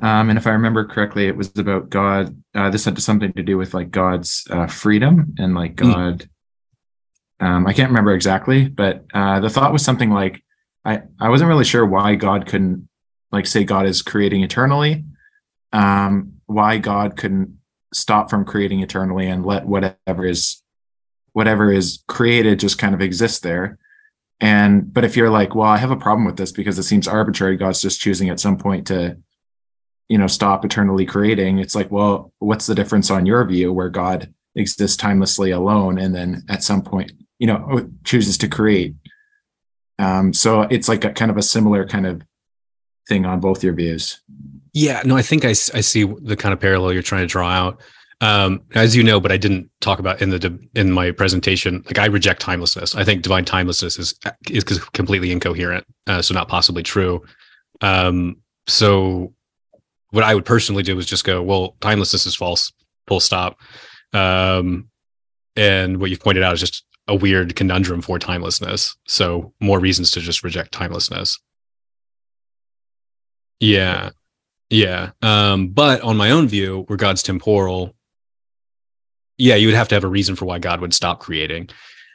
Um, 0.00 0.30
and 0.30 0.38
if 0.38 0.46
I 0.46 0.50
remember 0.50 0.84
correctly, 0.84 1.26
it 1.26 1.36
was 1.36 1.56
about 1.58 1.90
God. 1.90 2.36
Uh, 2.54 2.70
this 2.70 2.84
had 2.84 3.00
something 3.00 3.32
to 3.32 3.42
do 3.42 3.58
with 3.58 3.74
like 3.74 3.90
God's 3.90 4.46
uh, 4.50 4.66
freedom 4.66 5.34
and 5.38 5.54
like 5.54 5.78
hmm. 5.78 5.90
God. 5.90 6.28
Mm. 7.40 7.66
I 7.66 7.72
can't 7.72 7.88
remember 7.88 8.12
exactly, 8.12 8.68
but 8.68 9.04
uh, 9.14 9.40
the 9.40 9.48
thought 9.48 9.72
was 9.72 9.82
something 9.82 10.10
like 10.10 10.42
I, 10.84 11.02
I 11.18 11.30
wasn't 11.30 11.48
really 11.48 11.64
sure 11.64 11.86
why 11.86 12.14
God 12.14 12.46
couldn't 12.46 12.88
like 13.32 13.46
say 13.46 13.64
God 13.64 13.86
is 13.86 14.02
creating 14.02 14.42
eternally, 14.42 15.04
um, 15.72 16.34
why 16.46 16.78
God 16.78 17.16
couldn't 17.16 17.58
stop 17.92 18.30
from 18.30 18.44
creating 18.44 18.80
eternally 18.80 19.26
and 19.26 19.44
let 19.44 19.66
whatever 19.66 20.26
is 20.26 20.62
whatever 21.32 21.72
is 21.72 22.02
created 22.08 22.60
just 22.60 22.78
kind 22.78 22.94
of 22.94 23.00
exist 23.00 23.42
there. 23.42 23.78
And 24.40 24.92
but 24.92 25.04
if 25.04 25.16
you're 25.16 25.30
like, 25.30 25.54
well, 25.54 25.68
I 25.68 25.76
have 25.76 25.90
a 25.90 25.96
problem 25.96 26.24
with 26.24 26.36
this 26.36 26.52
because 26.52 26.78
it 26.78 26.84
seems 26.84 27.06
arbitrary, 27.06 27.56
God's 27.56 27.82
just 27.82 28.00
choosing 28.00 28.30
at 28.30 28.40
some 28.40 28.56
point 28.56 28.86
to, 28.88 29.18
you 30.10 30.18
know, 30.18 30.26
stop 30.26 30.64
eternally 30.64 31.06
creating. 31.06 31.60
It's 31.60 31.76
like, 31.76 31.88
well, 31.92 32.32
what's 32.40 32.66
the 32.66 32.74
difference 32.74 33.12
on 33.12 33.26
your 33.26 33.44
view 33.44 33.72
where 33.72 33.88
God 33.88 34.34
exists 34.56 34.96
timelessly 34.96 35.52
alone 35.52 35.98
and 35.98 36.12
then 36.12 36.42
at 36.48 36.64
some 36.64 36.82
point, 36.82 37.12
you 37.38 37.46
know, 37.46 37.88
chooses 38.02 38.36
to 38.38 38.48
create? 38.48 38.96
Um, 40.00 40.32
so 40.32 40.62
it's 40.62 40.88
like 40.88 41.04
a 41.04 41.12
kind 41.12 41.30
of 41.30 41.36
a 41.36 41.42
similar 41.42 41.86
kind 41.86 42.08
of 42.08 42.22
thing 43.08 43.24
on 43.24 43.38
both 43.38 43.62
your 43.62 43.72
views. 43.72 44.20
Yeah, 44.72 45.00
no, 45.04 45.16
I 45.16 45.22
think 45.22 45.44
I, 45.44 45.50
I 45.50 45.80
see 45.80 46.02
the 46.04 46.36
kind 46.36 46.52
of 46.52 46.58
parallel 46.58 46.92
you're 46.92 47.02
trying 47.02 47.22
to 47.22 47.28
draw 47.28 47.48
out. 47.48 47.80
Um, 48.20 48.62
as 48.74 48.96
you 48.96 49.04
know, 49.04 49.20
but 49.20 49.30
I 49.30 49.36
didn't 49.36 49.70
talk 49.80 50.00
about 50.00 50.20
in 50.20 50.30
the 50.30 50.58
in 50.74 50.90
my 50.90 51.12
presentation. 51.12 51.82
Like 51.86 51.98
I 51.98 52.06
reject 52.06 52.42
timelessness. 52.42 52.96
I 52.96 53.04
think 53.04 53.22
divine 53.22 53.44
timelessness 53.44 53.96
is 53.98 54.14
is 54.50 54.64
completely 54.64 55.30
incoherent, 55.30 55.86
uh, 56.06 56.20
so 56.20 56.34
not 56.34 56.48
possibly 56.48 56.82
true. 56.82 57.22
Um, 57.80 58.36
so 58.66 59.32
what 60.10 60.24
I 60.24 60.34
would 60.34 60.44
personally 60.44 60.82
do 60.82 60.98
is 60.98 61.06
just 61.06 61.24
go, 61.24 61.42
well, 61.42 61.76
timelessness 61.80 62.26
is 62.26 62.36
false. 62.36 62.72
Full 63.06 63.20
stop. 63.20 63.58
Um, 64.12 64.88
and 65.56 66.00
what 66.00 66.10
you've 66.10 66.20
pointed 66.20 66.42
out 66.42 66.54
is 66.54 66.60
just 66.60 66.84
a 67.08 67.14
weird 67.14 67.56
conundrum 67.56 68.02
for 68.02 68.18
timelessness. 68.18 68.96
So 69.06 69.52
more 69.60 69.80
reasons 69.80 70.12
to 70.12 70.20
just 70.20 70.44
reject 70.44 70.72
timelessness. 70.72 71.38
Yeah. 73.58 74.10
Yeah. 74.70 75.10
Um, 75.22 75.68
but 75.68 76.00
on 76.02 76.16
my 76.16 76.30
own 76.30 76.48
view, 76.48 76.84
where 76.86 76.96
God's 76.96 77.22
temporal, 77.22 77.94
yeah, 79.38 79.56
you 79.56 79.66
would 79.68 79.76
have 79.76 79.88
to 79.88 79.94
have 79.96 80.04
a 80.04 80.08
reason 80.08 80.36
for 80.36 80.44
why 80.44 80.58
God 80.58 80.80
would 80.80 80.94
stop 80.94 81.20
creating. 81.20 81.68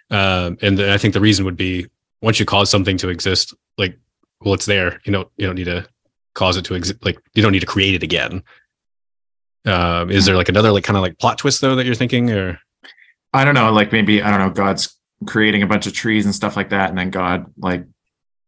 Um, 0.09 0.57
and 0.61 0.79
I 0.79 0.97
think 0.97 1.13
the 1.13 1.21
reason 1.21 1.45
would 1.45 1.57
be 1.57 1.87
once 2.21 2.39
you 2.39 2.45
cause 2.45 2.69
something 2.69 2.97
to 2.97 3.09
exist, 3.09 3.53
like, 3.77 3.97
well, 4.41 4.53
it's 4.53 4.65
there. 4.65 5.01
You 5.05 5.11
know, 5.11 5.29
you 5.37 5.45
don't 5.45 5.55
need 5.55 5.65
to 5.65 5.87
cause 6.35 6.57
it 6.57 6.65
to 6.65 6.75
exist. 6.75 7.03
Like, 7.03 7.19
you 7.33 7.41
don't 7.41 7.51
need 7.51 7.61
to 7.61 7.65
create 7.65 7.95
it 7.95 8.03
again. 8.03 8.43
Um, 9.65 10.11
is 10.11 10.27
there 10.27 10.35
like 10.35 10.49
another 10.49 10.71
like 10.71 10.83
kind 10.83 10.95
of 10.95 11.01
like 11.01 11.17
plot 11.17 11.39
twist 11.39 11.59
though 11.59 11.75
that 11.75 11.87
you're 11.87 11.95
thinking, 11.95 12.29
or 12.29 12.59
I 13.33 13.43
don't 13.43 13.55
know, 13.55 13.71
like 13.71 13.91
maybe 13.91 14.21
I 14.21 14.29
don't 14.29 14.39
know, 14.39 14.53
God's 14.53 14.95
creating 15.25 15.63
a 15.63 15.67
bunch 15.67 15.87
of 15.87 15.93
trees 15.93 16.25
and 16.25 16.35
stuff 16.35 16.55
like 16.55 16.69
that, 16.69 16.89
and 16.89 16.97
then 16.97 17.09
God 17.09 17.51
like 17.57 17.83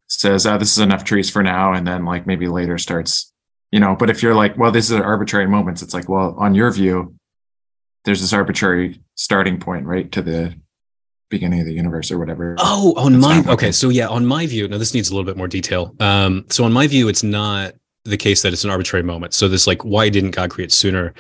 says, 0.08 0.46
oh, 0.46 0.58
this 0.58 0.72
is 0.72 0.80
enough 0.80 1.04
trees 1.04 1.30
for 1.30 1.44
now. 1.44 1.74
And 1.74 1.88
then 1.88 2.06
like 2.06 2.28
maybe 2.28 2.48
later 2.48 2.78
starts, 2.78 3.34
you 3.72 3.80
know, 3.80 3.96
but 3.96 4.10
if 4.10 4.24
you're 4.24 4.36
like, 4.36 4.58
well, 4.58 4.72
this 4.72 4.90
is 4.90 5.00
arbitrary 5.00 5.48
moments, 5.48 5.82
it's 5.82 5.94
like, 5.94 6.08
well, 6.08 6.36
on 6.38 6.56
your 6.56 6.72
view, 6.72 7.16
there's 8.06 8.22
this 8.22 8.34
arbitrary 8.34 9.02
starting 9.16 9.60
point, 9.60 9.86
right? 9.86 10.12
To 10.14 10.22
the 10.22 10.56
beginning 11.30 11.60
of 11.60 11.66
the 11.66 11.74
universe 11.74 12.10
or 12.10 12.18
whatever. 12.18 12.56
Oh, 12.58 12.94
on 12.96 13.20
my, 13.20 13.44
okay. 13.50 13.72
So 13.74 13.90
yeah, 13.90 14.08
on 14.08 14.26
my 14.26 14.46
view, 14.46 14.68
now 14.68 14.78
this 14.78 14.94
needs 14.94 15.10
a 15.10 15.14
little 15.14 15.26
bit 15.26 15.36
more 15.36 15.50
detail. 15.50 15.94
Um, 16.00 16.46
so 16.50 16.64
on 16.64 16.72
my 16.72 16.88
view, 16.88 17.10
it's 17.10 17.24
not 17.24 17.74
the 18.08 18.18
case 18.18 18.42
that 18.42 18.54
it's 18.54 18.64
an 18.64 18.70
arbitrary 18.70 19.04
moment. 19.04 19.34
So 19.34 19.48
this 19.48 19.68
like, 19.68 19.84
why 19.84 20.10
didn't 20.10 20.32
God 20.32 20.50
create 20.50 20.72
sooner? 20.72 21.14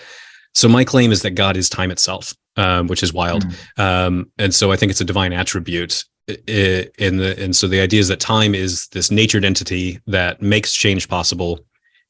So 0.53 0.67
my 0.67 0.83
claim 0.83 1.11
is 1.11 1.21
that 1.21 1.31
God 1.31 1.57
is 1.57 1.69
time 1.69 1.91
itself, 1.91 2.33
um, 2.55 2.87
which 2.87 3.03
is 3.03 3.13
wild. 3.13 3.43
Mm. 3.43 3.79
Um, 3.79 4.31
and 4.37 4.53
so 4.53 4.71
I 4.71 4.75
think 4.75 4.89
it's 4.89 5.01
a 5.01 5.05
divine 5.05 5.33
attribute 5.33 6.03
in 6.27 7.17
the 7.17 7.35
and 7.41 7.55
so 7.55 7.67
the 7.67 7.79
idea 7.79 8.01
is 8.01 8.09
that 8.09 8.19
time 8.19 8.53
is 8.53 8.87
this 8.89 9.09
natured 9.09 9.45
entity 9.45 9.99
that 10.07 10.41
makes 10.41 10.73
change 10.73 11.07
possible 11.07 11.59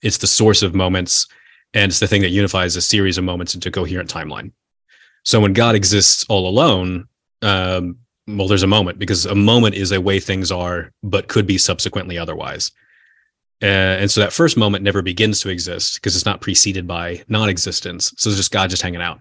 it's 0.01 0.17
the 0.17 0.27
source 0.27 0.63
of 0.63 0.73
moments 0.73 1.27
and 1.75 1.91
it's 1.91 1.99
the 1.99 2.07
thing 2.07 2.23
that 2.23 2.29
unifies 2.29 2.75
a 2.75 2.81
series 2.81 3.19
of 3.19 3.23
moments 3.23 3.53
into 3.53 3.69
a 3.69 3.71
coherent 3.71 4.11
timeline 4.11 4.51
so 5.23 5.39
when 5.39 5.53
god 5.53 5.75
exists 5.75 6.25
all 6.29 6.49
alone 6.49 7.07
um, 7.43 7.95
well 8.27 8.47
there's 8.47 8.63
a 8.63 8.67
moment 8.67 8.97
because 8.97 9.27
a 9.27 9.35
moment 9.35 9.75
is 9.75 9.91
a 9.91 10.01
way 10.01 10.19
things 10.19 10.51
are 10.51 10.91
but 11.03 11.27
could 11.27 11.45
be 11.45 11.59
subsequently 11.59 12.17
otherwise 12.17 12.71
uh, 13.61 13.65
and 14.01 14.11
so 14.11 14.21
that 14.21 14.33
first 14.33 14.57
moment 14.57 14.83
never 14.83 15.01
begins 15.01 15.39
to 15.39 15.49
exist 15.49 15.95
because 15.95 16.15
it's 16.15 16.25
not 16.25 16.41
preceded 16.41 16.87
by 16.87 17.23
non-existence 17.27 18.13
so 18.17 18.29
it's 18.29 18.37
just 18.37 18.51
god 18.51 18.69
just 18.69 18.81
hanging 18.81 19.01
out 19.01 19.19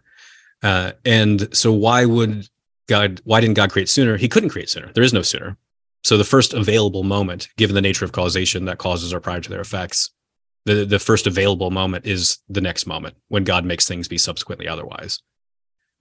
uh, 0.62 0.92
and 1.04 1.54
so 1.54 1.72
why 1.72 2.04
would 2.04 2.48
God, 2.86 3.20
why 3.24 3.40
didn't 3.40 3.56
God 3.56 3.70
create 3.70 3.88
sooner? 3.88 4.16
He 4.16 4.28
couldn't 4.28 4.50
create 4.50 4.70
sooner. 4.70 4.92
There 4.92 5.04
is 5.04 5.12
no 5.12 5.22
sooner. 5.22 5.56
So 6.04 6.16
the 6.16 6.24
first 6.24 6.54
available 6.54 7.02
moment, 7.02 7.48
given 7.56 7.74
the 7.74 7.80
nature 7.82 8.04
of 8.04 8.12
causation 8.12 8.64
that 8.66 8.78
causes 8.78 9.12
are 9.12 9.20
prior 9.20 9.40
to 9.40 9.50
their 9.50 9.60
effects, 9.60 10.10
the, 10.64 10.84
the 10.84 10.98
first 10.98 11.26
available 11.26 11.70
moment 11.70 12.06
is 12.06 12.38
the 12.48 12.60
next 12.60 12.86
moment 12.86 13.16
when 13.28 13.44
God 13.44 13.64
makes 13.64 13.86
things 13.86 14.08
be 14.08 14.18
subsequently 14.18 14.68
otherwise. 14.68 15.20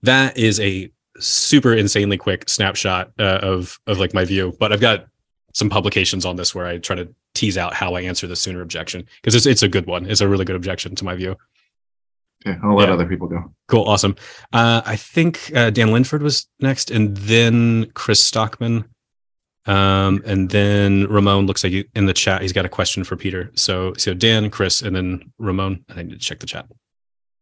That 0.02 0.36
is 0.36 0.60
a 0.60 0.92
super 1.18 1.74
insanely 1.74 2.18
quick 2.18 2.48
snapshot 2.48 3.10
uh, 3.18 3.40
of 3.42 3.80
of 3.86 3.98
like 3.98 4.12
my 4.12 4.24
view, 4.24 4.54
but 4.60 4.72
I've 4.72 4.80
got 4.80 5.06
some 5.54 5.70
publications 5.70 6.26
on 6.26 6.36
this 6.36 6.54
where 6.54 6.66
I 6.66 6.78
try 6.78 6.96
to 6.96 7.08
tease 7.36 7.56
out 7.56 7.74
how 7.74 7.94
I 7.94 8.00
answer 8.02 8.26
the 8.26 8.34
sooner 8.36 8.62
objection 8.62 9.06
because 9.20 9.34
it's 9.34 9.46
it's 9.46 9.62
a 9.62 9.68
good 9.68 9.86
one. 9.86 10.06
It's 10.06 10.20
a 10.20 10.28
really 10.28 10.44
good 10.44 10.56
objection 10.56 10.94
to 10.96 11.04
my 11.04 11.14
view. 11.14 11.36
Okay, 12.46 12.58
I'll 12.62 12.74
let 12.76 12.88
Yeah. 12.88 12.94
other 12.94 13.06
people 13.06 13.28
go. 13.28 13.52
Cool, 13.68 13.84
awesome. 13.84 14.16
Uh, 14.52 14.82
I 14.84 14.96
think 14.96 15.50
uh, 15.54 15.70
Dan 15.70 15.92
Linford 15.92 16.22
was 16.22 16.46
next, 16.60 16.90
and 16.90 17.16
then 17.16 17.90
Chris 17.94 18.22
Stockman, 18.22 18.84
um, 19.66 20.22
and 20.24 20.50
then 20.50 21.06
Ramon 21.08 21.46
looks 21.46 21.64
like 21.64 21.72
you, 21.72 21.84
in 21.94 22.06
the 22.06 22.12
chat. 22.12 22.42
He's 22.42 22.52
got 22.52 22.64
a 22.64 22.68
question 22.68 23.04
for 23.04 23.16
Peter. 23.16 23.50
So 23.54 23.94
so 23.94 24.14
Dan, 24.14 24.50
Chris, 24.50 24.82
and 24.82 24.94
then 24.94 25.32
Ramon. 25.38 25.84
I 25.88 26.02
need 26.02 26.10
to 26.10 26.18
check 26.18 26.40
the 26.40 26.46
chat. 26.46 26.66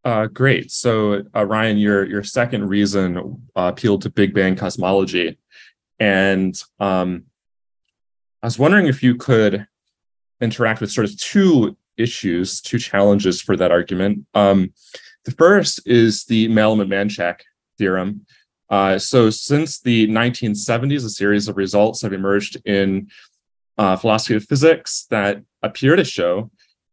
Uh, 0.03 0.27
great. 0.27 0.71
So, 0.71 1.23
uh, 1.35 1.45
Ryan, 1.45 1.77
your 1.77 2.05
your 2.05 2.23
second 2.23 2.67
reason 2.69 3.17
uh, 3.55 3.71
appealed 3.73 4.01
to 4.03 4.09
Big 4.09 4.33
Bang 4.33 4.55
cosmology, 4.55 5.37
and 5.99 6.55
um, 6.79 7.25
I 8.41 8.47
was 8.47 8.59
wondering 8.59 8.87
if 8.87 9.01
you 9.03 9.15
could 9.15 9.67
interact 10.41 10.81
with 10.81 10.91
sort 10.91 11.07
of 11.07 11.17
two 11.17 11.77
issues, 11.97 12.61
two 12.61 12.79
challenges 12.79 13.41
for 13.41 13.55
that 13.57 13.71
argument. 13.71 14.25
Um, 14.33 14.73
the 15.23 15.31
first 15.31 15.81
is 15.85 16.25
the 16.25 16.47
Malament-Manchak 16.49 17.39
theorem. 17.77 18.25
Uh, 18.69 18.97
so, 18.97 19.29
since 19.29 19.79
the 19.79 20.07
1970s, 20.07 21.05
a 21.05 21.09
series 21.09 21.47
of 21.47 21.57
results 21.57 22.01
have 22.01 22.13
emerged 22.13 22.57
in 22.65 23.09
uh, 23.77 23.95
philosophy 23.95 24.35
of 24.35 24.45
physics 24.45 25.05
that 25.09 25.41
appear 25.61 25.95
to 25.95 26.03
show 26.03 26.49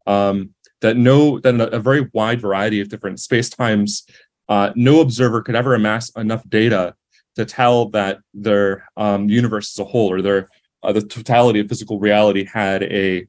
um, 0.06 0.54
that 0.80 0.96
no 0.96 1.38
that 1.40 1.54
a, 1.72 1.78
very 1.78 2.08
wide 2.12 2.40
variety 2.40 2.80
of 2.80 2.88
different 2.88 3.18
spacetimes, 3.18 4.02
uh, 4.48 4.72
no 4.74 5.00
observer 5.00 5.40
could 5.40 5.54
ever 5.54 5.74
amass 5.74 6.10
enough 6.10 6.46
data 6.48 6.94
to 7.36 7.44
tell 7.44 7.88
that 7.90 8.18
their 8.34 8.84
um, 8.96 9.28
universe 9.28 9.78
as 9.78 9.86
a 9.86 9.88
whole 9.88 10.12
or 10.12 10.20
their 10.20 10.48
uh, 10.82 10.92
the 10.92 11.00
totality 11.00 11.60
of 11.60 11.68
physical 11.68 11.98
reality 12.00 12.44
had 12.44 12.82
a 12.82 13.26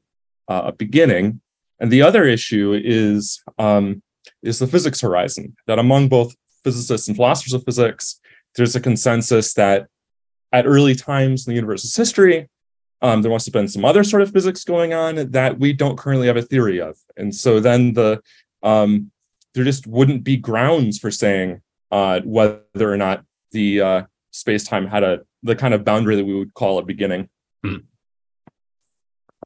uh, 0.48 0.62
a 0.66 0.72
beginning. 0.72 1.40
And 1.80 1.90
the 1.90 2.02
other 2.02 2.24
issue 2.24 2.80
is 2.82 3.42
um, 3.58 4.02
is 4.42 4.58
the 4.58 4.66
physics 4.66 5.00
horizon. 5.00 5.56
That 5.66 5.78
among 5.78 6.08
both 6.08 6.34
physicists 6.62 7.08
and 7.08 7.16
philosophers 7.16 7.52
of 7.52 7.64
physics, 7.64 8.20
there's 8.56 8.76
a 8.76 8.80
consensus 8.80 9.54
that 9.54 9.86
at 10.52 10.66
early 10.66 10.94
times 10.94 11.46
in 11.46 11.50
the 11.50 11.56
universe's 11.56 11.96
history, 11.96 12.48
um, 13.02 13.22
there 13.22 13.30
must 13.30 13.46
have 13.46 13.52
been 13.52 13.68
some 13.68 13.84
other 13.84 14.04
sort 14.04 14.22
of 14.22 14.32
physics 14.32 14.64
going 14.64 14.94
on 14.94 15.30
that 15.32 15.58
we 15.58 15.72
don't 15.72 15.98
currently 15.98 16.28
have 16.28 16.36
a 16.36 16.42
theory 16.42 16.80
of. 16.80 16.96
And 17.16 17.34
so 17.34 17.60
then 17.60 17.92
the 17.92 18.22
um, 18.62 19.10
there 19.54 19.64
just 19.64 19.86
wouldn't 19.86 20.24
be 20.24 20.36
grounds 20.36 20.98
for 20.98 21.10
saying 21.10 21.60
uh, 21.90 22.20
whether 22.24 22.92
or 22.92 22.96
not 22.96 23.24
the 23.52 23.80
uh, 23.80 24.02
space-time 24.30 24.86
had 24.86 25.02
a 25.02 25.20
the 25.42 25.54
kind 25.54 25.74
of 25.74 25.84
boundary 25.84 26.16
that 26.16 26.24
we 26.24 26.34
would 26.34 26.54
call 26.54 26.78
a 26.78 26.82
beginning. 26.82 27.28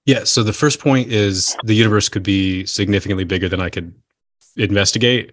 Yeah. 0.08 0.24
So 0.24 0.42
the 0.42 0.54
first 0.54 0.80
point 0.80 1.12
is 1.12 1.54
the 1.64 1.74
universe 1.74 2.08
could 2.08 2.22
be 2.22 2.64
significantly 2.64 3.24
bigger 3.24 3.46
than 3.46 3.60
I 3.60 3.68
could 3.68 3.94
investigate. 4.56 5.32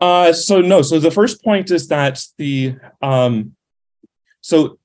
Uh, 0.00 0.32
so 0.32 0.62
no. 0.62 0.80
So 0.80 0.98
the 0.98 1.10
first 1.10 1.44
point 1.44 1.70
is 1.70 1.88
that 1.88 2.24
the 2.38 2.76
um, 3.02 3.56
so 4.40 4.78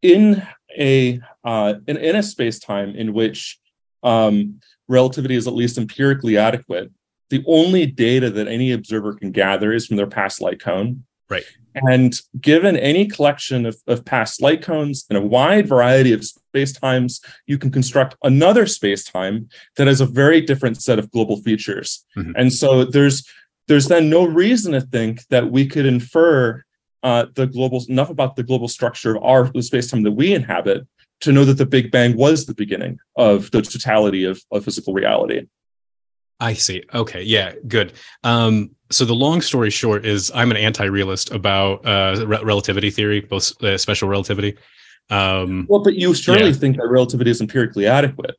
in 0.00 0.42
a 0.74 1.20
uh, 1.44 1.74
in, 1.86 1.98
in 1.98 2.16
a 2.16 2.22
space 2.22 2.58
time 2.58 2.96
in 2.96 3.12
which 3.12 3.58
um, 4.02 4.58
relativity 4.88 5.34
is 5.34 5.46
at 5.46 5.52
least 5.52 5.76
empirically 5.76 6.38
adequate, 6.38 6.90
the 7.28 7.44
only 7.46 7.84
data 7.84 8.30
that 8.30 8.48
any 8.48 8.72
observer 8.72 9.12
can 9.12 9.32
gather 9.32 9.74
is 9.74 9.86
from 9.86 9.98
their 9.98 10.06
past 10.06 10.40
light 10.40 10.60
cone. 10.62 11.04
Right. 11.28 11.44
And 11.74 12.18
given 12.40 12.74
any 12.78 13.06
collection 13.06 13.66
of, 13.66 13.76
of 13.86 14.06
past 14.06 14.40
light 14.40 14.62
cones 14.62 15.04
in 15.10 15.16
a 15.16 15.20
wide 15.20 15.68
variety 15.68 16.12
of 16.12 16.24
space 16.56 16.72
times, 16.72 17.20
you 17.46 17.58
can 17.58 17.70
construct 17.70 18.16
another 18.22 18.66
space 18.66 19.04
time 19.04 19.48
that 19.76 19.86
has 19.86 20.00
a 20.00 20.06
very 20.06 20.40
different 20.40 20.80
set 20.80 20.98
of 20.98 21.10
global 21.10 21.36
features. 21.42 22.04
Mhm. 22.16 22.32
And 22.36 22.52
so 22.52 22.84
there's 22.84 23.24
there's 23.68 23.88
then 23.88 24.08
no 24.08 24.24
reason 24.24 24.72
to 24.72 24.80
think 24.80 25.26
that 25.28 25.50
we 25.50 25.66
could 25.66 25.86
infer 25.86 26.62
uh, 27.02 27.26
the 27.34 27.46
global 27.46 27.84
enough 27.88 28.10
about 28.10 28.36
the 28.36 28.42
global 28.42 28.68
structure 28.68 29.16
of 29.16 29.22
our 29.22 29.50
the 29.52 29.62
space 29.62 29.90
time 29.90 30.02
that 30.04 30.12
we 30.12 30.32
inhabit 30.32 30.86
to 31.20 31.32
know 31.32 31.44
that 31.44 31.58
the 31.58 31.66
Big 31.66 31.90
Bang 31.90 32.16
was 32.16 32.46
the 32.46 32.54
beginning 32.54 32.98
of 33.16 33.50
the 33.50 33.62
totality 33.62 34.24
of, 34.24 34.40
of 34.52 34.64
physical 34.64 34.92
reality. 34.94 35.46
I 36.38 36.52
see. 36.54 36.82
Okay. 36.92 37.22
Yeah. 37.22 37.54
Good. 37.66 37.92
Um, 38.22 38.70
so 38.90 39.04
the 39.04 39.14
long 39.14 39.40
story 39.40 39.70
short 39.70 40.04
is 40.04 40.30
I'm 40.34 40.50
an 40.50 40.56
anti-realist 40.56 41.32
about 41.32 41.86
uh, 41.86 42.24
re- 42.26 42.42
relativity 42.42 42.90
theory, 42.90 43.20
both 43.20 43.46
uh, 43.62 43.78
special 43.78 44.08
relativity. 44.08 44.56
Um, 45.10 45.66
Well, 45.68 45.82
but 45.82 45.94
you 45.94 46.14
surely 46.14 46.46
Yeah. 46.50 46.52
think 46.56 46.76
that 46.78 46.88
relativity 46.88 47.30
is 47.30 47.40
empirically 47.40 47.86
adequate. 47.86 48.36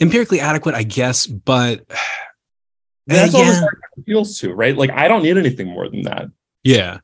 empirically 0.00 0.40
adequate, 0.40 0.74
I 0.74 0.82
guess, 0.82 1.26
but 1.26 1.84
That's 3.06 3.34
Uh, 3.34 3.38
all 3.38 3.44
this 3.44 3.60
yeah. 3.60 3.66
appeals 3.98 4.38
to, 4.38 4.52
right? 4.54 4.76
Like 4.76 4.90
I 4.90 5.08
don't 5.08 5.22
need 5.22 5.36
anything 5.36 5.66
more 5.68 5.88
than 5.88 6.02
that. 6.02 6.26
Yeah. 6.62 6.98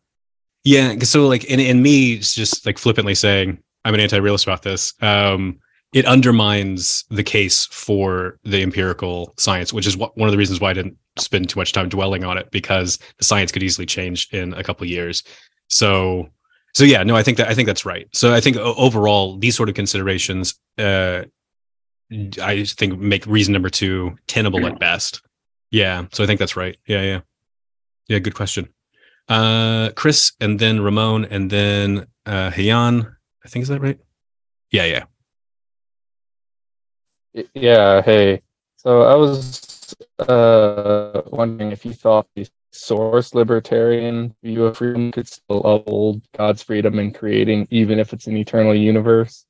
yeah. 0.64 0.96
So 1.00 1.26
like 1.26 1.44
in, 1.44 1.58
in 1.58 1.82
me, 1.82 2.12
it's 2.14 2.34
just 2.34 2.64
like 2.64 2.78
flippantly 2.78 3.14
saying 3.14 3.58
I'm 3.84 3.94
an 3.94 4.00
anti-realist 4.00 4.46
about 4.46 4.62
this. 4.62 4.92
Um, 5.02 5.58
it 5.92 6.04
undermines 6.04 7.04
the 7.10 7.22
case 7.22 7.66
for 7.66 8.38
the 8.44 8.62
empirical 8.62 9.32
science, 9.38 9.72
which 9.72 9.86
is 9.86 9.96
what, 9.96 10.16
one 10.16 10.28
of 10.28 10.32
the 10.32 10.38
reasons 10.38 10.60
why 10.60 10.70
I 10.70 10.74
didn't 10.74 10.96
spend 11.16 11.48
too 11.48 11.58
much 11.58 11.72
time 11.72 11.88
dwelling 11.88 12.24
on 12.24 12.36
it 12.38 12.50
because 12.50 12.98
the 13.18 13.24
science 13.24 13.50
could 13.50 13.62
easily 13.62 13.86
change 13.86 14.28
in 14.32 14.52
a 14.54 14.62
couple 14.62 14.84
of 14.84 14.90
years. 14.90 15.22
So, 15.68 16.28
so 16.76 16.84
yeah, 16.84 17.02
no, 17.04 17.16
I 17.16 17.22
think 17.22 17.38
that 17.38 17.48
I 17.48 17.54
think 17.54 17.64
that's 17.64 17.86
right. 17.86 18.06
So 18.12 18.34
I 18.34 18.40
think 18.42 18.58
overall, 18.58 19.38
these 19.38 19.56
sort 19.56 19.70
of 19.70 19.74
considerations, 19.74 20.60
uh, 20.76 21.22
I 22.12 22.64
think 22.64 22.98
make 22.98 23.24
reason 23.24 23.54
number 23.54 23.70
two 23.70 24.18
tenable 24.26 24.66
at 24.66 24.78
best. 24.78 25.22
Yeah. 25.70 26.04
So 26.12 26.22
I 26.22 26.26
think 26.26 26.38
that's 26.38 26.54
right. 26.54 26.76
Yeah. 26.86 27.00
Yeah. 27.00 27.20
Yeah. 28.08 28.18
Good 28.18 28.34
question. 28.34 28.68
Uh, 29.26 29.88
Chris, 29.96 30.32
and 30.38 30.58
then 30.58 30.82
Ramon, 30.82 31.24
and 31.24 31.50
then 31.50 32.08
uh, 32.26 32.50
Hayan. 32.50 33.10
I 33.42 33.48
think 33.48 33.62
is 33.62 33.68
that 33.68 33.80
right? 33.80 33.98
Yeah, 34.70 34.84
yeah. 34.84 35.04
Yeah, 37.54 38.02
hey. 38.02 38.42
So 38.76 39.00
I 39.00 39.14
was 39.14 39.96
uh 40.18 41.22
wondering 41.28 41.72
if 41.72 41.86
you 41.86 41.94
thought 41.94 42.26
the 42.34 42.46
source 42.76 43.34
libertarian 43.34 44.34
view 44.42 44.64
of 44.64 44.76
freedom 44.76 45.12
could 45.12 45.28
still 45.28 45.62
uphold 45.64 46.22
God's 46.36 46.62
freedom 46.62 46.98
in 46.98 47.12
creating, 47.12 47.68
even 47.70 47.98
if 47.98 48.12
it's 48.12 48.26
an 48.26 48.36
eternal 48.36 48.74
universe. 48.74 49.44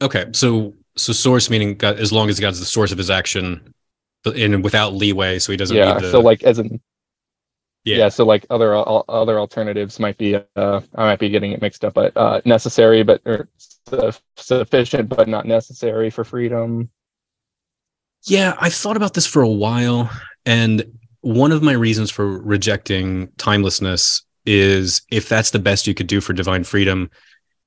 Okay, 0.00 0.26
so 0.32 0.74
so 0.96 1.12
source 1.12 1.50
meaning 1.50 1.74
God, 1.74 1.98
as 1.98 2.12
long 2.12 2.28
as 2.28 2.40
God's 2.40 2.60
the 2.60 2.66
source 2.66 2.92
of 2.92 2.98
His 2.98 3.10
action, 3.10 3.74
and 4.24 4.64
without 4.64 4.94
leeway, 4.94 5.38
so 5.38 5.52
He 5.52 5.56
doesn't 5.56 5.76
yeah. 5.76 5.94
need 5.94 6.04
the. 6.04 6.10
So 6.10 6.20
like 6.20 6.42
as 6.42 6.58
in 6.58 6.80
yeah, 7.84 7.96
yeah. 7.96 8.08
so 8.08 8.24
like 8.24 8.46
other 8.48 8.74
other 8.74 9.38
alternatives 9.38 10.00
might 10.00 10.16
be 10.16 10.36
uh 10.36 10.80
I 10.94 11.04
might 11.04 11.18
be 11.18 11.28
getting 11.28 11.52
it 11.52 11.60
mixed 11.60 11.84
up, 11.84 11.94
but 11.94 12.16
uh 12.16 12.40
necessary 12.44 13.02
but 13.02 13.20
or 13.26 13.48
su- 13.58 14.12
sufficient 14.36 15.08
but 15.10 15.28
not 15.28 15.46
necessary 15.46 16.10
for 16.10 16.24
freedom. 16.24 16.90
Yeah, 18.26 18.56
I've 18.58 18.72
thought 18.72 18.96
about 18.96 19.12
this 19.12 19.26
for 19.26 19.42
a 19.42 19.48
while, 19.48 20.10
and 20.46 20.98
one 21.24 21.52
of 21.52 21.62
my 21.62 21.72
reasons 21.72 22.10
for 22.10 22.38
rejecting 22.42 23.28
timelessness 23.38 24.22
is 24.44 25.00
if 25.10 25.26
that's 25.28 25.50
the 25.50 25.58
best 25.58 25.86
you 25.86 25.94
could 25.94 26.06
do 26.06 26.20
for 26.20 26.34
divine 26.34 26.64
freedom, 26.64 27.10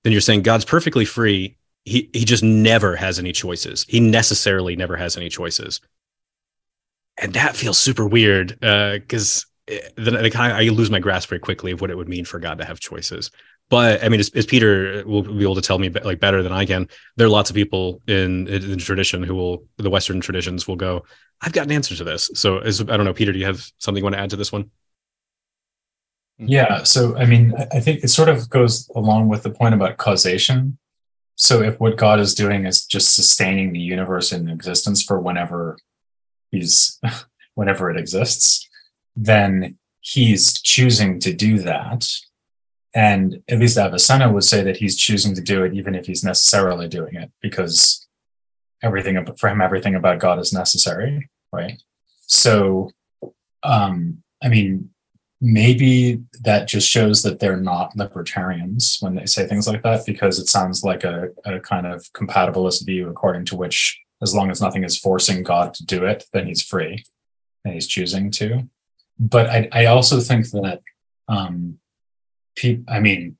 then 0.03 0.11
you're 0.11 0.21
saying 0.21 0.43
God's 0.43 0.63
perfectly 0.63 1.05
free. 1.05 1.57
He 1.83 2.09
he 2.13 2.23
just 2.23 2.43
never 2.43 2.95
has 2.95 3.17
any 3.17 3.31
choices. 3.31 3.83
He 3.89 3.99
necessarily 3.99 4.75
never 4.75 4.95
has 4.95 5.17
any 5.17 5.29
choices, 5.29 5.81
and 7.17 7.33
that 7.33 7.55
feels 7.55 7.79
super 7.79 8.07
weird 8.07 8.63
uh, 8.63 8.93
because 8.93 9.47
eh, 9.67 9.79
then 9.95 10.15
I, 10.15 10.29
kind 10.29 10.51
of- 10.51 10.59
I 10.59 10.63
lose 10.69 10.91
my 10.91 10.99
grasp 10.99 11.29
very 11.29 11.39
quickly 11.39 11.71
of 11.71 11.81
what 11.81 11.89
it 11.89 11.97
would 11.97 12.09
mean 12.09 12.25
for 12.25 12.39
God 12.39 12.59
to 12.59 12.65
have 12.65 12.79
choices. 12.79 13.31
But 13.69 14.03
I 14.03 14.09
mean, 14.09 14.19
as, 14.19 14.29
as 14.29 14.45
Peter 14.45 15.03
will 15.05 15.23
be 15.23 15.41
able 15.43 15.55
to 15.55 15.61
tell 15.61 15.79
me 15.79 15.89
like 15.89 16.19
better 16.19 16.43
than 16.43 16.53
I 16.53 16.65
can, 16.65 16.87
there 17.15 17.25
are 17.25 17.29
lots 17.29 17.49
of 17.49 17.55
people 17.55 18.01
in, 18.07 18.47
in 18.47 18.69
the 18.69 18.77
tradition 18.77 19.23
who 19.23 19.35
will 19.35 19.63
the 19.77 19.89
Western 19.89 20.21
traditions 20.21 20.67
will 20.67 20.77
go. 20.77 21.03
I've 21.41 21.53
got 21.53 21.65
an 21.65 21.71
answer 21.71 21.95
to 21.95 22.03
this. 22.03 22.31
So 22.33 22.59
I 22.61 22.71
don't 22.71 23.05
know, 23.05 23.13
Peter, 23.13 23.31
do 23.31 23.39
you 23.39 23.45
have 23.45 23.65
something 23.77 23.99
you 23.99 24.03
want 24.03 24.15
to 24.15 24.21
add 24.21 24.31
to 24.31 24.35
this 24.35 24.51
one? 24.51 24.71
Yeah. 26.39 26.83
So, 26.83 27.17
I 27.17 27.25
mean, 27.25 27.53
I- 27.57 27.67
I 27.77 27.79
think 27.79 28.03
it 28.03 28.09
sort 28.09 28.29
of 28.29 28.49
goes 28.49 28.89
along 28.95 29.27
with 29.27 29.43
the 29.43 29.49
point 29.49 29.73
about 29.73 29.97
causation. 29.97 30.77
So, 31.35 31.61
if 31.61 31.79
what 31.79 31.97
God 31.97 32.19
is 32.19 32.33
doing 32.33 32.65
is 32.65 32.85
just 32.85 33.15
sustaining 33.15 33.71
the 33.73 33.79
universe 33.79 34.31
in 34.31 34.49
existence 34.49 35.03
for 35.03 35.19
whenever 35.19 35.77
he's, 36.51 36.99
whenever 37.55 37.89
it 37.91 37.97
exists, 37.97 38.67
then 39.15 39.77
he's 40.01 40.61
choosing 40.61 41.19
to 41.19 41.33
do 41.33 41.59
that. 41.59 42.07
And 42.93 43.43
at 43.47 43.59
least 43.59 43.77
Avicenna 43.77 44.31
would 44.31 44.43
say 44.43 44.63
that 44.63 44.77
he's 44.77 44.95
choosing 44.95 45.35
to 45.35 45.41
do 45.41 45.63
it 45.63 45.73
even 45.73 45.93
if 45.93 46.07
he's 46.07 46.23
necessarily 46.23 46.87
doing 46.87 47.15
it 47.15 47.31
because 47.41 48.06
everything 48.83 49.17
for 49.37 49.49
him, 49.49 49.61
everything 49.61 49.95
about 49.95 50.19
God 50.19 50.39
is 50.39 50.53
necessary, 50.53 51.29
right? 51.51 51.81
So, 52.27 52.91
um, 53.63 54.23
I 54.43 54.49
mean, 54.49 54.89
maybe 55.39 56.21
that 56.41 56.67
just 56.67 56.89
shows 56.89 57.21
that 57.21 57.39
they're 57.39 57.57
not 57.57 57.95
libertarians 57.95 58.97
when 59.01 59.15
they 59.15 59.25
say 59.25 59.45
things 59.45 59.67
like 59.67 59.83
that, 59.83 60.05
because 60.05 60.39
it 60.39 60.47
sounds 60.47 60.83
like 60.83 61.03
a, 61.03 61.29
a 61.45 61.59
kind 61.59 61.85
of 61.85 62.05
compatibilist 62.13 62.85
view 62.85 63.09
according 63.09 63.45
to 63.45 63.55
which 63.55 63.99
as 64.21 64.33
long 64.33 64.49
as 64.49 64.61
nothing 64.61 64.83
is 64.83 64.97
forcing 64.97 65.43
God 65.43 65.73
to 65.75 65.85
do 65.85 66.05
it, 66.05 66.25
then 66.33 66.47
he's 66.47 66.63
free 66.63 67.03
and 67.63 67.73
he's 67.73 67.87
choosing 67.87 68.31
to. 68.31 68.67
But 69.19 69.47
I, 69.47 69.69
I 69.71 69.85
also 69.85 70.19
think 70.19 70.49
that, 70.51 70.81
um, 71.27 71.79
pe- 72.55 72.81
I 72.87 72.99
mean, 72.99 73.37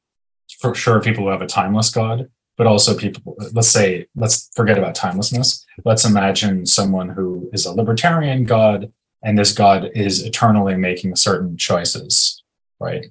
for 0.59 0.75
sure, 0.75 1.01
people 1.01 1.23
who 1.23 1.29
have 1.31 1.41
a 1.41 1.47
timeless 1.47 1.89
God, 1.89 2.29
but 2.57 2.67
also 2.67 2.97
people, 2.97 3.37
let's 3.53 3.67
say, 3.67 4.07
let's 4.15 4.49
forget 4.55 4.77
about 4.77 4.95
timelessness. 4.95 5.63
Let's 5.85 6.05
imagine 6.05 6.65
someone 6.65 7.09
who 7.09 7.49
is 7.53 7.65
a 7.65 7.73
libertarian 7.73 8.45
God 8.45 8.91
and 9.23 9.37
this 9.37 9.53
God 9.53 9.89
is 9.93 10.23
eternally 10.23 10.75
making 10.75 11.15
certain 11.15 11.55
choices, 11.57 12.43
right? 12.79 13.05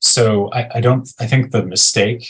So 0.00 0.50
I, 0.52 0.68
I 0.76 0.80
don't, 0.80 1.08
I 1.20 1.26
think 1.26 1.50
the 1.50 1.64
mistake 1.64 2.28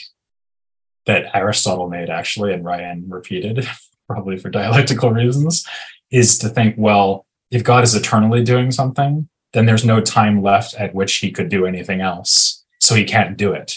that 1.06 1.34
Aristotle 1.34 1.88
made 1.88 2.10
actually, 2.10 2.52
and 2.52 2.64
Ryan 2.64 3.06
repeated, 3.08 3.66
probably 4.06 4.36
for 4.36 4.50
dialectical 4.50 5.10
reasons, 5.10 5.66
is 6.10 6.38
to 6.38 6.48
think, 6.48 6.74
well, 6.76 7.26
if 7.50 7.64
God 7.64 7.82
is 7.84 7.94
eternally 7.94 8.44
doing 8.44 8.70
something, 8.70 9.28
then 9.52 9.66
there's 9.66 9.84
no 9.84 10.00
time 10.00 10.42
left 10.42 10.74
at 10.74 10.94
which 10.94 11.16
he 11.16 11.30
could 11.30 11.48
do 11.48 11.66
anything 11.66 12.00
else. 12.00 12.64
So 12.80 12.94
he 12.94 13.04
can't 13.04 13.36
do 13.36 13.52
it. 13.52 13.76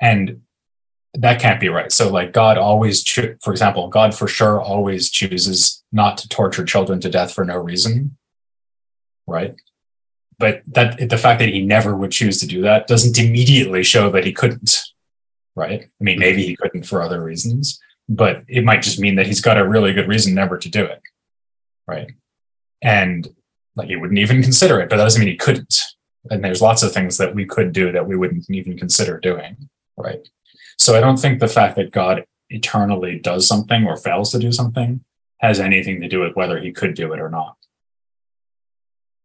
And 0.00 0.42
that 1.14 1.40
can't 1.40 1.60
be 1.60 1.68
right. 1.68 1.90
So, 1.90 2.10
like, 2.10 2.32
God 2.32 2.58
always, 2.58 3.02
cho- 3.02 3.36
for 3.42 3.52
example, 3.52 3.88
God 3.88 4.14
for 4.14 4.28
sure 4.28 4.60
always 4.60 5.10
chooses 5.10 5.82
not 5.90 6.18
to 6.18 6.28
torture 6.28 6.64
children 6.64 7.00
to 7.00 7.08
death 7.10 7.32
for 7.32 7.44
no 7.44 7.56
reason 7.56 8.16
right? 9.28 9.54
But 10.38 10.62
that 10.66 11.08
the 11.08 11.18
fact 11.18 11.40
that 11.40 11.50
he 11.50 11.62
never 11.62 11.94
would 11.94 12.10
choose 12.10 12.40
to 12.40 12.46
do 12.46 12.62
that 12.62 12.86
doesn't 12.86 13.18
immediately 13.18 13.82
show 13.82 14.10
that 14.10 14.24
he 14.24 14.32
couldn't, 14.32 14.80
right? 15.54 15.82
I 15.82 16.04
mean, 16.04 16.18
maybe 16.18 16.44
he 16.44 16.56
couldn't 16.56 16.84
for 16.84 17.02
other 17.02 17.22
reasons, 17.22 17.80
but 18.08 18.42
it 18.48 18.64
might 18.64 18.82
just 18.82 18.98
mean 18.98 19.16
that 19.16 19.26
he's 19.26 19.40
got 19.40 19.58
a 19.58 19.68
really 19.68 19.92
good 19.92 20.08
reason 20.08 20.34
never 20.34 20.56
to 20.58 20.68
do 20.68 20.84
it, 20.84 21.02
right? 21.86 22.10
And 22.82 23.28
like 23.76 23.88
he 23.88 23.96
wouldn't 23.96 24.18
even 24.18 24.42
consider 24.42 24.80
it, 24.80 24.88
but 24.88 24.96
that 24.96 25.04
doesn't 25.04 25.20
mean 25.20 25.30
he 25.30 25.36
couldn't. 25.36 25.82
And 26.30 26.44
there's 26.44 26.62
lots 26.62 26.82
of 26.82 26.92
things 26.92 27.18
that 27.18 27.34
we 27.34 27.44
could 27.44 27.72
do 27.72 27.92
that 27.92 28.06
we 28.06 28.16
wouldn't 28.16 28.48
even 28.48 28.78
consider 28.78 29.18
doing, 29.18 29.68
right? 29.96 30.26
So 30.78 30.96
I 30.96 31.00
don't 31.00 31.16
think 31.16 31.40
the 31.40 31.48
fact 31.48 31.76
that 31.76 31.90
God 31.90 32.24
eternally 32.50 33.18
does 33.18 33.46
something 33.46 33.84
or 33.84 33.96
fails 33.96 34.32
to 34.32 34.38
do 34.38 34.52
something 34.52 35.04
has 35.38 35.60
anything 35.60 36.00
to 36.00 36.08
do 36.08 36.20
with 36.20 36.34
whether 36.34 36.58
he 36.58 36.72
could 36.72 36.94
do 36.94 37.12
it 37.12 37.20
or 37.20 37.28
not. 37.28 37.56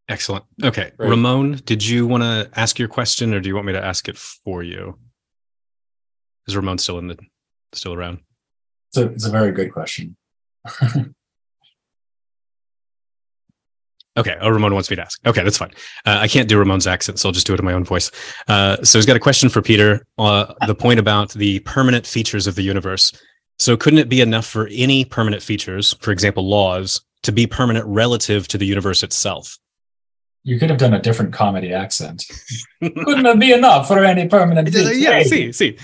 Excellent. 0.09 0.45
Okay. 0.63 0.91
Right. 0.97 1.09
Ramon, 1.09 1.61
did 1.65 1.85
you 1.85 2.05
want 2.05 2.23
to 2.23 2.49
ask 2.55 2.77
your 2.77 2.87
question 2.87 3.33
or 3.33 3.39
do 3.39 3.47
you 3.47 3.55
want 3.55 3.67
me 3.67 3.73
to 3.73 3.83
ask 3.83 4.09
it 4.09 4.17
for 4.17 4.61
you? 4.61 4.97
Is 6.47 6.55
Ramon 6.55 6.77
still 6.77 6.99
in 6.99 7.07
the 7.07 7.17
still 7.71 7.93
around? 7.93 8.19
So 8.93 9.07
it's 9.07 9.25
a 9.25 9.31
very 9.31 9.51
good 9.51 9.71
question. 9.71 10.17
okay. 14.17 14.37
Oh, 14.41 14.49
Ramon 14.49 14.73
wants 14.73 14.89
me 14.89 14.95
to 14.95 15.01
ask. 15.01 15.19
Okay, 15.25 15.43
that's 15.43 15.57
fine. 15.57 15.71
Uh, 16.05 16.17
I 16.21 16.27
can't 16.27 16.49
do 16.49 16.57
Ramon's 16.57 16.87
accent, 16.87 17.19
so 17.19 17.29
I'll 17.29 17.33
just 17.33 17.47
do 17.47 17.53
it 17.53 17.59
in 17.59 17.65
my 17.65 17.73
own 17.73 17.83
voice. 17.83 18.11
Uh, 18.47 18.81
so 18.83 18.97
he's 18.97 19.05
got 19.05 19.15
a 19.15 19.19
question 19.19 19.49
for 19.49 19.61
Peter. 19.61 20.05
Uh, 20.17 20.53
the 20.67 20.75
point 20.75 20.99
about 20.99 21.31
the 21.33 21.59
permanent 21.59 22.05
features 22.05 22.47
of 22.47 22.55
the 22.55 22.63
universe. 22.63 23.11
So 23.59 23.77
couldn't 23.77 23.99
it 23.99 24.09
be 24.09 24.21
enough 24.21 24.45
for 24.45 24.67
any 24.71 25.05
permanent 25.05 25.41
features, 25.43 25.93
for 26.01 26.11
example, 26.11 26.47
laws, 26.47 27.01
to 27.23 27.31
be 27.31 27.47
permanent 27.47 27.85
relative 27.87 28.47
to 28.49 28.57
the 28.57 28.65
universe 28.65 29.03
itself? 29.03 29.57
You 30.45 30.59
could 30.59 30.69
have 30.69 30.79
done 30.79 30.93
a 30.93 31.01
different 31.01 31.31
comedy 31.31 31.71
accent. 31.71 32.25
Couldn't 32.81 33.25
it 33.25 33.39
be 33.39 33.53
enough 33.53 33.87
for 33.87 34.03
any 34.03 34.27
permanent? 34.27 34.69
yeah, 34.73 35.23
see, 35.23 35.53
see. 35.53 35.77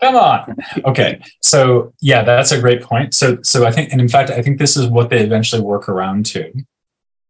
Come 0.00 0.16
on. 0.16 0.56
Okay, 0.86 1.20
so 1.42 1.92
yeah, 2.00 2.22
that's 2.22 2.50
a 2.50 2.58
great 2.58 2.82
point. 2.82 3.12
So, 3.12 3.36
so 3.42 3.66
I 3.66 3.70
think, 3.70 3.92
and 3.92 4.00
in 4.00 4.08
fact, 4.08 4.30
I 4.30 4.40
think 4.40 4.58
this 4.58 4.78
is 4.78 4.86
what 4.86 5.10
they 5.10 5.20
eventually 5.20 5.60
work 5.60 5.90
around 5.90 6.24
to. 6.26 6.50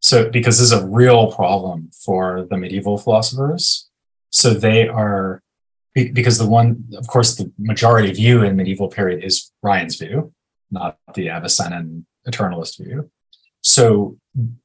So, 0.01 0.31
because 0.31 0.59
this 0.59 0.71
is 0.71 0.73
a 0.73 0.87
real 0.87 1.33
problem 1.33 1.91
for 2.05 2.47
the 2.51 2.57
medieval 2.57 2.99
philosophers. 2.99 3.89
So 4.31 4.55
they 4.55 4.87
are 4.89 5.43
because 5.95 6.39
the 6.39 6.47
one, 6.47 6.85
of 6.97 7.07
course, 7.09 7.35
the 7.37 7.51
majority 7.59 8.13
view 8.13 8.43
in 8.43 8.57
medieval 8.57 8.89
period 8.89 9.25
is 9.25 9.51
Ryan's 9.63 9.97
view, 9.97 10.33
not 10.71 10.99
the 11.15 11.27
Avicennan 11.29 12.05
eternalist 12.27 12.79
view. 12.79 13.11
So 13.63 14.17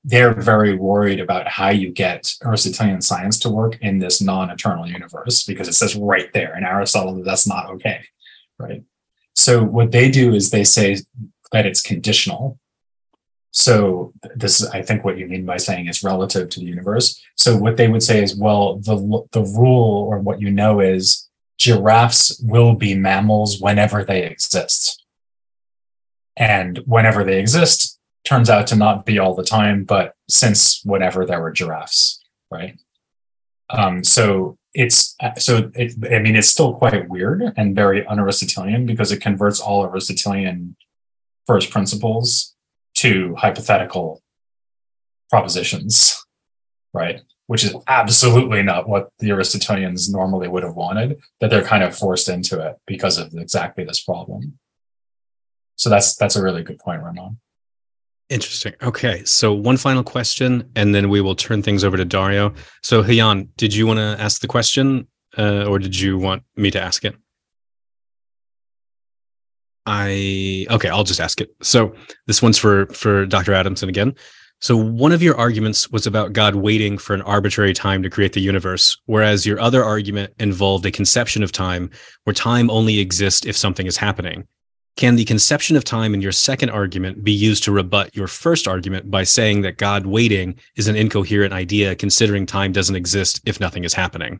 they're 0.03 0.33
very 0.33 0.75
worried 0.75 1.19
about 1.19 1.47
how 1.47 1.69
you 1.69 1.89
get 1.89 2.31
Aristotelian 2.43 3.01
science 3.01 3.39
to 3.39 3.49
work 3.49 3.77
in 3.81 3.97
this 3.97 4.21
non-eternal 4.21 4.87
universe 4.87 5.43
because 5.43 5.67
it 5.67 5.73
says 5.73 5.95
right 5.95 6.31
there 6.33 6.55
in 6.55 6.63
Aristotle 6.63 7.15
that 7.15 7.25
that's 7.25 7.47
not 7.47 7.69
okay, 7.71 8.05
right? 8.59 8.83
So 9.35 9.63
what 9.63 9.91
they 9.91 10.11
do 10.11 10.35
is 10.35 10.51
they 10.51 10.63
say 10.63 10.97
that 11.51 11.65
it's 11.65 11.81
conditional. 11.81 12.59
So 13.53 14.13
this 14.35 14.61
is, 14.61 14.69
I 14.69 14.81
think, 14.81 15.05
what 15.05 15.17
you 15.19 15.27
mean 15.27 15.45
by 15.45 15.57
saying 15.57 15.87
it's 15.87 16.03
relative 16.03 16.49
to 16.49 16.59
the 16.59 16.65
universe. 16.65 17.21
So 17.35 17.55
what 17.55 17.77
they 17.77 17.87
would 17.87 18.01
say 18.01 18.21
is, 18.21 18.35
well, 18.35 18.77
the 18.79 18.95
the 19.31 19.43
rule 19.43 20.07
or 20.09 20.17
what 20.17 20.41
you 20.41 20.49
know 20.49 20.79
is 20.79 21.29
giraffes 21.59 22.39
will 22.43 22.73
be 22.73 22.95
mammals 22.95 23.61
whenever 23.61 24.03
they 24.03 24.23
exist, 24.23 25.05
and 26.35 26.79
whenever 26.87 27.23
they 27.23 27.39
exist, 27.39 27.99
turns 28.25 28.49
out 28.49 28.65
to 28.67 28.75
not 28.75 29.05
be 29.05 29.19
all 29.19 29.35
the 29.35 29.43
time, 29.43 29.83
but 29.83 30.15
since 30.27 30.81
whenever 30.83 31.23
there 31.23 31.39
were 31.39 31.51
giraffes, 31.51 32.23
right? 32.49 32.79
Um, 33.69 34.03
so 34.03 34.57
it's 34.73 35.15
so 35.37 35.69
it, 35.75 35.93
I 36.11 36.17
mean 36.17 36.35
it's 36.35 36.47
still 36.47 36.73
quite 36.73 37.07
weird 37.07 37.43
and 37.55 37.75
very 37.75 38.03
un-Aristotelian 38.07 38.87
because 38.87 39.11
it 39.11 39.21
converts 39.21 39.59
all 39.59 39.85
Aristotelian 39.85 40.75
first 41.45 41.69
principles 41.69 42.53
to 43.03 43.35
hypothetical 43.35 44.21
propositions, 45.29 46.25
right? 46.93 47.21
Which 47.47 47.63
is 47.63 47.75
absolutely 47.87 48.63
not 48.63 48.87
what 48.87 49.09
the 49.19 49.31
Aristotelians 49.31 50.09
normally 50.09 50.47
would 50.47 50.63
have 50.63 50.75
wanted, 50.75 51.19
that 51.39 51.49
they're 51.49 51.63
kind 51.63 51.83
of 51.83 51.97
forced 51.97 52.29
into 52.29 52.65
it 52.65 52.77
because 52.87 53.17
of 53.17 53.33
exactly 53.33 53.83
this 53.83 54.01
problem. 54.01 54.57
So 55.75 55.89
that's 55.89 56.15
that's 56.15 56.37
a 56.37 56.43
really 56.43 56.63
good 56.63 56.79
point, 56.79 57.03
Ramon. 57.03 57.39
Interesting. 58.29 58.73
Okay. 58.81 59.23
So 59.25 59.53
one 59.53 59.77
final 59.77 60.03
question, 60.03 60.71
and 60.75 60.95
then 60.95 61.09
we 61.09 61.19
will 61.19 61.35
turn 61.35 61.61
things 61.61 61.83
over 61.83 61.97
to 61.97 62.05
Dario. 62.05 62.53
So 62.81 63.03
Hyan, 63.03 63.49
did 63.57 63.73
you 63.75 63.85
want 63.85 63.99
to 63.99 64.15
ask 64.19 64.39
the 64.39 64.47
question, 64.47 65.07
uh, 65.37 65.65
or 65.65 65.77
did 65.77 65.99
you 65.99 66.17
want 66.17 66.43
me 66.55 66.71
to 66.71 66.81
ask 66.81 67.03
it? 67.03 67.15
I 69.85 70.65
okay, 70.69 70.89
I'll 70.89 71.03
just 71.03 71.19
ask 71.19 71.41
it. 71.41 71.53
So 71.61 71.93
this 72.27 72.41
one's 72.41 72.57
for 72.57 72.87
for 72.87 73.25
Dr. 73.25 73.53
Adamson 73.53 73.89
again. 73.89 74.15
So 74.63 74.77
one 74.77 75.11
of 75.11 75.21
your 75.21 75.35
arguments 75.35 75.89
was 75.91 76.07
about 76.07 76.31
God 76.31 76.55
waiting 76.55 76.97
for 76.97 77.13
an 77.13 77.21
arbitrary 77.23 77.73
time 77.73 78.01
to 78.01 78.09
create 78.09 78.31
the 78.31 78.39
universe, 78.39 78.97
whereas 79.07 79.45
your 79.45 79.59
other 79.59 79.83
argument 79.83 80.31
involved 80.39 80.85
a 80.85 80.91
conception 80.91 81.43
of 81.43 81.51
time 81.51 81.89
where 82.23 82.33
time 82.33 82.69
only 82.69 82.99
exists 82.99 83.45
if 83.45 83.57
something 83.57 83.87
is 83.87 83.97
happening. 83.97 84.47
Can 84.95 85.17
the 85.17 85.25
conception 85.25 85.75
of 85.75 85.83
time 85.83 86.13
in 86.13 86.21
your 86.21 86.31
second 86.31 86.69
argument 86.69 87.25
be 87.25 87.33
used 87.33 87.63
to 87.63 87.73
rebut 87.73 88.15
your 88.15 88.27
first 88.27 88.65
argument 88.65 89.11
by 89.11 89.23
saying 89.23 89.63
that 89.63 89.77
God 89.77 90.05
waiting 90.05 90.55
is 90.77 90.87
an 90.87 90.95
incoherent 90.95 91.51
idea, 91.51 91.95
considering 91.95 92.45
time 92.45 92.71
doesn't 92.71 92.95
exist 92.95 93.41
if 93.45 93.59
nothing 93.59 93.83
is 93.83 93.93
happening? 93.93 94.39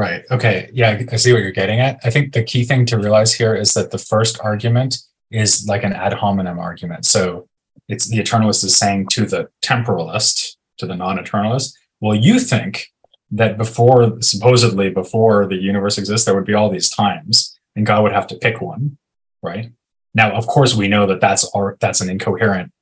Right. 0.00 0.22
Okay. 0.30 0.70
Yeah, 0.72 1.02
I 1.12 1.16
see 1.16 1.30
what 1.34 1.42
you're 1.42 1.50
getting 1.50 1.78
at. 1.78 2.00
I 2.02 2.08
think 2.08 2.32
the 2.32 2.42
key 2.42 2.64
thing 2.64 2.86
to 2.86 2.96
realize 2.96 3.34
here 3.34 3.54
is 3.54 3.74
that 3.74 3.90
the 3.90 3.98
first 3.98 4.40
argument 4.40 4.96
is 5.30 5.66
like 5.68 5.84
an 5.84 5.92
ad 5.92 6.14
hominem 6.14 6.58
argument. 6.58 7.04
So 7.04 7.48
it's 7.86 8.08
the 8.08 8.16
eternalist 8.16 8.64
is 8.64 8.74
saying 8.74 9.08
to 9.08 9.26
the 9.26 9.50
temporalist, 9.62 10.56
to 10.78 10.86
the 10.86 10.96
non 10.96 11.18
eternalist, 11.18 11.74
well, 12.00 12.14
you 12.14 12.40
think 12.40 12.86
that 13.30 13.58
before, 13.58 14.22
supposedly 14.22 14.88
before 14.88 15.46
the 15.46 15.56
universe 15.56 15.98
exists, 15.98 16.24
there 16.24 16.34
would 16.34 16.46
be 16.46 16.54
all 16.54 16.70
these 16.70 16.88
times, 16.88 17.54
and 17.76 17.84
God 17.84 18.02
would 18.02 18.12
have 18.12 18.26
to 18.28 18.36
pick 18.36 18.62
one 18.62 18.96
right? 19.42 19.72
Now, 20.14 20.32
of 20.32 20.46
course, 20.46 20.74
we 20.74 20.88
know 20.88 21.06
that 21.06 21.20
that's 21.20 21.48
our, 21.54 21.76
that's 21.80 22.00
an 22.00 22.10
incoherent 22.10 22.72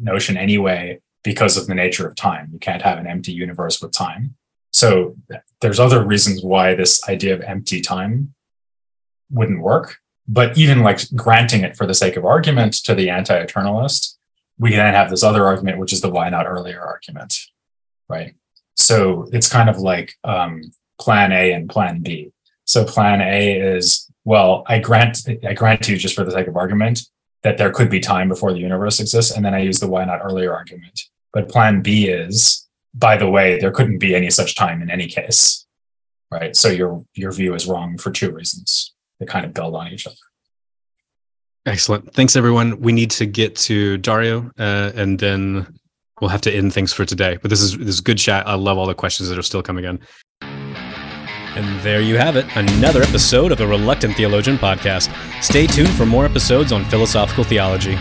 notion 0.00 0.36
anyway 0.36 1.00
because 1.24 1.56
of 1.56 1.66
the 1.66 1.74
nature 1.74 2.06
of 2.06 2.14
time. 2.14 2.50
You 2.52 2.58
can't 2.58 2.82
have 2.82 2.98
an 2.98 3.06
empty 3.06 3.32
universe 3.32 3.80
with 3.80 3.92
time. 3.92 4.36
So 4.70 5.16
there's 5.60 5.80
other 5.80 6.04
reasons 6.04 6.42
why 6.42 6.74
this 6.74 7.06
idea 7.08 7.34
of 7.34 7.40
empty 7.40 7.80
time 7.80 8.34
wouldn't 9.30 9.62
work. 9.62 9.98
But 10.26 10.58
even 10.58 10.82
like 10.82 11.00
granting 11.14 11.62
it 11.62 11.76
for 11.76 11.86
the 11.86 11.94
sake 11.94 12.16
of 12.16 12.24
argument 12.24 12.74
to 12.84 12.94
the 12.94 13.10
anti-eternalist, 13.10 14.16
we 14.58 14.74
then 14.74 14.92
have 14.92 15.08
this 15.08 15.22
other 15.22 15.46
argument, 15.46 15.78
which 15.78 15.92
is 15.92 16.00
the 16.00 16.10
why 16.10 16.28
not 16.28 16.46
earlier 16.46 16.80
argument, 16.80 17.38
right? 18.08 18.34
So 18.74 19.28
it's 19.32 19.48
kind 19.48 19.70
of 19.70 19.78
like 19.78 20.14
um, 20.24 20.62
plan 21.00 21.32
A 21.32 21.52
and 21.52 21.68
plan 21.68 22.02
B. 22.02 22.32
So 22.64 22.84
plan 22.84 23.20
A 23.22 23.58
is 23.58 24.10
well, 24.24 24.64
I 24.66 24.78
grant 24.78 25.26
I 25.48 25.54
grant 25.54 25.88
you 25.88 25.96
just 25.96 26.14
for 26.14 26.24
the 26.24 26.30
sake 26.30 26.48
of 26.48 26.56
argument 26.56 27.00
that 27.42 27.56
there 27.56 27.70
could 27.70 27.88
be 27.88 28.00
time 28.00 28.28
before 28.28 28.52
the 28.52 28.58
universe 28.58 29.00
exists, 29.00 29.34
and 29.34 29.42
then 29.42 29.54
I 29.54 29.60
use 29.60 29.80
the 29.80 29.88
why 29.88 30.04
not 30.04 30.20
earlier 30.22 30.52
argument. 30.52 31.00
But 31.32 31.48
plan 31.48 31.80
B 31.80 32.08
is 32.08 32.67
by 32.94 33.16
the 33.16 33.28
way, 33.28 33.58
there 33.58 33.70
couldn't 33.70 33.98
be 33.98 34.14
any 34.14 34.30
such 34.30 34.54
time 34.54 34.82
in 34.82 34.90
any 34.90 35.06
case, 35.06 35.66
right? 36.30 36.54
So 36.56 36.68
your 36.68 37.04
your 37.14 37.32
view 37.32 37.54
is 37.54 37.66
wrong 37.66 37.98
for 37.98 38.10
two 38.10 38.30
reasons. 38.30 38.94
They 39.20 39.26
kind 39.26 39.44
of 39.44 39.54
build 39.54 39.74
on 39.74 39.88
each 39.88 40.06
other. 40.06 40.16
Excellent. 41.66 42.14
Thanks, 42.14 42.34
everyone. 42.36 42.80
We 42.80 42.92
need 42.92 43.10
to 43.12 43.26
get 43.26 43.54
to 43.56 43.98
Dario, 43.98 44.50
uh, 44.58 44.92
and 44.94 45.18
then 45.18 45.66
we'll 46.20 46.30
have 46.30 46.40
to 46.42 46.52
end 46.52 46.72
things 46.72 46.92
for 46.92 47.04
today. 47.04 47.38
But 47.40 47.50
this 47.50 47.60
is 47.60 47.76
this 47.76 47.88
is 47.88 48.00
good 48.00 48.18
chat. 48.18 48.46
I 48.46 48.54
love 48.54 48.78
all 48.78 48.86
the 48.86 48.94
questions 48.94 49.28
that 49.28 49.38
are 49.38 49.42
still 49.42 49.62
coming 49.62 49.84
in. 49.84 50.00
And 50.40 51.80
there 51.80 52.00
you 52.00 52.16
have 52.18 52.36
it, 52.36 52.46
another 52.56 53.02
episode 53.02 53.50
of 53.50 53.58
the 53.58 53.66
Reluctant 53.66 54.14
Theologian 54.14 54.58
podcast. 54.58 55.12
Stay 55.42 55.66
tuned 55.66 55.90
for 55.90 56.06
more 56.06 56.24
episodes 56.24 56.70
on 56.70 56.84
philosophical 56.84 57.42
theology. 57.42 57.98